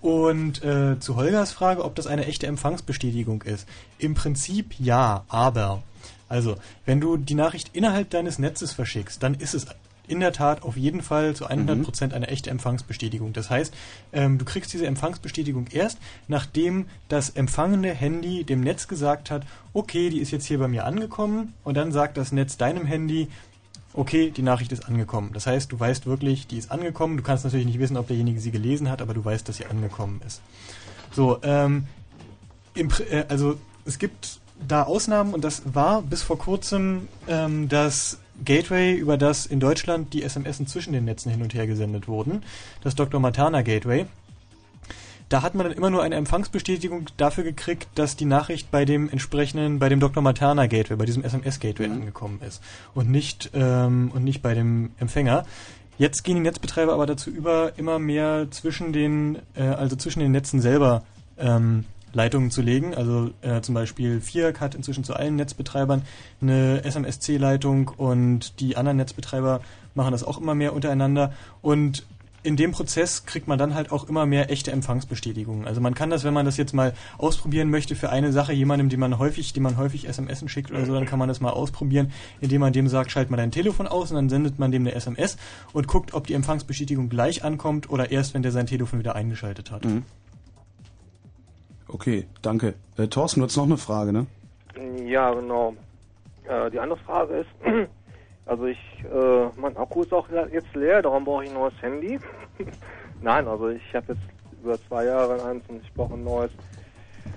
[0.00, 3.68] Und äh, zu Holgers Frage, ob das eine echte Empfangsbestätigung ist.
[3.98, 5.82] Im Prinzip ja, aber.
[6.28, 9.66] Also, wenn du die Nachricht innerhalb deines Netzes verschickst, dann ist es
[10.10, 13.32] in der Tat auf jeden Fall zu 100% eine echte Empfangsbestätigung.
[13.32, 13.72] Das heißt,
[14.12, 20.10] ähm, du kriegst diese Empfangsbestätigung erst, nachdem das empfangende Handy dem Netz gesagt hat, okay,
[20.10, 23.28] die ist jetzt hier bei mir angekommen und dann sagt das Netz deinem Handy,
[23.94, 25.30] okay, die Nachricht ist angekommen.
[25.32, 27.16] Das heißt, du weißt wirklich, die ist angekommen.
[27.16, 29.66] Du kannst natürlich nicht wissen, ob derjenige sie gelesen hat, aber du weißt, dass sie
[29.66, 30.40] angekommen ist.
[31.12, 31.86] So, ähm,
[32.74, 38.18] im, äh, also es gibt da Ausnahmen und das war bis vor kurzem ähm, das
[38.44, 42.42] Gateway, über das in Deutschland die SMS zwischen den Netzen hin und her gesendet wurden,
[42.82, 43.20] das Dr.
[43.20, 44.06] Matana Gateway.
[45.30, 49.08] Da hat man dann immer nur eine Empfangsbestätigung dafür gekriegt, dass die Nachricht bei dem
[49.08, 50.24] entsprechenden, bei dem Dr.
[50.24, 52.60] Materna Gateway, bei diesem SMS Gateway angekommen ist
[52.94, 55.46] und nicht ähm, und nicht bei dem Empfänger.
[55.98, 60.32] Jetzt gehen die Netzbetreiber aber dazu über, immer mehr zwischen den, äh, also zwischen den
[60.32, 61.04] Netzen selber
[61.38, 62.96] ähm, Leitungen zu legen.
[62.96, 66.02] Also äh, zum Beispiel FIAC hat inzwischen zu allen Netzbetreibern
[66.42, 69.60] eine SMSC-Leitung und die anderen Netzbetreiber
[69.94, 71.32] machen das auch immer mehr untereinander.
[71.62, 72.04] Und
[72.42, 75.66] in dem Prozess kriegt man dann halt auch immer mehr echte Empfangsbestätigungen.
[75.66, 78.88] Also man kann das, wenn man das jetzt mal ausprobieren möchte für eine Sache, jemandem,
[78.88, 81.50] dem man häufig, dem man häufig SMS schickt oder so, dann kann man das mal
[81.50, 84.82] ausprobieren, indem man dem sagt, schalt mal dein Telefon aus und dann sendet man dem
[84.82, 85.36] eine SMS
[85.72, 89.70] und guckt, ob die Empfangsbestätigung gleich ankommt oder erst, wenn der sein Telefon wieder eingeschaltet
[89.70, 89.84] hat.
[89.84, 90.04] Mhm.
[91.88, 92.74] Okay, danke.
[92.96, 94.26] Äh, Thorsten, du hast noch eine Frage, ne?
[95.04, 95.74] Ja, genau.
[96.48, 97.48] Äh, die andere Frage ist,
[98.50, 102.18] also ich, äh, mein Akku ist auch jetzt leer, darum brauche ich ein neues Handy.
[103.22, 104.22] Nein, also ich habe jetzt
[104.60, 106.50] über zwei Jahre eins und ich brauche ein neues.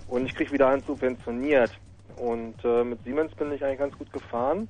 [0.07, 1.69] Und ich kriege wieder eins subventioniert.
[2.15, 4.67] Und äh, mit Siemens bin ich eigentlich ganz gut gefahren.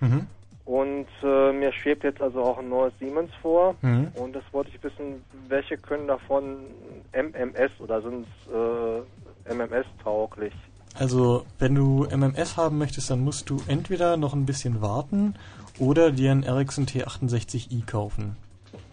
[0.00, 0.26] Mhm.
[0.64, 3.74] Und äh, mir schwebt jetzt also auch ein neues Siemens vor.
[3.82, 4.12] Mhm.
[4.14, 6.68] Und das wollte ich wissen, welche können davon
[7.12, 10.54] MMS oder sind äh, MMS tauglich?
[10.98, 15.34] Also, wenn du MMS haben möchtest, dann musst du entweder noch ein bisschen warten
[15.78, 18.36] oder dir einen Ericsson T68i kaufen.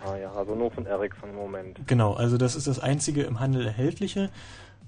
[0.05, 1.87] Ah ja, also nur von Ericsson im Moment.
[1.87, 4.29] Genau, also das ist das einzige im Handel erhältliche.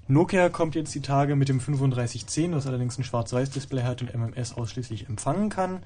[0.08, 4.54] Nokia kommt jetzt die Tage mit dem 3510, was allerdings ein Schwarz-Weiß-Display hat und MMS
[4.54, 5.82] ausschließlich empfangen kann.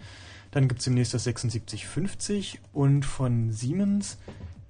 [0.53, 4.19] Dann gibt's demnächst das 7650 und von Siemens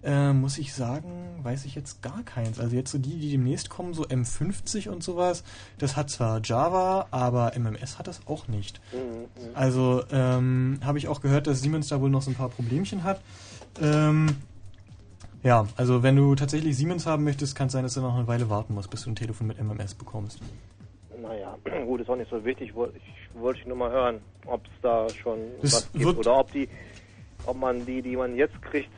[0.06, 2.60] äh, muss ich sagen, weiß ich jetzt gar keins.
[2.60, 5.42] Also jetzt so die, die demnächst kommen, so M50 und sowas,
[5.78, 8.80] das hat zwar Java, aber MMS hat das auch nicht.
[9.54, 13.02] Also ähm, habe ich auch gehört, dass Siemens da wohl noch so ein paar Problemchen
[13.02, 13.20] hat.
[13.82, 14.36] Ähm,
[15.42, 18.28] ja, also wenn du tatsächlich Siemens haben möchtest, kann es sein, dass du noch eine
[18.28, 20.40] Weile warten musst, bis du ein Telefon mit MMS bekommst.
[21.20, 22.70] Naja, gut, ist auch nicht so wichtig.
[22.70, 26.68] Ich wollte nur mal hören, ob es da schon Das was gibt oder ob die,
[27.44, 28.90] ob man die, die man jetzt kriegt,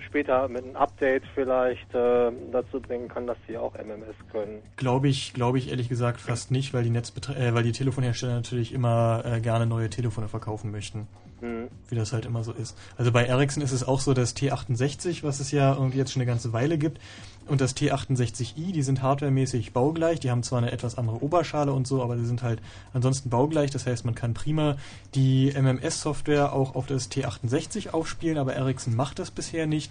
[0.00, 4.62] später mit einem Update vielleicht äh, dazu bringen kann, dass sie auch MMS können.
[4.76, 8.34] Glaube ich, glaube ich ehrlich gesagt fast nicht, weil die Netzbetre äh, weil die Telefonhersteller
[8.34, 11.06] natürlich immer äh, gerne neue Telefone verkaufen möchten.
[11.40, 11.68] Mhm.
[11.88, 12.76] Wie das halt immer so ist.
[12.96, 16.22] Also bei Ericsson ist es auch so, das T68, was es ja irgendwie jetzt schon
[16.22, 17.00] eine ganze Weile gibt,
[17.48, 20.20] und das T68i, die sind hardwaremäßig baugleich.
[20.20, 22.60] Die haben zwar eine etwas andere Oberschale und so, aber sie sind halt
[22.92, 23.70] ansonsten baugleich.
[23.70, 24.76] Das heißt, man kann prima
[25.14, 29.90] die MMS-Software auch auf das T68 aufspielen, aber Ericsson macht das bisher nicht.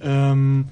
[0.00, 0.68] Ähm,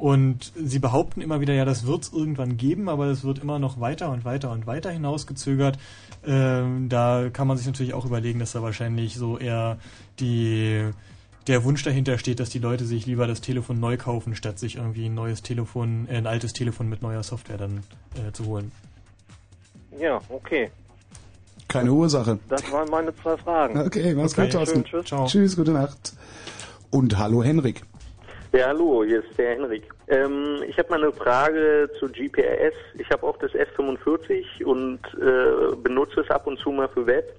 [0.00, 3.58] und sie behaupten immer wieder, ja, das wird es irgendwann geben, aber es wird immer
[3.58, 5.78] noch weiter und weiter und weiter hinausgezögert.
[6.26, 9.76] Ähm, da kann man sich natürlich auch überlegen, dass da wahrscheinlich so eher
[10.18, 10.90] die,
[11.46, 14.76] der Wunsch dahinter steht, dass die Leute sich lieber das Telefon neu kaufen, statt sich
[14.76, 17.82] irgendwie ein neues Telefon, äh, ein altes Telefon mit neuer Software dann
[18.14, 18.72] äh, zu holen.
[19.98, 20.70] Ja, okay.
[21.68, 22.38] Keine Ursache.
[22.48, 23.78] Das waren meine zwei Fragen.
[23.78, 24.86] Okay, mach's Okay, gut, Thorsten.
[24.86, 25.30] schön, tschüss.
[25.30, 26.14] Tschüss, gute Nacht.
[26.90, 27.82] Und hallo, Henrik.
[28.52, 29.84] Ja, hallo, hier ist der Henrik.
[30.08, 32.74] Ähm, ich habe mal eine Frage zu GPRS.
[32.98, 37.36] Ich habe auch das S45 und äh, benutze es ab und zu mal für Web.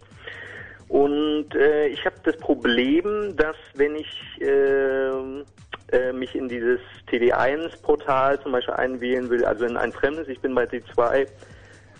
[0.92, 4.10] Und äh, ich habe das Problem, dass wenn ich
[4.42, 5.46] ähm,
[5.90, 10.54] äh, mich in dieses TD1-Portal zum Beispiel einwählen will, also in ein fremdes, ich bin
[10.54, 11.28] bei T2,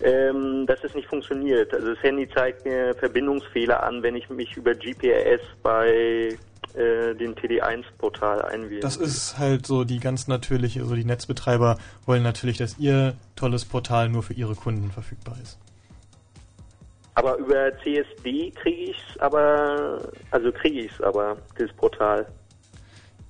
[0.02, 1.72] ähm, dass es nicht funktioniert.
[1.72, 6.36] Also das Handy zeigt mir Verbindungsfehler an, wenn ich mich über GPRS bei
[6.74, 8.80] äh, dem TD1-Portal einwähle.
[8.80, 13.64] Das ist halt so die ganz natürliche, so die Netzbetreiber wollen natürlich, dass ihr tolles
[13.64, 15.58] Portal nur für ihre Kunden verfügbar ist.
[17.14, 20.00] Aber über CSD kriege ich es aber,
[20.30, 22.26] also kriege ich es aber, das Portal.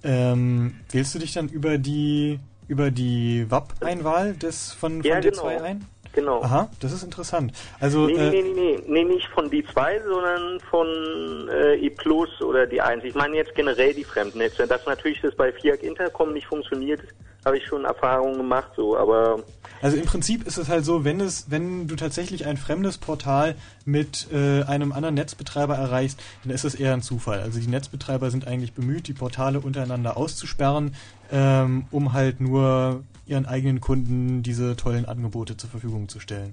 [0.05, 2.39] Ähm, wählst du dich dann über die
[2.69, 5.63] über die WAP-Einwahl des von, von Ja, D2 genau.
[5.63, 5.85] ein?
[6.13, 6.43] Genau.
[6.43, 7.53] Aha, das ist interessant.
[7.81, 12.43] Also nee, äh, nee, nee, nee, nee, nicht von D2, sondern von äh, E Plus
[12.43, 13.05] oder D1.
[13.05, 14.67] Ich meine jetzt generell die Fremdnetze.
[14.67, 17.01] Dass natürlich das bei FIAC Intercom nicht funktioniert,
[17.45, 19.43] habe ich schon Erfahrungen gemacht, so, aber
[19.81, 23.57] Also im Prinzip ist es halt so, wenn es, wenn du tatsächlich ein fremdes Portal
[23.85, 27.41] mit äh, einem anderen Netzbetreiber erreichst, dann ist es eher ein Zufall.
[27.41, 30.95] Also die Netzbetreiber sind eigentlich bemüht, die Portale untereinander auszusperren,
[31.33, 36.53] ähm, um halt nur ihren eigenen Kunden diese tollen Angebote zur Verfügung zu stellen.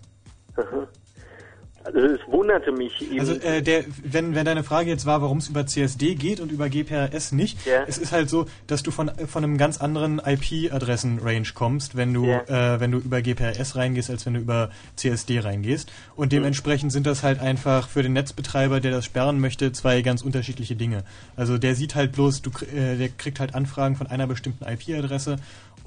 [1.84, 3.20] also es wunderte mich eben.
[3.20, 6.52] Also äh, der, wenn, wenn deine Frage jetzt war, warum es über CSD geht und
[6.52, 7.84] über GPRS nicht, Ja.
[7.88, 12.26] es ist halt so, dass du von, von einem ganz anderen IP-Adressen-Range kommst, wenn du,
[12.28, 15.92] äh, wenn du über GPRS reingehst, als wenn du über CSD reingehst.
[16.16, 20.22] Und dementsprechend sind das halt einfach für den Netzbetreiber, der das sperren möchte, zwei ganz
[20.22, 21.04] unterschiedliche Dinge.
[21.36, 25.38] Also der sieht halt bloß, du, äh, der kriegt halt Anfragen von einer bestimmten IP-Adresse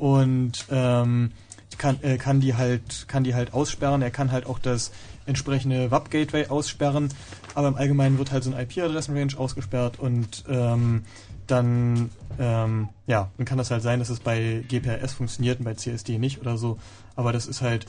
[0.03, 1.31] und ähm,
[1.79, 4.03] kann, äh, kann die halt kann die halt aussperren.
[4.03, 4.91] Er kann halt auch das
[5.27, 7.09] entsprechende WAP-Gateway aussperren,
[7.55, 11.05] aber im Allgemeinen wird halt so ein IP-Adressen-Range ausgesperrt und ähm,
[11.47, 15.75] dann ähm, ja, dann kann das halt sein, dass es bei GPRS funktioniert und bei
[15.75, 16.79] CSD nicht oder so,
[17.15, 17.87] aber das ist halt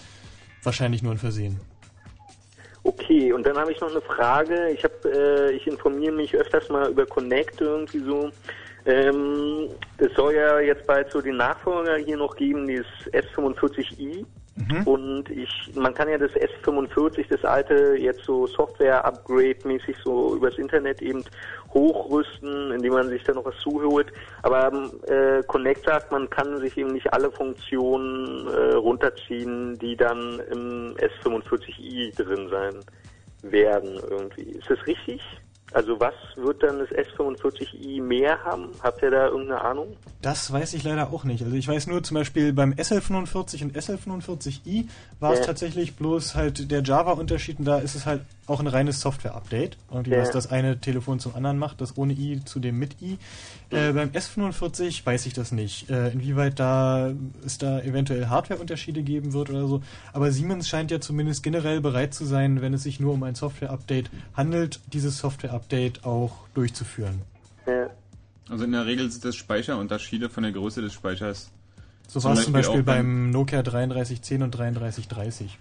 [0.61, 1.59] wahrscheinlich nur ein Versehen.
[2.83, 4.69] Okay, und dann habe ich noch eine Frage.
[4.69, 8.29] Ich äh, ich informiere mich öfters mal über Connect irgendwie so.
[8.85, 14.25] Ähm, es soll ja jetzt bald so den Nachfolger hier noch geben, dieses S45i.
[14.85, 21.01] Und ich, man kann ja das S45, das alte, jetzt so Software-Upgrade-mäßig so übers Internet
[21.01, 21.23] eben
[21.73, 24.13] hochrüsten, indem man sich da noch was zuholt.
[24.43, 30.39] Aber äh, Connect sagt, man kann sich eben nicht alle Funktionen äh, runterziehen, die dann
[30.51, 32.75] im S45i drin sein
[33.41, 34.51] werden irgendwie.
[34.51, 35.21] Ist das richtig?
[35.73, 38.69] Also was wird dann das S45i mehr haben?
[38.83, 39.87] Habt ihr da irgendeine Ahnung?
[40.21, 41.43] Das weiß ich leider auch nicht.
[41.43, 44.85] Also ich weiß nur zum Beispiel beim SL45 und SL45i
[45.19, 45.45] war es Ja.
[45.47, 49.77] tatsächlich bloß halt der Java-Unterschied und da ist es halt auch ein reines Software-Update.
[49.91, 50.21] Irgendwie Ja.
[50.21, 53.17] was das eine Telefon zum anderen macht, das ohne i zu dem mit i.
[53.73, 55.89] Äh, beim S45 weiß ich das nicht.
[55.89, 57.13] Äh, inwieweit da
[57.45, 59.81] es da eventuell Hardware-Unterschiede geben wird oder so.
[60.11, 63.35] Aber Siemens scheint ja zumindest generell bereit zu sein, wenn es sich nur um ein
[63.35, 67.21] Software-Update handelt, dieses Software-Update auch durchzuführen.
[67.65, 67.89] Ja.
[68.49, 71.49] Also in der Regel sind das Speicherunterschiede von der Größe des Speichers.
[72.07, 75.57] So war es zum Beispiel beim Nokia 3310 und 3330.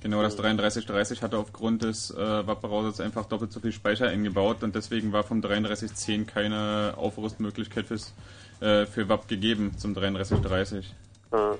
[0.00, 4.76] Genau, das 3330 hatte aufgrund des äh, WAP-Browsers einfach doppelt so viel Speicher eingebaut und
[4.76, 8.14] deswegen war vom 3310 keine Aufrüstmöglichkeit fürs,
[8.60, 10.94] äh, für WAP gegeben zum 3330.
[11.32, 11.56] Ja.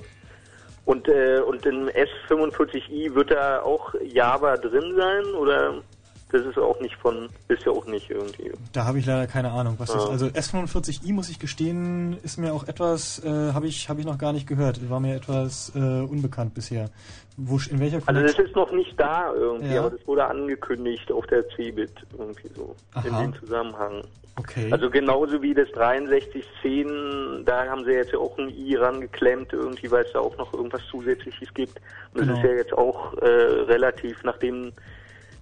[0.84, 5.82] Und, äh, und im S45i wird da auch Java drin sein oder
[6.30, 8.52] das ist auch nicht von, ist ja auch nicht irgendwie.
[8.72, 10.10] Da habe ich leider keine Ahnung, was das Ja.
[10.10, 14.18] Also S45i muss ich gestehen, ist mir auch etwas, äh, habe ich, habe ich noch
[14.18, 14.88] gar nicht gehört.
[14.90, 16.90] War mir etwas äh, unbekannt bisher.
[17.36, 19.80] Wo, in welcher Also Connect- das ist noch nicht da irgendwie, Ja.
[19.80, 22.74] aber das wurde angekündigt auf der CeBIT irgendwie so
[23.04, 23.22] in Aha.
[23.22, 24.02] dem Zusammenhang.
[24.36, 24.68] Okay.
[24.72, 29.90] Also genauso wie das 6310, da haben sie jetzt ja auch ein i rangeklemmt irgendwie,
[29.90, 31.80] weil es da auch noch irgendwas Zusätzliches gibt.
[32.14, 32.38] Und das Genau.
[32.38, 34.72] ist ja jetzt auch äh, relativ, nachdem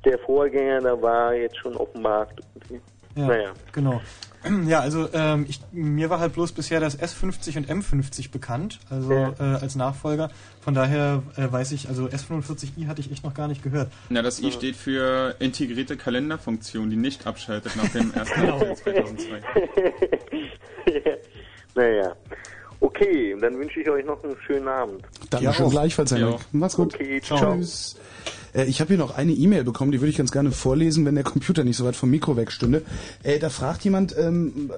[0.07, 2.41] der Vorgänger da war, jetzt schon auf dem Markt.
[3.15, 3.53] Ja, Naja.
[3.73, 4.01] genau.
[4.69, 9.13] Ja, also ähm, ich, mir war halt bloß bisher das S50 und M50 bekannt, also
[9.13, 9.35] Ja.
[9.41, 10.31] äh, als Nachfolger.
[10.61, 13.91] Von daher äh, weiß ich, also S45i hatte ich echt noch gar nicht gehört.
[14.09, 18.31] Na, das I steht für integrierte Kalenderfunktion, die nicht abschaltet nach dem 1.
[18.35, 18.55] Genau.
[18.59, 19.43] April 2002.
[21.75, 22.13] Naja.
[22.81, 25.03] Okay, dann wünsche ich euch noch einen schönen Abend.
[25.31, 26.19] Dankeschön gleichfalls, Ja.
[26.19, 26.41] Henrik.
[26.53, 26.95] Mach's gut.
[26.95, 27.57] Okay, ciao.
[27.57, 27.97] Tschüss.
[28.57, 31.15] Äh, Ich habe hier noch eine E-Mail bekommen, die würde ich ganz gerne vorlesen, wenn
[31.15, 32.83] der Computer nicht so weit vom Mikro wegstünde.
[33.23, 34.71] Äh, da fragt jemand, ähm,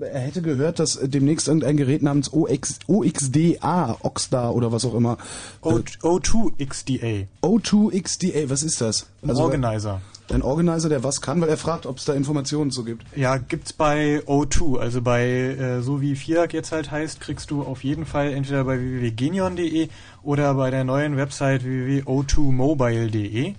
[0.00, 4.94] er hätte gehört, dass äh, demnächst irgendein Gerät namens OX, OXDA, Oxda oder was auch
[4.94, 5.18] immer.
[5.62, 7.26] O, O2XDA.
[7.42, 9.06] O2XDA, was ist das?
[9.22, 10.00] Ein Organizer.
[10.32, 13.04] Ein Organizer, der was kann, weil er fragt, ob es da Informationen zu gibt.
[13.16, 17.62] Ja, gibt's bei O2, also bei äh, so wie FIAC jetzt halt heißt, kriegst du
[17.62, 19.88] auf jeden Fall entweder bei www.genion.de
[20.24, 23.54] oder bei der neuen Website www.o2mobile.de.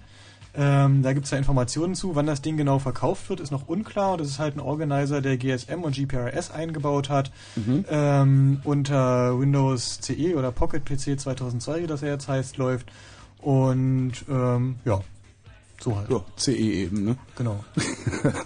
[0.59, 4.13] Ähm, da gibt's da Informationen zu, wann das Ding genau verkauft wird, ist noch unklar.
[4.13, 7.31] Und Das ist halt ein Organizer, der GSM und GPRS eingebaut hat.
[7.89, 12.87] Ähm, unter Windows CE oder Pocket PC 2002, wie das ja jetzt heißt, läuft.
[13.39, 15.01] Und ähm, ja,
[15.81, 16.09] so halt.
[16.09, 17.17] Ja, CE eben, ne?
[17.35, 17.64] Genau.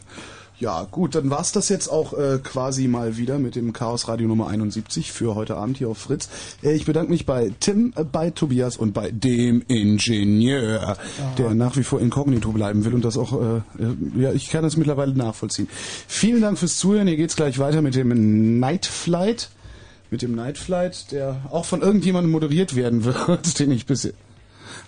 [0.62, 4.28] Ja, gut, dann war's das jetzt auch äh, quasi mal wieder mit dem Chaos Radio
[4.28, 6.30] Nummer 71 für heute Abend hier auf Fritz.
[6.62, 10.98] Äh, ich bedanke mich bei Tim, äh, bei Tobias und bei dem Ingenieur,
[11.40, 14.62] der nach wie vor inkognito bleiben will und das auch, äh, äh, ja, ich kann
[14.62, 15.68] das mittlerweile nachvollziehen.
[16.08, 17.08] Vielen Dank fürs Zuhören.
[17.08, 19.50] Hier geht's gleich weiter mit dem Night Flight,
[20.12, 24.14] mit dem Night Flight, der auch von irgendjemandem moderiert werden wird, den ich bisher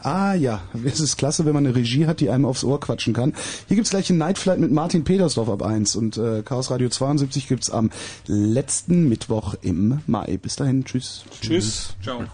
[0.04, 3.14] Ah ja, es ist klasse, wenn man eine Regie hat, die einem aufs Ohr quatschen
[3.14, 3.34] kann.
[3.68, 6.90] Hier gibt's gleich ein Night Flight mit Martin Petersdorf ab 1 und äh, Chaos Radio
[6.90, 7.90] 72 gibt's am
[8.28, 10.38] letzten Mittwoch im Mai.
[10.42, 11.24] Bis dahin, tschüss.
[11.42, 11.96] Tschüss.
[12.04, 12.26] Ciao.